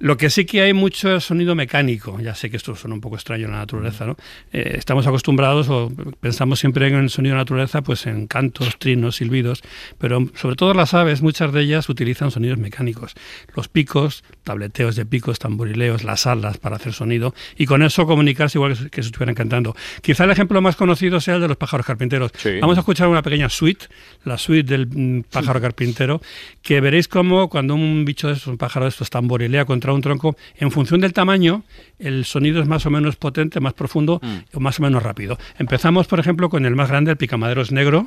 lo 0.00 0.16
que 0.16 0.28
sí 0.28 0.44
que 0.44 0.62
hay 0.62 0.72
mucho 0.72 1.14
es 1.14 1.24
sonido 1.24 1.54
mecánico. 1.54 2.18
Ya 2.20 2.34
sé 2.34 2.50
que 2.50 2.56
esto 2.56 2.74
suena 2.74 2.94
un 2.94 3.00
poco 3.00 3.14
extraño 3.14 3.46
en 3.46 3.52
la 3.52 3.58
naturaleza, 3.58 4.04
¿no? 4.04 4.16
Eh, 4.52 4.74
estamos 4.78 5.06
acostumbrados 5.06 5.68
o 5.68 5.92
pensamos 6.20 6.58
siempre 6.58 6.88
en 6.88 6.94
el 6.96 7.10
sonido 7.10 7.34
de 7.34 7.36
la 7.38 7.42
naturaleza, 7.42 7.82
pues 7.82 8.04
en 8.06 8.26
cantos, 8.26 8.76
trinos, 8.78 9.16
silbidos, 9.16 9.62
pero 9.98 10.28
sobre 10.34 10.56
todo 10.56 10.74
las 10.74 10.92
aves, 10.92 11.22
muchas 11.22 11.52
de 11.52 11.60
ellas 11.62 11.88
utilizan 11.88 12.32
sonidos 12.32 12.58
mecánicos. 12.58 13.14
Los 13.54 13.68
picos, 13.68 14.24
tableteos 14.42 14.96
de 14.96 15.06
picos, 15.06 15.38
tamborileos, 15.38 16.02
las 16.02 16.26
alas 16.26 16.58
para 16.58 16.76
hacer 16.76 16.92
sonido 16.92 17.34
y 17.56 17.66
con 17.66 17.82
eso 17.84 18.06
comunicarse 18.06 18.58
igual 18.58 18.72
que, 18.72 18.78
si- 18.84 18.90
que 18.90 19.02
si 19.02 19.06
estuvieran 19.10 19.36
cantando. 19.36 19.76
Quizá 20.02 20.24
el 20.24 20.30
ejemplo 20.32 20.60
más 20.60 20.74
conocido 20.74 21.20
sea 21.20 21.36
el 21.36 21.42
de 21.42 21.48
los 21.48 21.56
pájaros 21.56 21.86
carpinteros. 21.86 22.32
Sí. 22.36 22.58
Vamos 22.60 22.76
a 22.76 22.80
escuchar 22.80 23.06
una 23.06 23.22
pequeña 23.22 23.48
suite, 23.48 23.86
la 24.24 24.36
suite 24.36 24.68
del 24.68 24.88
mm, 24.88 25.22
pájaro 25.30 25.60
carpintero, 25.60 26.20
que 26.60 26.80
veréis 26.80 27.06
cómo 27.06 27.48
cuando 27.48 27.74
un 27.76 28.04
bicho 28.04 28.26
de 28.28 28.31
estos, 28.32 28.48
un 28.48 28.58
pájaro 28.58 28.84
de 28.84 28.90
estos 28.90 29.10
tamborilea 29.10 29.64
contra 29.64 29.92
un 29.92 30.00
tronco, 30.00 30.36
en 30.56 30.70
función 30.70 31.00
del 31.00 31.12
tamaño, 31.12 31.62
el 31.98 32.24
sonido 32.24 32.60
es 32.60 32.68
más 32.68 32.86
o 32.86 32.90
menos 32.90 33.16
potente, 33.16 33.60
más 33.60 33.74
profundo 33.74 34.20
o 34.52 34.60
más 34.60 34.78
o 34.78 34.82
menos 34.82 35.02
rápido. 35.02 35.38
Empezamos, 35.58 36.06
por 36.06 36.20
ejemplo, 36.20 36.48
con 36.48 36.64
el 36.66 36.74
más 36.74 36.88
grande, 36.88 37.10
el 37.10 37.16
picamaderos 37.16 37.72
negro, 37.72 38.04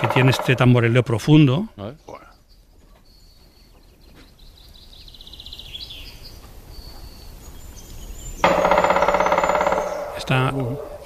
que 0.00 0.06
tiene 0.08 0.30
este 0.30 0.56
tamborileo 0.56 1.02
profundo. 1.02 1.68
Está 10.16 10.54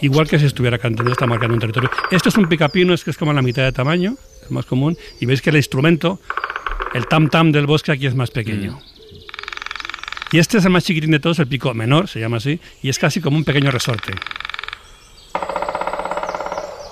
igual 0.01 0.29
que 0.29 0.39
si 0.39 0.47
estuviera 0.47 0.79
cantando, 0.79 1.11
está 1.11 1.27
marcando 1.27 1.55
un 1.55 1.61
territorio. 1.61 1.91
Este 2.11 2.29
es 2.29 2.37
un 2.37 2.47
picapino, 2.47 2.93
es 2.95 3.05
que 3.05 3.11
es 3.11 3.17
como 3.17 3.33
la 3.33 3.43
mitad 3.43 3.63
de 3.63 3.73
tamaño, 3.73 4.17
es 4.43 4.51
más 4.51 4.67
común, 4.67 4.97
y 5.21 5.27
veis 5.27 5.41
que 5.41 5.51
el 5.51 5.57
instrumento, 5.57 6.21
el 6.95 7.07
tam 7.07 7.29
tam 7.29 7.53
del 7.53 7.67
bosque 7.67 7.93
aquí 7.93 8.07
es 8.07 8.15
más 8.15 8.31
pequeño. 8.31 8.81
Y 10.33 10.39
este 10.39 10.59
es 10.59 10.65
el 10.65 10.71
más 10.71 10.85
chiquitín 10.85 11.11
de 11.13 11.21
todos, 11.21 11.39
el 11.39 11.47
pico 11.47 11.73
menor, 11.75 12.09
se 12.09 12.19
llama 12.21 12.39
así, 12.39 12.59
y 12.83 12.89
es 12.89 12.99
casi 12.99 13.21
como 13.21 13.37
un 13.37 13.45
pequeño 13.45 13.71
resorte. 13.71 14.15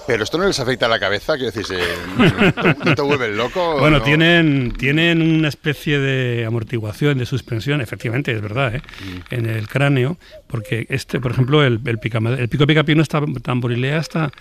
Pero 0.04 0.24
esto 0.24 0.36
no 0.36 0.46
les 0.48 0.58
afecta 0.58 0.86
a 0.86 0.88
la 0.88 0.98
cabeza, 0.98 1.34
quiero 1.36 1.52
decir, 1.52 1.76
¿no 2.84 2.94
te 2.94 3.02
vuelven 3.02 3.36
loco? 3.36 3.78
Bueno, 3.78 3.98
¿No? 3.98 4.02
tienen, 4.04 4.74
tienen 4.76 5.22
una 5.22 5.48
especie 5.48 6.00
de 6.00 6.44
amortiguación, 6.44 7.18
de 7.18 7.24
suspensión, 7.24 7.80
efectivamente, 7.80 8.32
es 8.32 8.42
verdad, 8.42 8.74
¿eh? 8.74 8.82
en 9.30 9.46
el 9.46 9.68
cráneo, 9.68 10.18
porque 10.48 10.86
este, 10.90 11.20
por 11.20 11.30
ejemplo, 11.30 11.64
el, 11.64 11.80
el, 11.84 11.98
picama- 12.00 12.36
el 12.36 12.48
pico 12.48 12.66
picapino 12.66 13.00
está, 13.00 13.22
tamborilea 13.42 13.98
hasta 13.98 14.32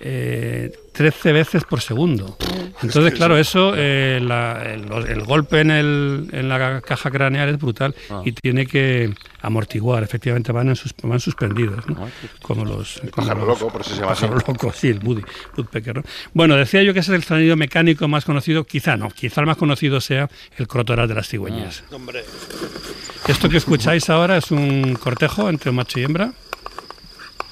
eh, 0.00 0.70
13 0.96 1.32
veces 1.32 1.64
por 1.64 1.80
segundo. 1.80 2.36
Entonces, 2.82 3.14
claro, 3.14 3.36
eso, 3.36 3.72
eh, 3.76 4.18
la- 4.22 4.62
el, 4.64 4.90
el 5.08 5.22
golpe 5.24 5.60
en, 5.60 5.70
el, 5.70 6.28
en 6.32 6.48
la 6.48 6.80
caja 6.80 7.10
craneal 7.10 7.48
es 7.50 7.58
brutal 7.58 7.94
y 8.24 8.32
tiene 8.32 8.66
que 8.66 9.14
amortiguar, 9.42 10.02
efectivamente, 10.02 10.52
van, 10.52 10.68
en 10.68 10.76
sus, 10.76 10.94
van 11.02 11.20
suspendidos, 11.20 11.86
¿no? 11.88 12.08
como 12.42 12.64
los... 12.64 12.98
como 13.00 13.10
pájaro 13.12 13.46
los- 13.46 13.60
loco, 13.60 13.72
por 13.72 13.80
eso 13.82 13.90
se 13.94 14.00
llama 14.00 14.12
así. 14.12 14.22
pájaro 14.26 14.42
loco, 14.46 14.72
sí, 14.74 14.88
el 14.88 14.98
Woody, 15.04 15.22
Woodpecker. 15.56 15.96
¿no? 15.96 16.02
Bueno, 16.34 16.56
decía 16.56 16.82
yo 16.82 16.92
que 16.94 17.00
ese 17.00 17.12
es 17.12 17.16
el 17.16 17.24
sonido 17.24 17.56
mecánico 17.56 18.08
más 18.08 18.24
conocido, 18.24 18.64
quizá 18.64 18.96
no, 18.96 19.10
quizá 19.10 19.40
el 19.42 19.46
más 19.46 19.56
conocido 19.56 20.00
sea 20.00 20.28
el 20.56 20.66
crotoral 20.66 21.08
de 21.08 21.14
las 21.14 21.28
cigüeñas. 21.28 21.84
Hombre. 21.92 22.24
Esto 23.28 23.48
que 23.48 23.56
escucháis 23.58 24.08
ahora 24.10 24.36
es 24.38 24.50
un 24.50 24.94
cortejo 24.96 25.48
entre 25.48 25.72
macho 25.72 25.98
y 26.00 26.04
hembra, 26.04 26.32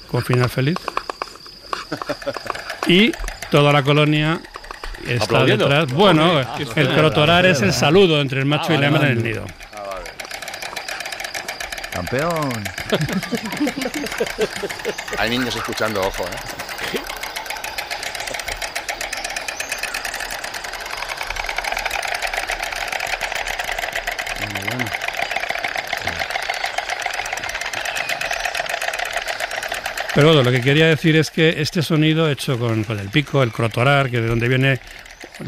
con 0.09 0.23
final 0.23 0.49
feliz. 0.49 0.77
Y 2.87 3.11
toda 3.51 3.73
la 3.73 3.83
colonia 3.83 4.39
está 5.07 5.43
detrás. 5.43 5.91
Bueno, 5.91 6.39
Hombre, 6.39 6.47
el 6.75 6.87
crotorar 6.89 7.45
es 7.45 7.61
el 7.61 7.73
saludo 7.73 8.21
entre 8.21 8.39
el 8.39 8.45
macho 8.45 8.67
Ah, 8.69 8.75
y 8.75 8.77
la 8.77 8.87
hembra 8.87 9.03
en 9.03 9.09
el 9.11 9.17
vale. 9.17 9.29
nido. 9.29 9.45
Campeón. 11.91 12.63
Hay 15.17 15.29
niños 15.29 15.55
escuchando, 15.55 16.01
ojo, 16.01 16.23
¿eh? 16.23 16.64
Pero 30.15 30.41
lo 30.41 30.49
que 30.49 30.61
quería 30.61 30.87
decir 30.87 31.17
es 31.17 31.29
que 31.29 31.61
este 31.61 31.81
sonido 31.81 32.31
hecho 32.31 32.57
con, 32.57 32.85
con 32.85 32.97
el 32.97 33.09
pico, 33.09 33.43
el 33.43 33.51
crotorar, 33.51 34.09
que 34.09 34.21
de 34.21 34.27
donde 34.27 34.47
viene 34.47 34.79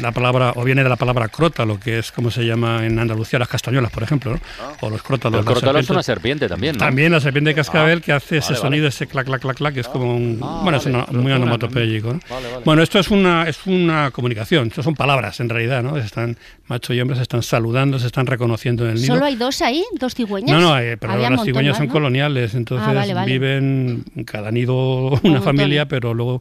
la 0.00 0.12
palabra, 0.12 0.52
o 0.56 0.64
viene 0.64 0.82
de 0.82 0.88
la 0.88 0.96
palabra 0.96 1.28
crota, 1.28 1.64
lo 1.64 1.78
que 1.80 1.98
es 1.98 2.12
como 2.12 2.30
se 2.30 2.44
llama 2.44 2.84
en 2.86 2.98
Andalucía 2.98 3.38
las 3.38 3.48
castañuelas, 3.48 3.90
por 3.90 4.02
ejemplo, 4.02 4.32
¿no? 4.32 4.40
o 4.80 4.90
los 4.90 5.02
crótalos. 5.02 5.40
El 5.40 5.44
las 5.44 5.52
crotalor 5.54 5.80
es 5.82 5.90
una 5.90 6.02
serpiente 6.02 6.48
también, 6.48 6.74
¿no? 6.74 6.78
También 6.78 7.12
la 7.12 7.20
serpiente 7.20 7.50
de 7.50 7.54
cascabel 7.54 7.98
Ah, 7.98 8.02
que 8.04 8.12
hace 8.12 8.36
ese 8.38 8.50
vale, 8.54 8.60
sonido, 8.60 8.86
ese 8.88 9.06
clac, 9.06 9.26
clac, 9.26 9.40
clac, 9.40 9.56
clac, 9.56 9.74
que 9.74 9.80
es 9.80 9.88
como 9.88 10.14
un. 10.16 10.38
Ah, 10.42 10.60
bueno, 10.62 10.78
es 10.78 10.86
una- 10.86 11.06
muy 11.10 11.32
onomatopéyico. 11.32 12.12
¿no? 12.14 12.20
Vale, 12.30 12.50
vale. 12.50 12.62
Bueno, 12.64 12.82
esto 12.82 12.98
es 12.98 13.10
una, 13.10 13.48
es 13.48 13.66
una 13.66 14.10
comunicación, 14.10 14.68
esto 14.68 14.82
son 14.82 14.94
palabras 14.94 15.40
en 15.40 15.48
realidad, 15.48 15.82
¿no? 15.82 15.96
Están, 15.96 16.36
macho 16.66 16.92
y 16.94 17.00
hembra 17.00 17.16
se 17.16 17.22
están 17.22 17.42
saludando, 17.42 17.98
se 17.98 18.06
están 18.06 18.26
reconociendo 18.26 18.84
en 18.84 18.90
el 18.92 18.96
nido. 19.02 19.14
¿Solo 19.14 19.26
hay 19.26 19.36
dos 19.36 19.62
ahí? 19.62 19.84
¿Dos 19.98 20.14
cigüeñas? 20.14 20.50
No, 20.50 20.60
no, 20.60 20.78
eh, 20.78 20.96
pero 20.96 21.14
Había 21.14 21.30
las 21.30 21.42
cigüeñas 21.44 21.72
más, 21.72 21.78
son 21.78 21.86
¿no? 21.88 21.92
coloniales, 21.92 22.54
entonces 22.54 22.86
Ah, 22.88 22.92
vale, 22.92 23.14
vale. 23.14 23.32
viven 23.32 24.04
en 24.14 24.24
cada 24.24 24.50
nido 24.50 24.74
una 25.22 25.40
familia, 25.40 25.86
pero 25.88 26.14
luego 26.14 26.40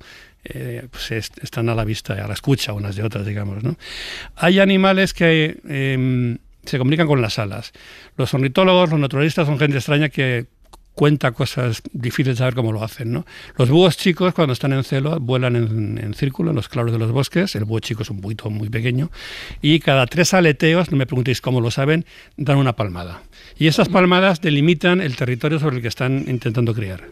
eh, 0.54 0.88
pues 0.90 1.12
est- 1.12 1.38
están 1.44 1.70
a 1.70 1.76
la 1.76 1.84
vista, 1.84 2.14
a 2.14 2.28
la 2.28 2.34
escucha 2.34 2.74
unas 2.74 2.96
de 2.96 3.04
otras, 3.04 3.26
digamos. 3.26 3.64
¿no? 3.64 3.76
Hay 4.36 4.60
animales 4.60 5.14
que 5.14 5.60
eh, 5.68 6.38
se 6.66 6.78
comunican 6.78 7.08
con 7.08 7.22
las 7.22 7.40
alas. 7.40 7.72
Los 8.18 8.34
ornitólogos, 8.34 8.90
los 8.90 9.00
naturalistas 9.00 9.48
son 9.48 9.58
gente 9.60 9.78
extraña 9.78 10.10
que 10.10 10.46
cuenta 10.94 11.32
cosas 11.32 11.84
difíciles 11.94 12.38
de 12.38 12.40
saber 12.40 12.56
cómo 12.56 12.72
lo 12.72 12.84
hacen. 12.84 13.12
¿no? 13.14 13.24
Los 13.56 13.70
búhos 13.70 13.98
chicos, 13.98 14.34
cuando 14.34 14.54
están 14.54 14.74
en 14.74 14.84
celo, 14.84 15.20
vuelan 15.20 15.56
en, 15.56 16.00
en 16.04 16.14
círculo 16.16 16.50
en 16.50 16.56
los 16.56 16.70
claros 16.70 16.92
de 16.92 16.98
los 16.98 17.12
bosques. 17.12 17.56
El 17.56 17.66
búho 17.66 17.80
chico 17.82 18.02
es 18.02 18.10
un 18.10 18.20
buito 18.20 18.50
muy 18.50 18.70
pequeño. 18.70 19.12
Y 19.62 19.80
cada 19.80 20.08
tres 20.08 20.34
aleteos, 20.34 20.90
no 20.90 20.98
me 20.98 21.06
preguntéis 21.06 21.40
cómo 21.40 21.62
lo 21.62 21.70
saben, 21.70 22.04
dan 22.36 22.58
una 22.58 22.74
palmada. 22.76 23.22
Y 23.60 23.68
esas 23.68 23.90
palmadas 23.90 24.42
delimitan 24.42 25.00
el 25.02 25.16
territorio 25.16 25.60
sobre 25.60 25.76
el 25.76 25.82
que 25.84 25.88
están 25.88 26.26
intentando 26.28 26.74
criar. 26.74 27.04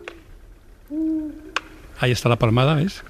Ahí 1.99 2.11
está 2.11 2.27
la 2.27 2.35
palmada, 2.37 2.73
¿ves? 2.75 3.03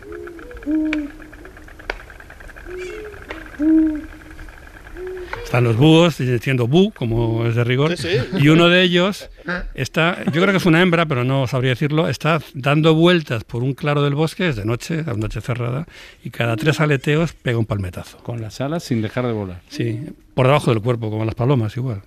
Están 5.44 5.64
los 5.64 5.78
búhos 5.78 6.18
diciendo 6.18 6.68
bu, 6.68 6.92
como 6.92 7.46
es 7.46 7.56
de 7.56 7.64
rigor, 7.64 7.96
Sí, 7.96 8.08
sí. 8.10 8.18
y 8.40 8.50
uno 8.50 8.68
de 8.68 8.82
ellos 8.82 9.30
está, 9.76 10.24
yo 10.26 10.42
creo 10.42 10.48
que 10.48 10.58
es 10.58 10.66
una 10.66 10.82
hembra, 10.82 11.06
pero 11.06 11.24
no 11.24 11.48
sabría 11.48 11.70
decirlo, 11.72 12.10
está 12.10 12.42
dando 12.54 12.96
vueltas 12.96 13.44
por 13.44 13.64
un 13.64 13.74
claro 13.74 14.02
del 14.04 14.16
bosque, 14.16 14.50
es 14.50 14.56
de 14.56 14.66
noche, 14.66 15.04
a 15.06 15.14
noche 15.14 15.40
cerrada, 15.42 15.88
y 16.24 16.32
cada 16.32 16.56
tres 16.58 16.80
aleteos 16.80 17.34
pega 17.34 17.58
un 17.58 17.66
palmetazo. 17.66 18.18
Con 18.18 18.42
las 18.42 18.60
alas 18.60 18.84
sin 18.84 19.02
dejar 19.02 19.28
de 19.28 19.34
volar. 19.34 19.62
Sí, 19.70 20.02
por 20.34 20.48
debajo 20.48 20.72
del 20.74 20.82
cuerpo, 20.82 21.10
como 21.10 21.24
las 21.26 21.36
palomas, 21.36 21.78
igual. 21.78 22.02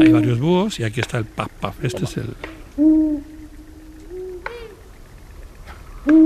Hay 0.00 0.10
varios 0.12 0.38
búhos 0.38 0.78
y 0.80 0.84
aquí 0.84 1.00
está 1.00 1.18
el 1.18 1.24
paf 1.24 1.50
paf. 1.60 1.84
Este 1.84 2.04
es 2.04 2.16
el. 2.16 2.28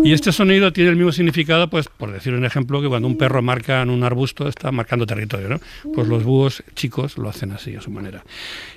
Y 0.04 0.12
este 0.12 0.32
sonido 0.32 0.72
tiene 0.72 0.90
el 0.90 0.96
mismo 0.96 1.12
significado, 1.12 1.68
pues, 1.68 1.88
por 1.88 2.10
decir 2.10 2.32
un 2.32 2.44
ejemplo, 2.44 2.80
que 2.80 2.88
cuando 2.88 3.08
un 3.08 3.18
perro 3.18 3.42
marca 3.42 3.82
en 3.82 3.90
un 3.90 4.04
arbusto 4.04 4.48
está 4.48 4.72
marcando 4.72 5.06
territorio, 5.06 5.48
¿no? 5.48 5.60
Pues 5.94 6.08
los 6.08 6.24
búhos 6.24 6.62
chicos 6.74 7.18
lo 7.18 7.28
hacen 7.28 7.52
así, 7.52 7.74
a 7.76 7.82
su 7.82 7.90
manera. 7.90 8.24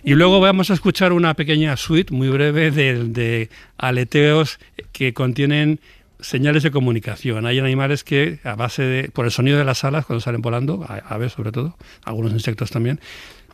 Y 0.04 0.16
luego 0.16 0.40
vamos 0.40 0.72
a 0.72 0.74
escuchar 0.74 1.14
una 1.14 1.34
pequeña 1.36 1.78
suite 1.78 2.14
muy 2.14 2.28
breve 2.30 2.72
de, 2.72 3.50
aleteos 3.78 4.60
que 4.92 5.14
contienen 5.14 5.80
señales 6.20 6.64
de 6.64 6.72
comunicación. 6.72 7.46
Hay 7.46 7.60
animales 7.60 8.04
que, 8.04 8.40
a 8.44 8.56
base 8.56 8.84
de, 8.84 9.10
por 9.10 9.26
el 9.26 9.32
sonido 9.32 9.58
de 9.58 9.64
las 9.64 9.86
alas, 9.86 10.06
cuando 10.06 10.20
salen 10.20 10.42
volando, 10.42 10.86
aves 11.08 11.32
sobre 11.32 11.54
todo, 11.54 11.78
algunos 12.04 12.34
insectos 12.34 12.72
también, 12.72 13.00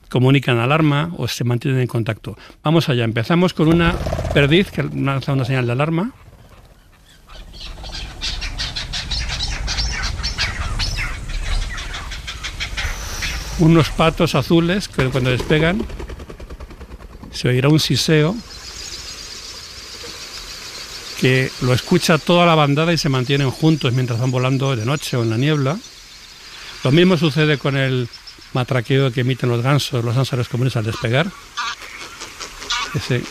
comunican 0.09 0.57
alarma 0.57 1.11
o 1.17 1.27
se 1.27 1.43
mantienen 1.43 1.81
en 1.81 1.87
contacto. 1.87 2.37
Vamos 2.63 2.89
allá, 2.89 3.03
empezamos 3.03 3.53
con 3.53 3.67
una 3.67 3.93
perdiz 4.33 4.71
que 4.71 4.83
lanza 4.83 5.33
una 5.33 5.45
señal 5.45 5.67
de 5.67 5.71
alarma. 5.73 6.13
Unos 13.59 13.89
patos 13.89 14.35
azules 14.35 14.87
que 14.87 15.09
cuando 15.09 15.29
despegan 15.29 15.85
se 17.31 17.47
oirá 17.47 17.69
un 17.69 17.79
siseo 17.79 18.35
que 21.19 21.49
lo 21.61 21.73
escucha 21.73 22.17
toda 22.17 22.45
la 22.45 22.55
bandada 22.55 22.91
y 22.91 22.97
se 22.97 23.09
mantienen 23.09 23.49
juntos 23.49 23.93
mientras 23.93 24.19
van 24.19 24.31
volando 24.31 24.75
de 24.75 24.85
noche 24.85 25.15
o 25.15 25.23
en 25.23 25.29
la 25.29 25.37
niebla. 25.37 25.77
Lo 26.83 26.91
mismo 26.91 27.17
sucede 27.17 27.57
con 27.57 27.77
el 27.77 28.09
matraqueo 28.53 29.11
que 29.11 29.21
emiten 29.21 29.49
los 29.49 29.61
gansos, 29.61 30.03
los 30.03 30.17
ánsares 30.17 30.49
comunes 30.49 30.75
al 30.75 30.83
despegar. 30.83 31.27
Ese 32.93 33.23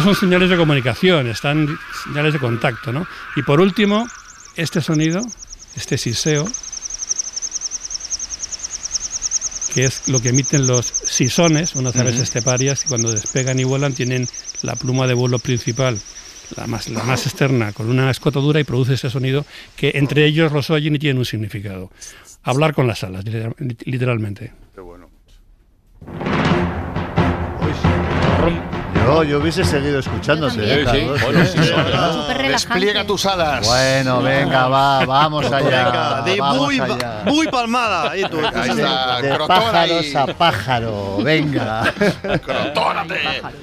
son 0.00 0.14
señales 0.14 0.50
de 0.50 0.56
comunicación, 0.56 1.28
están 1.28 1.78
señales 2.04 2.32
de 2.32 2.40
contacto, 2.40 2.92
¿no? 2.92 3.06
Y 3.36 3.42
por 3.42 3.60
último, 3.60 4.08
este 4.58 4.80
sonido, 4.80 5.20
este 5.76 5.96
siseo, 5.98 6.44
que 9.74 9.84
es 9.84 10.08
lo 10.08 10.20
que 10.20 10.30
emiten 10.30 10.66
los 10.66 10.86
sisones, 10.86 11.74
unas 11.74 11.94
aves 11.96 12.18
esteparias, 12.18 12.82
que 12.82 12.88
cuando 12.88 13.12
despegan 13.12 13.58
y 13.60 13.64
vuelan 13.64 13.92
tienen 13.94 14.26
la 14.62 14.74
pluma 14.74 15.06
de 15.06 15.14
vuelo 15.14 15.38
principal, 15.38 15.98
la 16.56 16.66
más, 16.66 16.88
la 16.88 17.04
más 17.04 17.26
externa, 17.26 17.72
con 17.72 17.88
una 17.88 18.10
escotadura 18.10 18.58
y 18.60 18.64
produce 18.64 18.94
ese 18.94 19.10
sonido 19.10 19.44
que 19.76 19.92
entre 19.94 20.24
ellos 20.26 20.50
los 20.52 20.70
oyen 20.70 20.96
y 20.96 20.98
tienen 20.98 21.18
un 21.18 21.24
significado. 21.24 21.90
Hablar 22.42 22.74
con 22.74 22.86
las 22.86 23.04
alas, 23.04 23.24
literal- 23.24 23.54
literalmente. 23.84 24.52
Yo, 29.08 29.24
yo 29.24 29.38
hubiese 29.38 29.64
seguido 29.64 30.00
escuchándote. 30.00 30.82
¿eh. 30.82 30.84
Carlos? 30.84 31.20
Sí, 31.50 31.58
relajante. 31.58 32.48
Despliega 32.48 33.06
tus 33.06 33.24
alas. 33.24 33.66
Bueno, 33.66 34.20
venga, 34.20 34.68
va, 34.68 35.06
vamos 35.06 35.50
allá. 35.50 35.84
Venga, 35.84 36.22
de 36.22 36.38
vamos 36.38 36.66
muy, 36.66 36.78
allá. 36.78 37.22
muy 37.24 37.48
palmada. 37.48 38.10
Ahí 38.10 38.22
tú, 38.30 38.36
Ahí 38.54 38.68
está, 38.70 39.20
De 39.22 39.38
pájaros 39.46 40.04
ahí. 40.04 40.14
a 40.14 40.26
pájaro, 40.26 41.16
venga. 41.22 41.84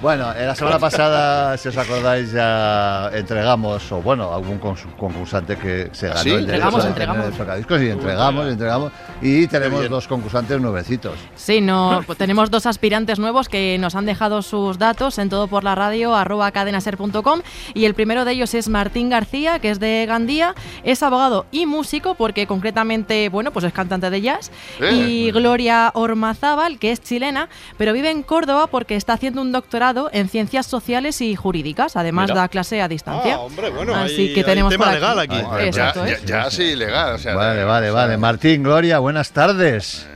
Bueno, 0.02 0.32
eh, 0.34 0.46
la 0.46 0.56
semana 0.56 0.80
pasada, 0.80 1.58
si 1.58 1.68
os 1.70 1.78
acordáis, 1.78 2.32
ya 2.32 3.10
entregamos, 3.14 3.92
o 3.92 4.02
bueno, 4.02 4.34
algún 4.34 4.58
concursante 4.60 5.58
que 5.58 5.90
se 5.94 6.08
ganó 6.08 6.20
¿Ah, 6.20 6.24
sí? 6.24 6.30
el 6.32 6.46
derecho 6.46 6.68
Entregamos, 6.68 6.84
de 6.84 6.90
entregamos. 6.90 7.26
el 7.26 7.84
y 7.84 7.90
entregamos, 7.90 8.48
entregamos. 8.48 8.92
Y 9.22 9.48
tenemos 9.48 9.90
dos 9.90 10.08
concursantes 10.08 10.60
nuevecitos. 10.60 11.14
Sí, 11.36 11.62
no, 11.62 12.04
pues 12.06 12.18
tenemos 12.18 12.50
dos 12.52 12.66
aspirantes 12.66 13.20
nuevos 13.20 13.50
que 13.50 13.78
nos 13.80 13.96
han 13.96 14.06
dejado 14.06 14.42
sus 14.42 14.78
datos 14.78 15.18
todo 15.36 15.48
por 15.48 15.66
la 15.66 15.76
radio 15.76 16.16
arroba 16.16 16.50
cadenaser.com 16.52 17.42
y 17.74 17.84
el 17.84 17.94
primero 17.94 18.24
de 18.24 18.32
ellos 18.32 18.54
es 18.54 18.70
Martín 18.70 19.10
García, 19.10 19.60
que 19.60 19.70
es 19.70 19.82
de 19.82 20.06
Gandía, 20.08 20.56
es 20.86 21.04
abogado 21.04 21.46
y 21.52 21.66
músico 21.66 22.16
porque 22.16 22.48
concretamente, 22.48 23.28
bueno, 23.28 23.52
pues 23.52 23.66
es 23.66 23.74
cantante 23.74 24.10
de 24.10 24.22
jazz 24.22 24.50
Eh. 24.80 24.94
y 24.94 25.32
Gloria 25.32 25.92
Ormazábal, 25.94 26.80
que 26.80 26.92
es 26.94 27.02
chilena, 27.04 27.50
pero 27.78 27.92
vive 27.92 28.12
en 28.12 28.24
Córdoba 28.24 28.68
porque 28.68 28.96
está 28.96 29.12
haciendo 29.12 29.42
un 29.42 29.52
doctorado 29.52 30.10
en 30.14 30.30
ciencias 30.30 30.68
sociales 30.68 31.20
y 31.20 31.36
jurídicas, 31.36 31.98
además 31.98 32.30
Mira. 32.30 32.42
da 32.44 32.48
clase 32.48 32.82
a 32.82 32.88
distancia. 32.88 33.36
Ah, 33.36 33.40
hombre, 33.40 33.70
bueno, 33.72 33.94
Así 33.94 34.30
hay- 34.30 34.34
que 34.34 34.40
hay 34.40 34.46
tenemos 34.46 34.72
tema 34.72 34.86
por 34.86 34.94
legal 34.94 35.20
aquí. 35.20 35.42
Joder, 35.44 35.68
Exacto, 35.68 36.06
ya, 36.06 36.12
¿eh? 36.14 36.20
ya, 36.26 36.44
ya 36.46 36.50
sí, 36.52 36.76
legal. 36.78 37.16
O 37.16 37.18
sea, 37.18 37.36
Vale, 37.36 37.66
vale, 37.66 37.92
vale. 37.92 38.16
Martín, 38.18 38.64
Gloria, 38.64 39.00
buenas 39.00 39.32
tardes. 39.34 40.08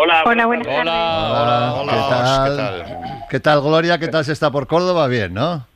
Hola, 0.00 0.22
Hola, 0.24 0.46
buenas 0.46 0.64
tardes. 0.68 0.80
Hola, 0.80 1.72
hola, 1.74 1.92
¿qué 1.92 1.98
tal? 1.98 2.50
¿qué 2.50 2.56
tal? 2.86 2.97
¿Qué 3.30 3.40
tal, 3.40 3.60
Gloria? 3.60 3.98
¿Qué 3.98 4.08
tal 4.08 4.24
se 4.24 4.32
está 4.32 4.50
por 4.50 4.66
Córdoba? 4.66 5.06
Bien, 5.06 5.34
¿no? 5.34 5.66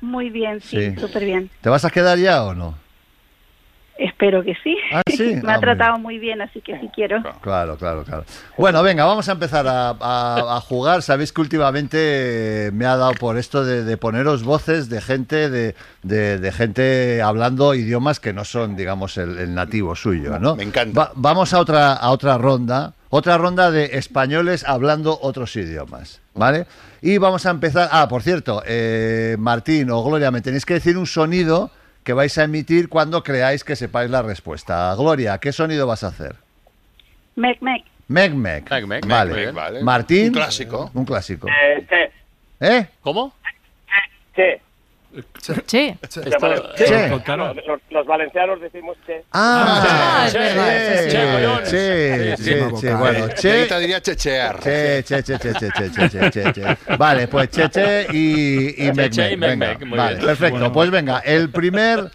Muy 0.00 0.30
bien, 0.30 0.60
sí, 0.60 0.90
Sí. 0.90 0.96
súper 1.00 1.24
bien. 1.24 1.48
¿Te 1.60 1.68
vas 1.68 1.84
a 1.84 1.90
quedar 1.90 2.18
ya 2.18 2.42
o 2.42 2.54
no? 2.54 2.74
Espero 3.98 4.42
que 4.42 4.54
sí. 4.64 4.76
Ah, 4.92 5.02
sí. 5.06 5.36
Me 5.44 5.52
Ah, 5.52 5.56
ha 5.56 5.60
tratado 5.60 5.98
muy 5.98 6.18
bien, 6.18 6.42
así 6.42 6.60
que 6.60 6.76
sí 6.80 6.90
quiero. 6.92 7.22
Claro, 7.40 7.76
claro, 7.76 8.02
claro. 8.02 8.24
Bueno, 8.58 8.82
venga, 8.82 9.04
vamos 9.04 9.28
a 9.28 9.32
empezar 9.32 9.68
a, 9.68 9.90
a- 9.90 10.56
a 10.56 10.60
jugar. 10.60 11.02
Sabéis 11.02 11.32
que 11.32 11.40
últimamente 11.40 12.70
me 12.72 12.84
ha 12.86 12.96
dado 12.96 13.12
por 13.12 13.38
esto 13.38 13.64
de, 13.64 13.84
de 13.84 13.96
poneros 13.96 14.42
voces 14.42 14.88
de 14.88 15.00
gente 15.00 15.50
de, 15.50 15.76
de- 16.02 16.38
de 16.38 16.52
gente 16.52 17.22
hablando 17.22 17.74
idiomas 17.74 18.18
que 18.18 18.32
no 18.32 18.44
son, 18.44 18.74
digamos, 18.74 19.16
el, 19.18 19.38
el 19.38 19.54
nativo 19.54 19.94
suyo, 19.94 20.38
¿no? 20.40 20.56
Me 20.56 20.64
encanta. 20.64 21.12
vamos 21.14 21.54
a 21.54 21.60
otra, 21.60 21.92
a 21.92 22.10
otra 22.10 22.38
ronda. 22.38 22.94
Otra 23.14 23.36
ronda 23.36 23.70
de 23.70 23.98
españoles 23.98 24.64
hablando 24.66 25.18
otros 25.20 25.54
idiomas, 25.56 26.22
¿vale? 26.32 26.64
Y 27.02 27.18
vamos 27.18 27.44
a 27.44 27.50
empezar. 27.50 27.90
Ah, 27.92 28.08
por 28.08 28.22
cierto, 28.22 28.62
eh, 28.64 29.36
Martín 29.38 29.90
o 29.90 30.02
Gloria, 30.02 30.30
me 30.30 30.40
tenéis 30.40 30.64
que 30.64 30.72
decir 30.72 30.96
un 30.96 31.06
sonido 31.06 31.70
que 32.04 32.14
vais 32.14 32.38
a 32.38 32.44
emitir 32.44 32.88
cuando 32.88 33.22
creáis 33.22 33.64
que 33.64 33.76
sepáis 33.76 34.10
la 34.10 34.22
respuesta. 34.22 34.94
Gloria, 34.94 35.36
¿qué 35.36 35.52
sonido 35.52 35.86
vas 35.86 36.04
a 36.04 36.06
hacer? 36.06 36.36
Mec, 37.36 37.60
mec. 37.60 37.84
Meg 38.08 38.34
Meg. 38.34 38.70
Meg, 38.70 38.86
meg. 38.86 39.06
Vale. 39.06 39.52
Vale. 39.52 39.82
Martín. 39.82 40.28
Un 40.28 40.32
clásico. 40.32 40.90
Un 40.94 41.04
clásico. 41.04 41.48
Eh, 41.48 42.10
¿Eh? 42.60 42.86
¿Cómo? 43.02 43.34
che. 44.34 44.62
Che. 45.66 45.98
Los, 47.90 48.06
valencianos 48.06 48.60
decimos 48.60 48.96
che. 49.04 49.24
Ah, 49.30 50.26
eh, 50.26 50.30
che, 50.30 50.38
che, 51.08 52.36
che, 52.36 52.36
che, 52.36 52.72
che, 52.80 52.94
bueno, 52.94 53.26
che. 53.26 53.66
diría 53.78 54.00
chechear. 54.00 54.58
Che, 54.58 55.04
che, 55.06 55.22
che, 55.22 55.38
che, 55.38 55.52
che, 55.52 56.30
che, 56.30 56.52
che, 56.52 56.76
Vale, 56.96 57.28
pues 57.28 57.48
che, 57.50 57.68
che 57.68 58.06
y, 58.10 58.86
y 58.86 58.92
mec, 58.92 59.36
mec. 59.36 59.88
Vale, 59.88 60.16
perfecto. 60.16 60.72
Pues 60.72 60.90
venga, 60.90 61.18
el 61.18 61.50
primer 61.50 62.10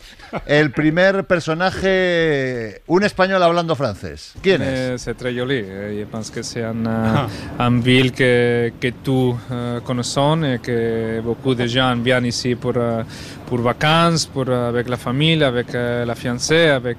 el 0.45 0.71
primer 0.71 1.23
personaje, 1.25 2.81
un 2.87 3.03
español 3.03 3.41
hablando 3.43 3.75
francés. 3.75 4.33
¿Quién 4.41 4.61
es? 4.61 4.67
Mais 4.67 4.97
C'est 5.01 5.15
très 5.15 5.33
joli. 5.33 5.63
Je 5.63 6.05
pense 6.05 6.31
que 6.31 6.43
c'est 6.43 6.63
un, 6.63 6.85
euh, 6.85 7.27
une 7.59 7.81
ville 7.81 8.11
que, 8.11 8.71
que 8.79 8.91
tous 9.03 9.35
euh, 9.51 9.79
connaissent 9.81 10.17
et 10.17 10.59
que 10.59 11.21
beaucoup 11.21 11.55
de 11.55 11.65
gens 11.67 11.95
viennent 11.97 12.25
ici 12.25 12.55
pour, 12.55 12.73
euh, 12.75 13.03
pour 13.45 13.59
vacances, 13.59 14.25
pour, 14.25 14.49
avec 14.49 14.89
la 14.89 14.97
famille, 14.97 15.43
avec 15.43 15.73
la 15.73 16.15
fiancée, 16.15 16.69
avec 16.69 16.97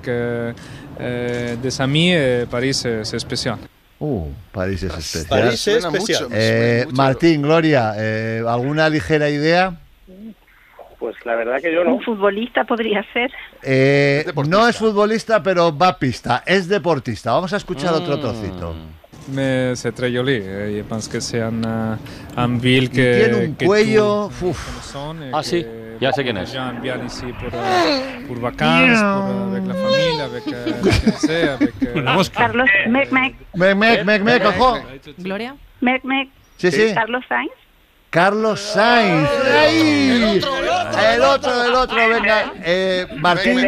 des 0.99 1.81
amis. 1.81 2.13
Et 2.13 2.47
Paris, 2.51 2.75
c'est 2.75 3.05
c'est 3.05 3.19
spécial. 3.19 3.57
Uh, 4.01 4.33
París 4.53 4.85
es 4.85 4.93
especial. 4.97 5.27
París 5.29 5.67
es 5.67 5.85
especial. 5.85 6.29
Eh. 6.33 6.87
Martín, 6.93 7.43
Gloria, 7.43 7.95
eh, 7.97 8.45
¿alguna 8.47 8.89
ligera 8.89 9.29
idea? 9.29 9.77
Pues 10.99 11.15
la 11.25 11.37
verdad 11.37 11.61
que 11.61 11.73
yo 11.73 11.85
no. 11.85 11.95
¿Un 11.95 12.03
futbolista 12.03 12.65
podría 12.65 13.05
ser? 13.13 13.31
Eh, 13.63 14.25
no 14.49 14.67
es 14.67 14.77
futbolista, 14.77 15.43
pero 15.43 15.77
va 15.77 15.89
a 15.89 15.99
pista. 15.99 16.43
Es 16.45 16.69
deportista. 16.69 17.33
Vamos 17.33 17.53
a 17.53 17.57
escuchar 17.57 17.93
mm. 17.93 17.97
otro 17.97 18.19
trocito. 18.19 18.75
Me 19.33 19.77
se 19.77 19.93
trejolí 19.93 20.41
eh, 20.43 20.85
y 20.85 21.09
que 21.09 21.21
sean 21.21 21.65
uh, 21.65 21.99
Anvil 22.35 22.91
que 22.91 23.25
tiene 23.25 23.47
un 23.47 23.55
que 23.57 23.67
cuello, 23.67 24.31
tú, 24.41 24.49
uf. 24.49 24.83
Son, 24.83 25.23
eh, 25.23 25.31
ah 25.35 25.43
sí, 25.43 25.67
ya 26.01 26.13
sé 26.13 26.23
quién 26.23 26.39
es. 26.39 26.51
Ya 26.51 26.71
enviar 26.71 26.99
por 26.99 27.55
uh, 27.55 28.27
por 28.27 28.41
vacances, 28.41 29.03
por 29.03 29.31
eh, 29.31 29.51
ver 29.53 29.63
la 29.65 29.75
familia, 29.75 30.29
ver 30.29 30.43
que 30.43 31.13
sea, 31.27 31.59
que 31.59 32.31
Carlos 32.33 32.71
Mec 32.89 33.13
Mec 33.13 33.35
Mec 33.55 33.77
Mec 33.77 34.05
Mec 34.05 34.23
Mec 34.23 34.43
¿Eh? 34.43 34.47
ojo. 34.47 34.81
Gloria. 35.19 35.57
Mec 35.83 36.05
Mec. 36.05 36.31
Sí, 36.57 36.71
sí. 36.71 36.95
Carlos 36.95 37.23
Sainz. 37.29 37.53
Carlos 38.11 38.61
Sainz. 38.61 39.29
¡Ay! 39.55 40.41
El 41.15 41.23
otro, 41.23 41.65
el 41.65 41.75
otro, 41.75 41.97
venga. 42.09 42.53
Eh, 42.63 43.07
Martín. 43.19 43.67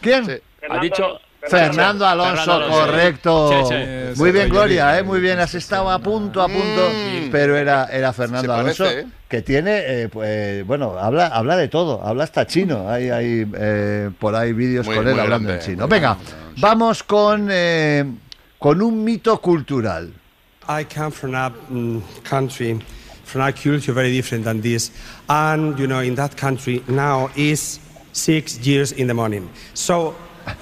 ¿Quién? 0.00 0.26
Sí. 0.26 0.32
Ha 0.68 0.78
dicho 0.80 1.20
Fernando 1.40 2.06
Alonso, 2.06 2.36
Fernando 2.36 2.64
Alonso. 2.64 2.80
correcto. 2.86 3.68
Muy 4.16 4.32
bien, 4.32 4.46
Sí, 4.46 4.50
Gloria, 4.50 4.92
sí. 4.94 4.98
eh, 4.98 5.02
muy 5.04 5.20
bien. 5.20 5.38
Has 5.38 5.54
estado 5.54 5.90
a 5.90 5.98
punto, 6.00 6.42
a 6.42 6.48
punto, 6.48 6.90
pero 7.30 7.56
era, 7.56 7.86
era 7.86 8.12
Fernando 8.12 8.48
parece, 8.52 8.82
Alonso, 8.82 8.98
¿eh? 8.98 9.06
que 9.28 9.42
tiene, 9.42 9.82
eh, 10.02 10.08
pues, 10.08 10.66
bueno, 10.66 10.98
habla, 10.98 11.28
habla 11.28 11.56
de 11.56 11.68
todo, 11.68 12.04
habla 12.04 12.24
hasta 12.24 12.46
chino. 12.46 12.88
Hay, 12.90 13.10
hay 13.10 13.46
eh, 13.56 14.10
por 14.18 14.34
ahí 14.34 14.52
vídeos 14.52 14.86
Muy- 14.86 14.96
con 14.96 15.06
él 15.06 15.14
muy 15.14 15.20
hablando 15.22 15.48
grande, 15.48 15.64
en 15.64 15.70
chino. 15.72 15.88
Venga, 15.88 16.14
grande. 16.16 16.54
vamos 16.60 17.02
con, 17.04 17.48
eh, 17.50 18.04
con 18.58 18.82
un 18.82 19.04
mito 19.04 19.40
cultural. 19.40 20.12
I 20.68 20.84
come 20.84 21.10
from 21.12 21.34
a 21.34 21.50
mm, 21.70 22.02
country 22.28 22.78
from 23.28 23.42
our 23.42 23.52
culture 23.52 23.92
very 23.92 24.10
different 24.12 24.44
than 24.44 24.60
this. 24.60 24.90
And 25.28 25.78
you 25.78 25.86
know, 25.86 26.00
in 26.00 26.14
that 26.16 26.36
country 26.36 26.82
now 26.88 27.30
is 27.36 27.78
six 28.12 28.58
years 28.66 28.92
in 28.92 29.06
the 29.06 29.14
morning. 29.14 29.48
So 29.74 30.14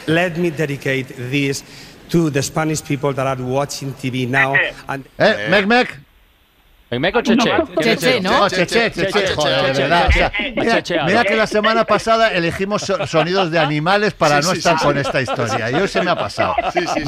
let 0.07 0.37
me 0.37 0.51
dedicate 0.51 1.07
this 1.31 1.63
to 2.11 2.31
the 2.31 2.43
Spanish 2.43 2.83
people 2.83 3.13
that 3.13 3.27
are 3.27 3.43
watching 3.43 3.93
TV 3.95 4.29
now. 4.29 4.55
And 4.89 5.05
¿Eh? 5.19 5.49
¿Mec, 5.51 5.67
mec? 5.67 5.97
¿Mec 6.91 7.17
o 7.17 7.21
Cheche? 7.23 7.51
Cheche, 7.83 8.21
¿no? 8.21 8.49
Cheche, 8.49 8.91
Cheche, 8.91 9.35
joder, 9.35 9.75
de 9.75 9.83
verdad. 9.83 10.09
o 10.09 10.13
sea, 10.13 10.33
mira, 10.55 11.05
mira 11.05 11.25
que 11.25 11.35
la 11.35 11.47
semana 11.47 11.85
pasada 11.85 12.31
elegimos 12.33 12.83
so- 12.83 13.07
sonidos 13.07 13.51
de 13.51 13.59
animales 13.59 14.15
para 14.15 14.41
Sí, 14.41 14.47
no 14.49 14.55
estar 14.55 14.79
sí, 14.79 14.85
con 14.85 14.97
esta 14.97 15.21
historia. 15.21 15.71
Y 15.71 15.75
hoy 15.75 15.89
se 15.89 16.01
me 16.03 16.11
ha 16.13 16.17
pasado. 16.17 16.55
Sí, 16.73 16.81
sí, 16.95 17.03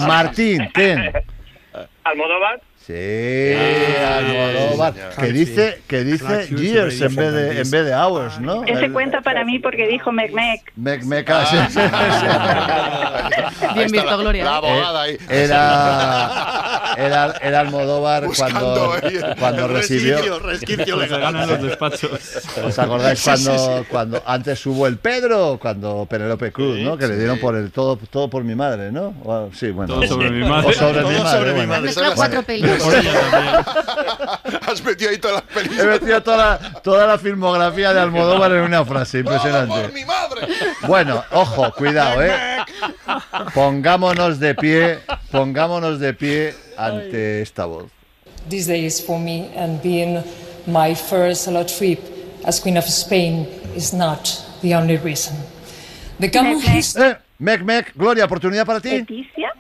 sí. 2.89 3.55
Almodóvar. 4.05 4.95
Sí. 4.95 5.21
Que 5.21 5.33
dice, 5.33 5.83
que 5.87 6.05
dice 6.05 6.49
years 6.57 7.01
en 7.03 7.15
vez 7.15 7.33
de, 7.33 7.61
en 7.61 7.71
vez 7.71 7.85
de 7.87 7.95
hours, 7.95 8.41
¿no? 8.41 8.65
Ese 8.65 8.91
cuenta 8.91 9.21
para 9.21 9.45
mí 9.45 9.59
porque 9.61 9.87
dijo 9.87 10.11
Mec 10.11 10.33
Mec. 10.33 10.63
Mec, 10.77 11.05
mec, 11.05 11.31
ah. 11.31 11.69
Bien 13.75 13.91
visto, 13.91 14.19
Gloria. 14.19 14.45
La 14.45 14.57
abogada 14.57 15.03
ahí. 15.03 15.15
Eh, 15.29 15.45
Era, 15.45 16.95
era, 16.97 17.35
era 17.43 17.61
Almodóvar 17.61 18.25
cuando, 18.37 18.93
ahí 18.95 19.19
cuando 19.39 19.69
recibió. 19.69 20.17
resquicio, 20.17 20.39
resquicio 20.41 20.97
legal. 20.97 21.21
ganan 21.21 21.49
los 21.49 21.63
despachos. 21.63 22.11
¿Os 22.65 22.79
acordáis 22.79 23.19
sí, 23.21 23.25
cuando, 23.31 23.59
sí. 23.59 23.85
cuando 23.91 24.23
antes 24.27 24.65
hubo 24.67 24.87
el 24.87 24.97
Pedro, 24.99 25.59
cuando 25.61 26.07
Penélope 26.09 26.53
Cruz, 26.53 26.79
¿no? 26.79 26.97
Que 26.97 27.07
le 27.09 27.17
dieron 27.19 27.39
por 27.39 27.55
el 27.57 27.71
todo, 27.71 27.97
todo 28.11 28.29
por 28.31 28.45
mi 28.45 28.55
madre, 28.55 28.91
¿no? 28.93 29.15
O- 29.25 29.51
sí, 29.55 29.71
bueno. 29.71 29.95
Todo 29.95 30.07
sobre 30.07 30.31
mi 30.31 30.49
madre. 30.49 30.69
O 30.69 30.73
sobre 30.73 31.01
Todo 31.01 31.11
mi 31.11 31.19
madre. 31.19 31.39
sobre 31.39 31.51
mi 31.51 31.57
bueno. 31.57 31.69
madre. 31.69 31.83
Mezclado 31.83 32.15
cuatro 32.15 32.43
pelis. 32.43 32.78
Has 34.67 34.83
metido 34.83 35.11
ahí 35.11 35.19
todas 35.19 35.43
las 35.43 35.45
He 35.51 35.55
películas. 35.69 36.01
metido 36.01 36.23
toda 36.23 36.37
la, 36.37 36.59
toda 36.83 37.07
la 37.07 37.19
filmografía 37.19 37.93
de 37.93 38.01
Almodóvar 38.01 38.53
en 38.53 38.61
una 38.63 38.85
frase, 38.85 39.21
impresionante. 39.21 39.89
mi 39.93 40.05
madre! 40.05 40.47
Bueno, 40.87 41.25
ojo, 41.33 41.73
cuidado, 41.73 42.23
¿eh? 42.23 42.59
Pongámonos 43.55 44.39
de 44.39 44.55
pie, 44.55 44.99
pongámonos 45.31 45.99
de 46.01 46.15
pie 46.15 46.55
ante 46.77 47.43
esta 47.43 47.65
voz. 47.67 47.87
This 48.49 48.67
day 48.67 48.85
is 48.87 49.01
for 49.05 49.19
me, 49.19 49.51
and 49.57 49.81
being 49.83 50.23
my 50.67 50.95
first 50.95 51.45
solo 51.45 51.65
trip 51.65 51.99
as 52.45 52.61
Queen 52.61 52.79
of 52.79 52.85
Spain 52.87 53.47
is 53.77 53.93
not 53.93 54.29
the 54.63 54.75
only 54.75 54.97
reason. 54.97 55.37
The 56.19 56.31
common 56.31 56.61
history. 56.61 57.05
Eh, 57.11 57.17
Mec, 57.39 57.63
Mec, 57.63 57.93
Gloria, 57.95 58.25
oportunidad 58.25 58.65
para 58.67 58.81
ti. 58.81 58.91
Leticia. 58.91 59.53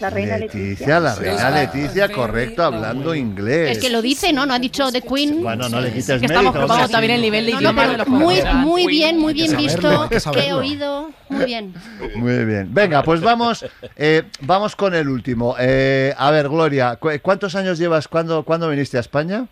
La 0.00 0.10
reina 0.10 0.36
Leticia. 0.38 0.60
Leticia, 0.68 1.00
la 1.00 1.14
reina 1.14 1.50
Leticia, 1.50 2.08
correcto, 2.08 2.62
hablando 2.62 3.14
inglés. 3.14 3.72
Es 3.76 3.78
que 3.78 3.90
lo 3.90 4.00
dice, 4.02 4.32
¿no? 4.32 4.46
No 4.46 4.54
ha 4.54 4.58
dicho 4.58 4.90
The 4.92 5.02
Queen. 5.02 5.42
Bueno, 5.42 5.68
no 5.68 5.80
le 5.80 5.90
quites 5.92 6.20
Que 6.20 6.26
estamos 6.26 6.52
probando 6.54 6.88
también 6.88 7.14
el 7.14 7.22
nivel 7.22 7.46
de 7.46 7.52
No, 7.52 7.60
no, 7.60 7.70
idioma 7.70 7.88
pero 7.90 8.06
muy, 8.06 8.42
muy 8.54 8.86
bien, 8.86 9.18
muy 9.18 9.34
bien 9.34 9.56
visto. 9.56 10.08
que 10.08 10.40
he 10.48 10.52
oído. 10.52 11.10
Muy 11.28 11.44
bien. 11.44 11.74
Muy 12.16 12.44
bien. 12.44 12.68
Venga, 12.72 13.02
pues 13.02 13.20
vamos, 13.20 13.64
eh, 13.96 14.22
vamos 14.40 14.74
con 14.76 14.94
el 14.94 15.08
último. 15.08 15.54
Eh, 15.58 16.14
a 16.16 16.30
ver, 16.30 16.48
Gloria, 16.48 16.96
¿cu- 16.96 17.10
¿cuántos 17.20 17.54
años 17.54 17.78
llevas? 17.78 18.08
¿Cuándo, 18.08 18.42
¿Cuándo 18.44 18.68
viniste 18.70 18.96
a 18.96 19.00
España? 19.00 19.46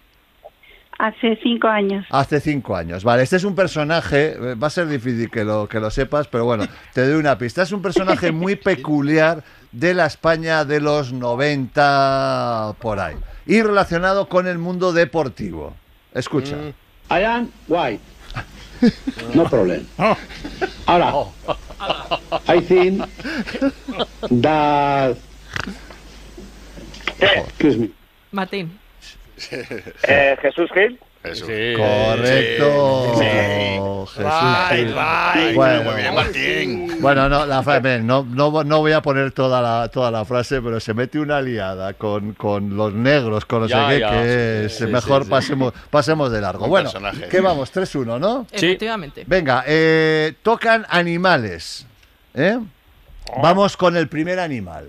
Hace 0.99 1.39
cinco 1.43 1.69
años. 1.69 2.07
Hace 2.09 2.41
cinco 2.41 2.75
años. 2.75 3.05
Vale, 3.05 3.23
este 3.23 3.37
es 3.37 3.45
un 3.45 3.55
personaje, 3.55 4.29
eh, 4.33 4.55
va 4.55 4.69
a 4.69 4.71
ser 4.71 4.89
difícil 4.89 5.31
que 5.31 5.45
lo, 5.45 5.69
que 5.69 5.79
lo 5.79 5.91
sepas, 5.91 6.27
pero 6.27 6.47
bueno, 6.47 6.65
te 6.95 7.07
doy 7.07 7.21
una 7.21 7.37
pista. 7.37 7.63
Es 7.63 7.73
un 7.73 7.83
personaje 7.83 8.33
muy 8.33 8.57
peculiar 8.57 9.45
de 9.77 9.93
la 9.93 10.07
España 10.07 10.65
de 10.65 10.81
los 10.81 11.13
90 11.13 12.77
por 12.81 12.99
ahí. 12.99 13.17
Y 13.45 13.61
relacionado 13.61 14.27
con 14.29 14.47
el 14.47 14.57
mundo 14.57 14.93
deportivo. 14.93 15.75
Escucha. 16.15 16.57
I 17.11 17.23
am 17.23 17.51
white. 17.69 18.01
No 19.35 19.45
problem. 19.45 19.87
Ahora, 20.87 21.13
I 22.49 22.61
think 22.61 23.05
that. 24.43 25.17
Excuse 27.21 27.79
me. 27.79 27.91
Martín. 28.33 28.79
Eh, 29.51 30.37
Jesús 30.41 30.71
Gil. 30.73 30.99
Correcto. 31.77 33.15
Sí. 33.19 33.27
Jesús 34.07 34.25
Right, 34.25 34.87
Gil. 34.87 34.95
right. 34.95 35.55
Bueno, 35.55 35.83
Muy 35.83 35.95
bien, 36.01 36.15
Martín. 36.15 36.97
Bueno, 37.01 37.29
no, 37.29 37.47
la 37.47 37.63
no, 38.03 38.25
no, 38.25 38.65
no 38.65 38.79
voy 38.79 38.93
a 38.93 39.03
poner 39.03 39.33
toda 39.33 39.61
la, 39.61 39.89
toda 39.89 40.11
la 40.11 40.25
frase, 40.25 40.63
pero 40.63 40.81
se 40.81 40.95
mete 40.95 41.19
una 41.19 41.41
liada 41.41 41.95
con, 41.95 42.33
con 42.35 42.77
los 42.77 42.93
negros, 42.95 43.45
con 43.45 43.63
no 43.63 43.67
Ya, 43.67 43.89
sé 43.89 43.95
qué, 43.95 44.01
ya, 44.01 44.11
que 44.11 44.65
es 44.67 44.77
sí, 44.79 44.87
mejor 44.87 45.23
sí, 45.23 45.27
sí. 45.27 45.31
Pasemos, 45.31 45.73
pasemos 45.91 46.31
de 46.31 46.41
largo. 46.41 46.65
Un 46.65 46.71
bueno. 46.71 46.91
¿qué 47.31 47.41
vamos? 47.41 47.75
3-1, 47.75 48.19
¿no? 48.19 48.47
Efectivamente. 48.51 49.25
Venga, 49.27 49.65
eh, 49.67 50.35
tocan 50.43 50.87
animales. 50.89 51.87
¿eh? 52.35 52.59
Vamos 53.43 53.77
con 53.77 53.97
el 53.97 54.09
primer 54.09 54.39
animal. 54.39 54.89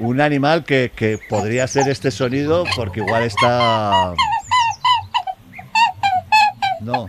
Un 0.00 0.20
animal 0.20 0.64
que, 0.64 0.92
que 0.94 1.18
podría 1.28 1.66
ser 1.66 1.88
este 1.88 2.10
sonido 2.10 2.64
porque 2.76 3.00
igual 3.00 3.24
está... 3.24 4.12
No. 6.80 7.08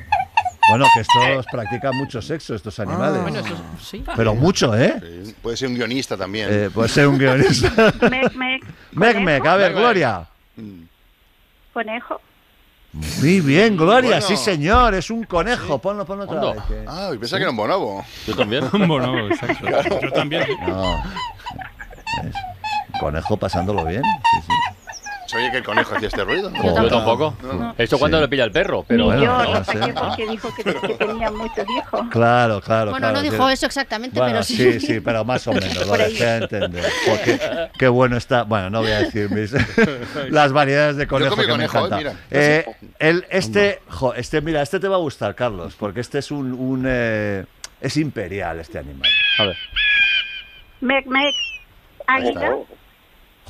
Bueno, 0.70 0.86
que 0.94 1.02
estos 1.02 1.46
practican 1.52 1.96
mucho 1.96 2.22
sexo, 2.22 2.54
estos 2.56 2.80
animales. 2.80 3.22
Bueno, 3.22 3.40
eso 3.40 3.56
sí. 3.82 4.04
Pero 4.16 4.36
mucho, 4.36 4.76
¿eh? 4.78 5.00
Sí, 5.26 5.36
Puede 5.42 5.58
ser 5.58 5.68
un 5.70 5.76
guionista 5.76 6.16
también. 6.18 6.48
Eh, 6.52 6.70
puede 6.74 6.90
ser 6.90 7.08
un 7.08 7.18
guionista. 7.18 7.72
Mec 8.10 8.34
Mec. 8.36 8.64
Mec, 8.92 9.18
mec, 9.20 9.46
a 9.46 9.56
ver, 9.56 9.68
Mec, 9.70 9.76
mec. 9.76 9.80
Gloria. 9.80 10.28
Conejo. 11.74 12.22
Muy 12.92 13.40
bien, 13.42 13.78
Gloria, 13.78 14.10
Bueno. 14.20 14.26
sí 14.26 14.36
señor, 14.36 14.96
es 14.96 15.12
un 15.12 15.24
conejo. 15.24 15.78
Ponlo, 15.80 16.06
ponlo 16.06 16.24
otra 16.26 16.36
Hondo. 16.42 16.54
vez. 16.56 16.64
que- 16.66 16.86
Ah, 16.88 17.12
y 17.14 17.18
pensaba 17.20 17.38
que 17.38 17.44
era 17.44 17.52
un 17.52 17.58
bonobo. 17.58 18.04
Yo 18.26 18.36
también. 18.36 18.64
bueno, 18.88 19.28
exacto. 19.28 19.68
Yo 20.02 20.12
también. 20.12 20.44
No. 20.68 20.98
Es 20.98 22.36
conejo 23.00 23.38
pasándolo 23.38 23.86
bien. 23.86 24.04
Sí, 24.04 24.42
sí. 24.48 24.54
Se 25.28 25.38
oye 25.38 25.52
que 25.52 25.58
el 25.58 25.64
conejo 25.64 25.94
hacía 25.96 26.08
este 26.08 26.24
ruido. 26.24 26.50
¿no? 26.50 26.64
Yo 26.64 26.88
tampoco. 26.90 27.36
No. 27.44 27.76
Esto 27.78 28.00
cuando 28.00 28.18
Sí. 28.18 28.22
le 28.24 28.28
pilla 28.30 28.46
el 28.46 28.52
perro, 28.52 28.84
pero. 28.88 29.06
Bueno, 29.06 29.22
Yo 29.24 29.38
no 29.38 29.44
lo 29.60 29.64
sé. 29.64 29.78
saqué 29.78 29.94
porque 29.94 30.26
dijo 30.28 30.50
que, 30.56 30.64
que 30.64 30.94
tenía 30.96 31.30
muchos 31.30 31.66
hijos. 31.70 32.02
Claro, 32.10 32.60
claro. 32.62 32.90
Bueno, 32.90 33.10
claro, 33.12 33.18
no 33.18 33.22
dijo 33.22 33.48
eso 33.48 33.68
exactamente, 33.68 34.18
Bueno, 34.18 34.34
pero 34.34 34.44
sí. 34.44 34.56
sí, 34.56 34.80
sí, 34.80 35.00
pero 35.02 35.24
más 35.24 35.46
o 35.48 35.54
menos, 35.54 35.76
lo 35.76 35.86
Por 35.86 36.02
ahí. 36.02 36.14
dejé 36.14 36.36
entender. 36.38 36.84
Porque 37.08 37.40
qué 37.78 37.88
bueno 37.88 38.18
está. 38.18 38.42
Bueno, 38.42 38.72
no 38.72 38.82
voy 38.82 38.90
a 38.90 39.02
decir 39.02 39.30
mis, 39.30 39.54
las 40.32 40.52
variedades 40.52 40.96
de 40.96 41.06
conejo 41.06 41.36
que 41.36 41.42
me 41.44 41.48
conejo, 41.48 41.78
eh, 41.78 41.82
encanta. 41.86 41.98
mira. 41.98 42.14
Eh, 42.32 42.66
el, 42.98 43.26
este, 43.30 43.82
jo, 43.88 44.16
este, 44.16 44.42
mira, 44.42 44.64
este 44.64 44.80
te 44.80 44.88
va 44.88 44.96
a 44.96 45.00
gustar, 45.00 45.36
Carlos, 45.36 45.76
porque 45.78 46.00
este 46.00 46.18
es 46.18 46.32
un, 46.32 46.54
un, 46.54 46.86
eh, 46.88 47.46
es 47.82 47.98
imperial 47.98 48.60
este 48.60 48.80
animal. 48.80 49.12
A 49.38 49.44
ver. 49.46 49.58
Mec 50.82 51.06
Mec. 51.06 51.36
Águila. 52.08 52.56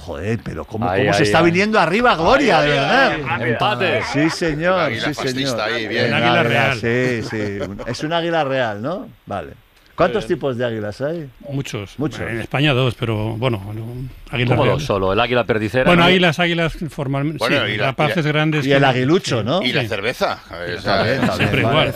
Joder, 0.05 0.39
pero 0.43 0.65
cómo, 0.65 0.89
Ahí, 0.89 1.01
cómo 1.01 1.13
se 1.13 1.19
ahí, 1.19 1.25
está 1.25 1.39
ahí. 1.39 1.45
viniendo 1.45 1.79
arriba, 1.79 2.15
Gloria, 2.15 2.61
de 2.61 2.69
verdad. 2.69 3.41
Empate. 3.47 4.01
Sí, 4.13 4.29
señor, 4.29 4.91
sí, 4.93 5.13
señor. 5.13 5.59
ahí, 5.61 5.87
bien. 5.87 6.07
Un 6.07 6.13
águila 6.13 6.43
real. 6.43 6.79
Sí, 6.79 7.21
sí. 7.29 7.59
Es 7.85 8.03
un 8.03 8.13
águila 8.13 8.43
real, 8.43 8.81
¿no? 8.81 9.07
Vale. 9.25 9.53
¿Cuántos 9.99 10.25
tipos 10.27 10.57
de 10.57 10.65
águilas 10.65 11.01
hay? 11.01 11.29
Muchos. 11.49 11.93
Muchos. 11.99 12.21
En 12.21 12.39
España 12.39 12.73
dos, 12.73 12.95
pero 12.95 13.35
bueno, 13.37 13.61
no, 13.75 13.85
águilas 14.31 14.57
¿Cómo 14.57 14.65
dos 14.69 14.83
solo? 14.83 15.13
El 15.13 15.19
águila 15.19 15.43
perdicera. 15.43 15.83
Bueno, 15.85 16.01
¿no? 16.03 16.07
águilas, 16.07 16.39
águilas 16.39 16.77
formalmente. 16.89 17.37
Bueno, 17.39 17.65
sí, 17.65 17.73
y 17.73 17.77
la- 17.77 17.85
rapaces 17.87 18.25
y 18.25 18.29
grandes. 18.29 18.65
Y 18.65 18.71
el 18.71 18.83
aguilucho, 18.83 19.43
¿no? 19.43 19.61
Y 19.61 19.73
la 19.73 19.85
cerveza. 19.87 20.39
A 20.49 20.57
ver, 20.57 20.69
Está 20.75 21.03
bien, 21.03 21.15
está 21.21 21.35
Siempre 21.35 21.61
igual. 21.61 21.93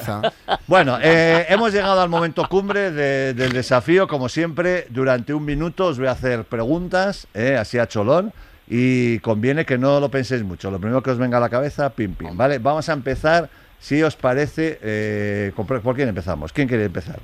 Bueno, 0.67 0.97
eh, 1.01 1.45
hemos 1.49 1.71
llegado 1.73 2.01
al 2.01 2.09
momento 2.09 2.47
cumbre 2.49 2.91
de- 2.91 3.33
del 3.33 3.53
desafío. 3.53 4.07
Como 4.07 4.29
siempre, 4.29 4.85
durante 4.89 5.33
un 5.33 5.45
minuto 5.45 5.87
os 5.87 5.97
voy 5.97 6.07
a 6.07 6.11
hacer 6.11 6.43
preguntas, 6.43 7.27
eh, 7.33 7.57
así 7.59 7.77
a 7.79 7.87
cholón, 7.87 8.33
y 8.67 9.19
conviene 9.19 9.65
que 9.65 9.77
no 9.77 9.99
lo 9.99 10.09
penséis 10.09 10.43
mucho. 10.43 10.69
Lo 10.71 10.79
primero 10.79 11.01
que 11.03 11.11
os 11.11 11.17
venga 11.17 11.37
a 11.37 11.41
la 11.41 11.49
cabeza, 11.49 11.89
pim, 11.91 12.13
pim. 12.13 12.35
¿Vale? 12.35 12.59
Vamos 12.59 12.89
a 12.89 12.93
empezar, 12.93 13.49
si 13.79 14.01
os 14.03 14.15
parece, 14.15 14.79
eh, 14.81 15.51
¿por 15.55 15.95
quién 15.95 16.09
empezamos? 16.09 16.51
¿Quién 16.51 16.67
quiere 16.67 16.85
empezar? 16.85 17.19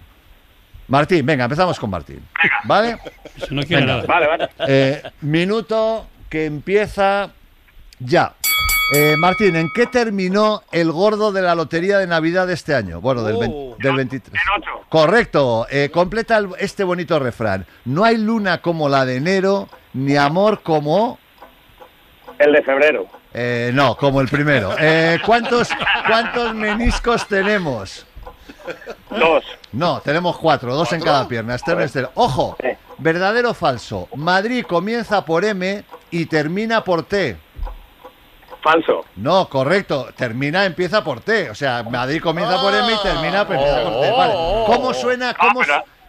Martín, 0.90 1.26
venga, 1.26 1.46
empezamos 1.46 1.80
con 1.80 1.90
Martín. 1.90 2.22
¿Vale? 2.66 2.98
No 3.52 3.62
quiere 3.64 3.82
Venga. 3.86 3.96
nada. 3.98 4.06
Vale, 4.08 4.28
vale. 4.28 4.50
Eh, 4.68 5.02
minuto 5.22 6.08
que 6.30 6.46
empieza 6.46 7.30
ya. 8.00 8.34
Eh, 8.96 9.16
Martín, 9.20 9.56
¿en 9.56 9.70
qué 9.76 9.86
terminó 9.86 10.64
el 10.72 10.92
gordo 10.92 11.32
de 11.32 11.44
la 11.44 11.54
lotería 11.54 12.00
de 12.00 12.08
Navidad 12.08 12.48
de 12.48 12.54
este 12.56 12.74
año? 12.74 13.02
Bueno, 13.02 13.24
del, 13.24 13.36
vein- 13.38 13.76
del 13.78 13.96
23. 13.96 14.34
En 14.34 14.62
ocho. 14.62 14.86
Correcto. 14.90 15.68
Eh, 15.70 15.90
completa 15.94 16.38
el- 16.38 16.50
este 16.60 16.84
bonito 16.84 17.20
refrán. 17.20 17.68
No 17.86 18.04
hay 18.04 18.18
luna 18.18 18.60
como 18.62 18.90
la 18.90 19.06
de 19.06 19.18
enero, 19.18 19.70
ni 19.94 20.18
amor 20.18 20.62
como... 20.64 21.20
El 22.40 22.52
de 22.54 22.64
febrero. 22.64 23.06
eh, 23.34 23.70
no, 23.76 23.96
como 23.96 24.22
el 24.22 24.28
primero. 24.28 24.74
Eh, 24.80 25.20
¿cuántos, 25.26 25.70
¿Cuántos 26.08 26.56
meniscos 26.56 27.28
tenemos? 27.28 28.08
Dos. 29.10 29.44
No, 29.72 30.02
tenemos 30.02 30.38
cuatro, 30.38 30.76
dos 30.76 30.92
en 30.94 31.02
cada 31.02 31.28
pierna. 31.28 31.56
Externo. 31.56 32.10
Ojo, 32.16 32.58
verdadero 32.98 33.52
o 33.52 33.54
falso. 33.54 34.08
Madrid 34.16 34.66
comienza 34.68 35.24
por 35.26 35.46
M 35.46 35.84
y 36.12 36.26
termina 36.26 36.84
por 36.84 37.04
T. 37.04 37.38
Falso. 38.62 39.06
No, 39.16 39.48
correcto. 39.48 40.10
Termina, 40.16 40.66
empieza 40.66 41.04
por 41.04 41.22
T. 41.22 41.50
O 41.50 41.56
sea, 41.56 41.84
Madrid 41.84 42.22
comienza 42.22 42.60
por 42.60 42.74
M 42.74 42.92
y 42.92 42.98
termina 43.04 43.48
pues, 43.48 43.60
empieza 43.60 43.84
por 43.84 44.02
T. 44.02 44.12
Vale. 44.12 44.34
¿Cómo 44.66 44.94
suena, 44.94 45.34
cómo, 45.34 45.62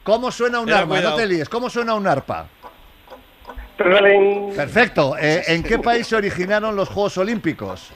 cómo 0.02 0.30
suena 0.30 0.60
un 0.60 0.72
arpa? 0.72 1.00
No 1.00 1.14
te 1.14 1.26
líes. 1.26 1.48
¿Cómo 1.48 1.70
suena 1.70 1.94
un 1.94 2.06
arpa? 2.06 2.46
Perfecto. 3.76 5.16
Eh, 5.18 5.42
¿En 5.46 5.62
qué 5.62 5.78
país 5.78 6.06
se 6.06 6.16
originaron 6.16 6.76
los 6.76 6.88
Juegos 6.88 7.16
Olímpicos? 7.18 7.90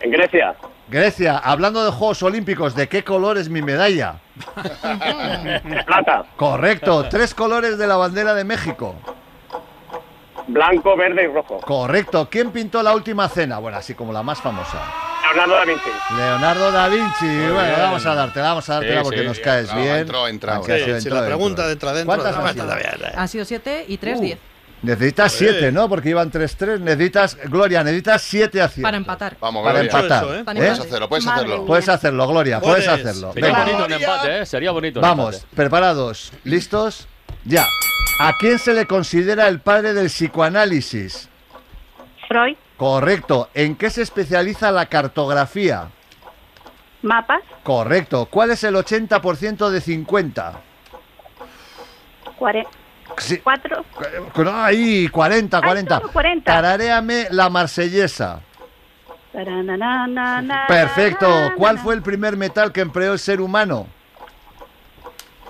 En 0.00 0.10
Grecia. 0.10 0.54
Grecia, 0.96 1.38
hablando 1.38 1.82
de 1.86 1.90
Juegos 1.90 2.22
Olímpicos, 2.22 2.74
¿de 2.76 2.86
qué 2.86 3.02
color 3.02 3.38
es 3.38 3.48
mi 3.48 3.62
medalla? 3.62 4.16
Plata. 5.86 6.24
Correcto. 6.36 7.08
Tres 7.08 7.34
colores 7.34 7.78
de 7.78 7.86
la 7.86 7.96
bandera 7.96 8.34
de 8.34 8.44
México. 8.44 8.94
Blanco, 10.48 10.94
verde 10.94 11.24
y 11.24 11.26
rojo. 11.28 11.60
Correcto. 11.60 12.28
¿Quién 12.30 12.50
pintó 12.50 12.82
la 12.82 12.94
última 12.94 13.26
cena? 13.30 13.56
Bueno, 13.58 13.78
así 13.78 13.94
como 13.94 14.12
la 14.12 14.22
más 14.22 14.42
famosa. 14.42 14.78
Leonardo 15.34 15.54
da 15.54 15.64
Vinci. 15.64 15.90
Leonardo 16.14 16.72
da 16.72 16.88
Vinci. 16.88 17.26
bueno, 17.52 17.62
bien. 17.62 17.74
vamos 17.80 18.04
a 18.04 18.14
dártela, 18.14 18.48
vamos 18.48 18.68
a 18.68 18.74
dártela 18.74 18.98
Sí, 19.00 19.04
porque 19.04 19.20
sí, 19.20 19.24
nos 19.26 19.38
caes 19.40 19.74
bien. 19.74 20.06
si 21.00 21.08
la 21.08 21.24
pregunta 21.24 21.66
dentro. 21.66 21.88
entra 21.88 21.92
dentro, 21.94 22.04
¿Cuántas 22.16 22.36
no, 22.36 22.44
han 22.46 22.52
sido? 22.54 23.18
Han 23.18 23.28
sido 23.28 23.44
7 23.46 23.84
y 23.88 23.96
3, 23.96 24.18
Uh. 24.18 24.22
10. 24.22 24.38
Necesitas 24.82 25.32
Joder. 25.38 25.50
7, 25.54 25.72
¿no? 25.72 25.88
Porque 25.88 26.08
iban 26.10 26.30
3-3. 26.30 26.80
Necesitas, 26.80 27.36
Gloria, 27.44 27.84
necesitas 27.84 28.20
7 28.22 28.60
aciertos. 28.60 28.82
Para 28.82 28.96
empatar. 28.96 29.36
Vamos, 29.40 29.62
Para 29.64 29.80
Gloria. 29.82 29.90
empatar. 29.98 30.24
Eso, 30.24 30.34
¿eh? 30.34 30.40
¿eh? 30.40 30.44
Puedes 30.44 30.80
hacerlo, 30.80 31.08
puedes 31.08 31.24
Madre 31.24 31.38
hacerlo. 31.40 31.58
mía. 31.58 31.66
Puedes 31.66 31.88
hacerlo, 31.88 32.26
Gloria, 32.28 32.60
puedes 32.60 32.84
Puedes. 32.86 33.00
hacerlo. 33.06 33.32
Sería 33.32 33.48
Venga. 33.48 33.64
bonito 33.64 33.84
un 33.86 33.92
empate, 33.92 34.40
¿eh? 34.42 34.46
Sería 34.46 34.70
bonito 34.72 34.98
un 34.98 35.02
Vamos, 35.02 35.34
empate. 35.36 35.56
preparados, 35.56 36.32
listos, 36.44 37.06
ya. 37.44 37.64
¿A 38.20 38.32
quién 38.38 38.58
se 38.58 38.74
le 38.74 38.86
considera 38.86 39.46
el 39.48 39.60
padre 39.60 39.94
del 39.94 40.06
psicoanálisis? 40.08 41.28
Freud, 42.28 42.56
Correcto. 42.76 43.48
¿En 43.54 43.76
qué 43.76 43.88
se 43.90 44.02
especializa 44.02 44.72
la 44.72 44.86
cartografía? 44.86 45.88
mapas, 47.02 47.42
Correcto. 47.62 48.26
¿Cuál 48.30 48.50
es 48.52 48.64
el 48.64 48.74
80% 48.76 49.70
de 49.70 49.80
50? 49.80 50.60
cuare- 52.38 52.66
Sí. 53.18 53.38
cuatro, 53.38 53.84
Ahí, 54.54 55.08
40, 55.08 55.60
40. 55.60 55.96
solo 55.98 56.12
40. 56.12 56.52
Tararéame 56.52 57.26
la 57.30 57.48
marsellesa. 57.50 58.40
Perfecto. 60.68 61.52
¿Cuál 61.56 61.78
fue 61.78 61.94
el 61.94 62.02
primer 62.02 62.36
metal 62.36 62.72
que 62.72 62.80
empleó 62.80 63.12
el 63.12 63.18
ser 63.18 63.40
humano? 63.40 63.86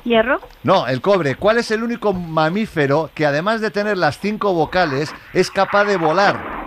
hierro, 0.05 0.41
No, 0.65 0.87
el 0.89 1.01
cobre. 1.01 1.37
¿Cuál 1.37 1.59
es 1.59 1.71
el 1.71 1.83
único 1.85 2.13
mamífero 2.13 3.11
que 3.15 3.25
además 3.25 3.61
de 3.61 3.71
tener 3.71 3.97
las 3.97 4.19
cinco 4.19 4.53
vocales 4.53 5.15
es 5.33 5.51
capaz 5.51 5.85
de 5.85 5.97
volar? 5.97 6.63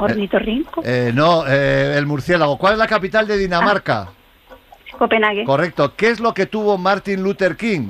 ornitorrinco, 0.00 0.80
Eh, 0.84 1.10
no, 1.12 1.44
eh, 1.46 1.94
el 1.98 2.06
murciélago. 2.06 2.56
¿Cuál 2.56 2.74
es 2.74 2.78
la 2.78 2.86
capital 2.86 3.26
de 3.26 3.36
Dinamarca? 3.36 4.08
Copenhague, 4.96 5.44
Correcto. 5.44 5.94
¿Qué 5.96 6.08
es 6.10 6.20
lo 6.20 6.32
que 6.32 6.46
tuvo 6.46 6.78
Martin 6.78 7.22
Luther 7.22 7.56
King? 7.56 7.88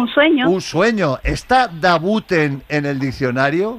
Un 0.00 0.08
sueño, 0.08 0.48
Un 0.50 0.60
sueño. 0.60 1.18
¿Está 1.22 1.68
Dabuten 1.68 2.62
en 2.68 2.86
el 2.86 2.98
diccionario? 2.98 3.78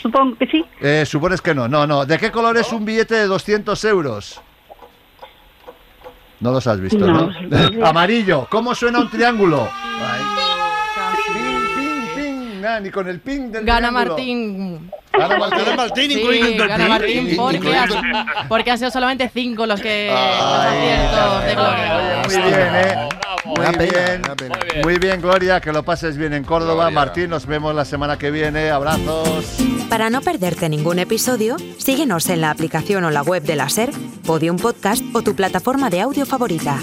supongo 0.00 0.36
que 0.36 0.46
sí, 0.46 0.64
Eh, 0.80 1.04
supones 1.06 1.40
que 1.40 1.54
no. 1.54 1.68
No, 1.68 1.86
no. 1.86 2.04
¿De 2.04 2.18
qué 2.18 2.30
color 2.32 2.56
es 2.56 2.72
un 2.72 2.84
billete 2.84 3.14
de 3.14 3.26
200 3.26 3.84
euros? 3.84 4.40
No 6.40 6.50
los 6.50 6.66
has 6.66 6.80
visto, 6.80 6.98
¿no? 7.06 7.30
Amarillo. 7.86 8.48
¿Cómo 8.50 8.74
suena 8.74 8.98
un 8.98 9.08
triángulo? 9.10 9.68
Ping, 9.68 10.41
Ah, 12.64 12.80
ni 12.80 12.90
con 12.90 13.08
el 13.08 13.20
ping 13.20 13.50
del 13.50 13.64
Gana 13.64 13.88
triángulo. 13.88 14.08
Martín. 14.14 14.90
Gana 15.12 15.36
Martín. 15.38 15.58
Gana 15.64 15.76
Martín, 15.76 16.10
Sí, 16.10 16.18
incluyendo 16.18 16.62
el 16.62 16.68
gana 16.68 16.84
ping. 16.84 16.88
Martín 16.90 17.36
porque, 17.36 17.56
Incluyendo 17.56 17.96
han- 17.98 18.48
porque 18.48 18.70
han 18.70 18.78
sido 18.78 18.90
solamente 18.90 19.30
5 19.32 19.66
los 19.66 19.80
que 19.80 20.08
los 20.10 20.18
Ay, 20.18 20.88
aciertos 20.88 21.44
de 21.44 21.54
Gloria. 21.54 22.22
Muy 22.24 22.36
bien, 22.36 22.74
¿eh? 22.74 23.08
Muy 23.44 23.58
Una 23.58 23.72
pena, 23.72 24.34
bien. 24.34 24.82
Muy 24.84 24.98
bien, 24.98 25.20
Gloria. 25.20 25.60
Que 25.60 25.72
lo 25.72 25.82
pases 25.84 26.16
bien 26.16 26.32
en 26.32 26.44
Córdoba. 26.44 26.84
Gloria. 26.84 26.94
Martín, 26.94 27.30
nos 27.30 27.44
vemos 27.46 27.74
la 27.74 27.84
semana 27.84 28.16
que 28.16 28.30
viene. 28.30 28.70
Abrazos. 28.70 29.56
Para 29.90 30.08
no 30.08 30.22
perderte 30.22 30.68
ningún 30.68 30.98
episodio, 31.00 31.56
síguenos 31.78 32.28
en 32.30 32.40
la 32.40 32.50
aplicación 32.50 33.04
o 33.04 33.10
la 33.10 33.22
web 33.22 33.42
de 33.42 33.56
la 33.56 33.68
SER, 33.68 33.90
Podium 34.24 34.56
Podcast 34.56 35.02
o 35.12 35.22
tu 35.22 35.34
plataforma 35.36 35.90
de 35.90 36.00
audio 36.00 36.24
favorita. 36.24 36.78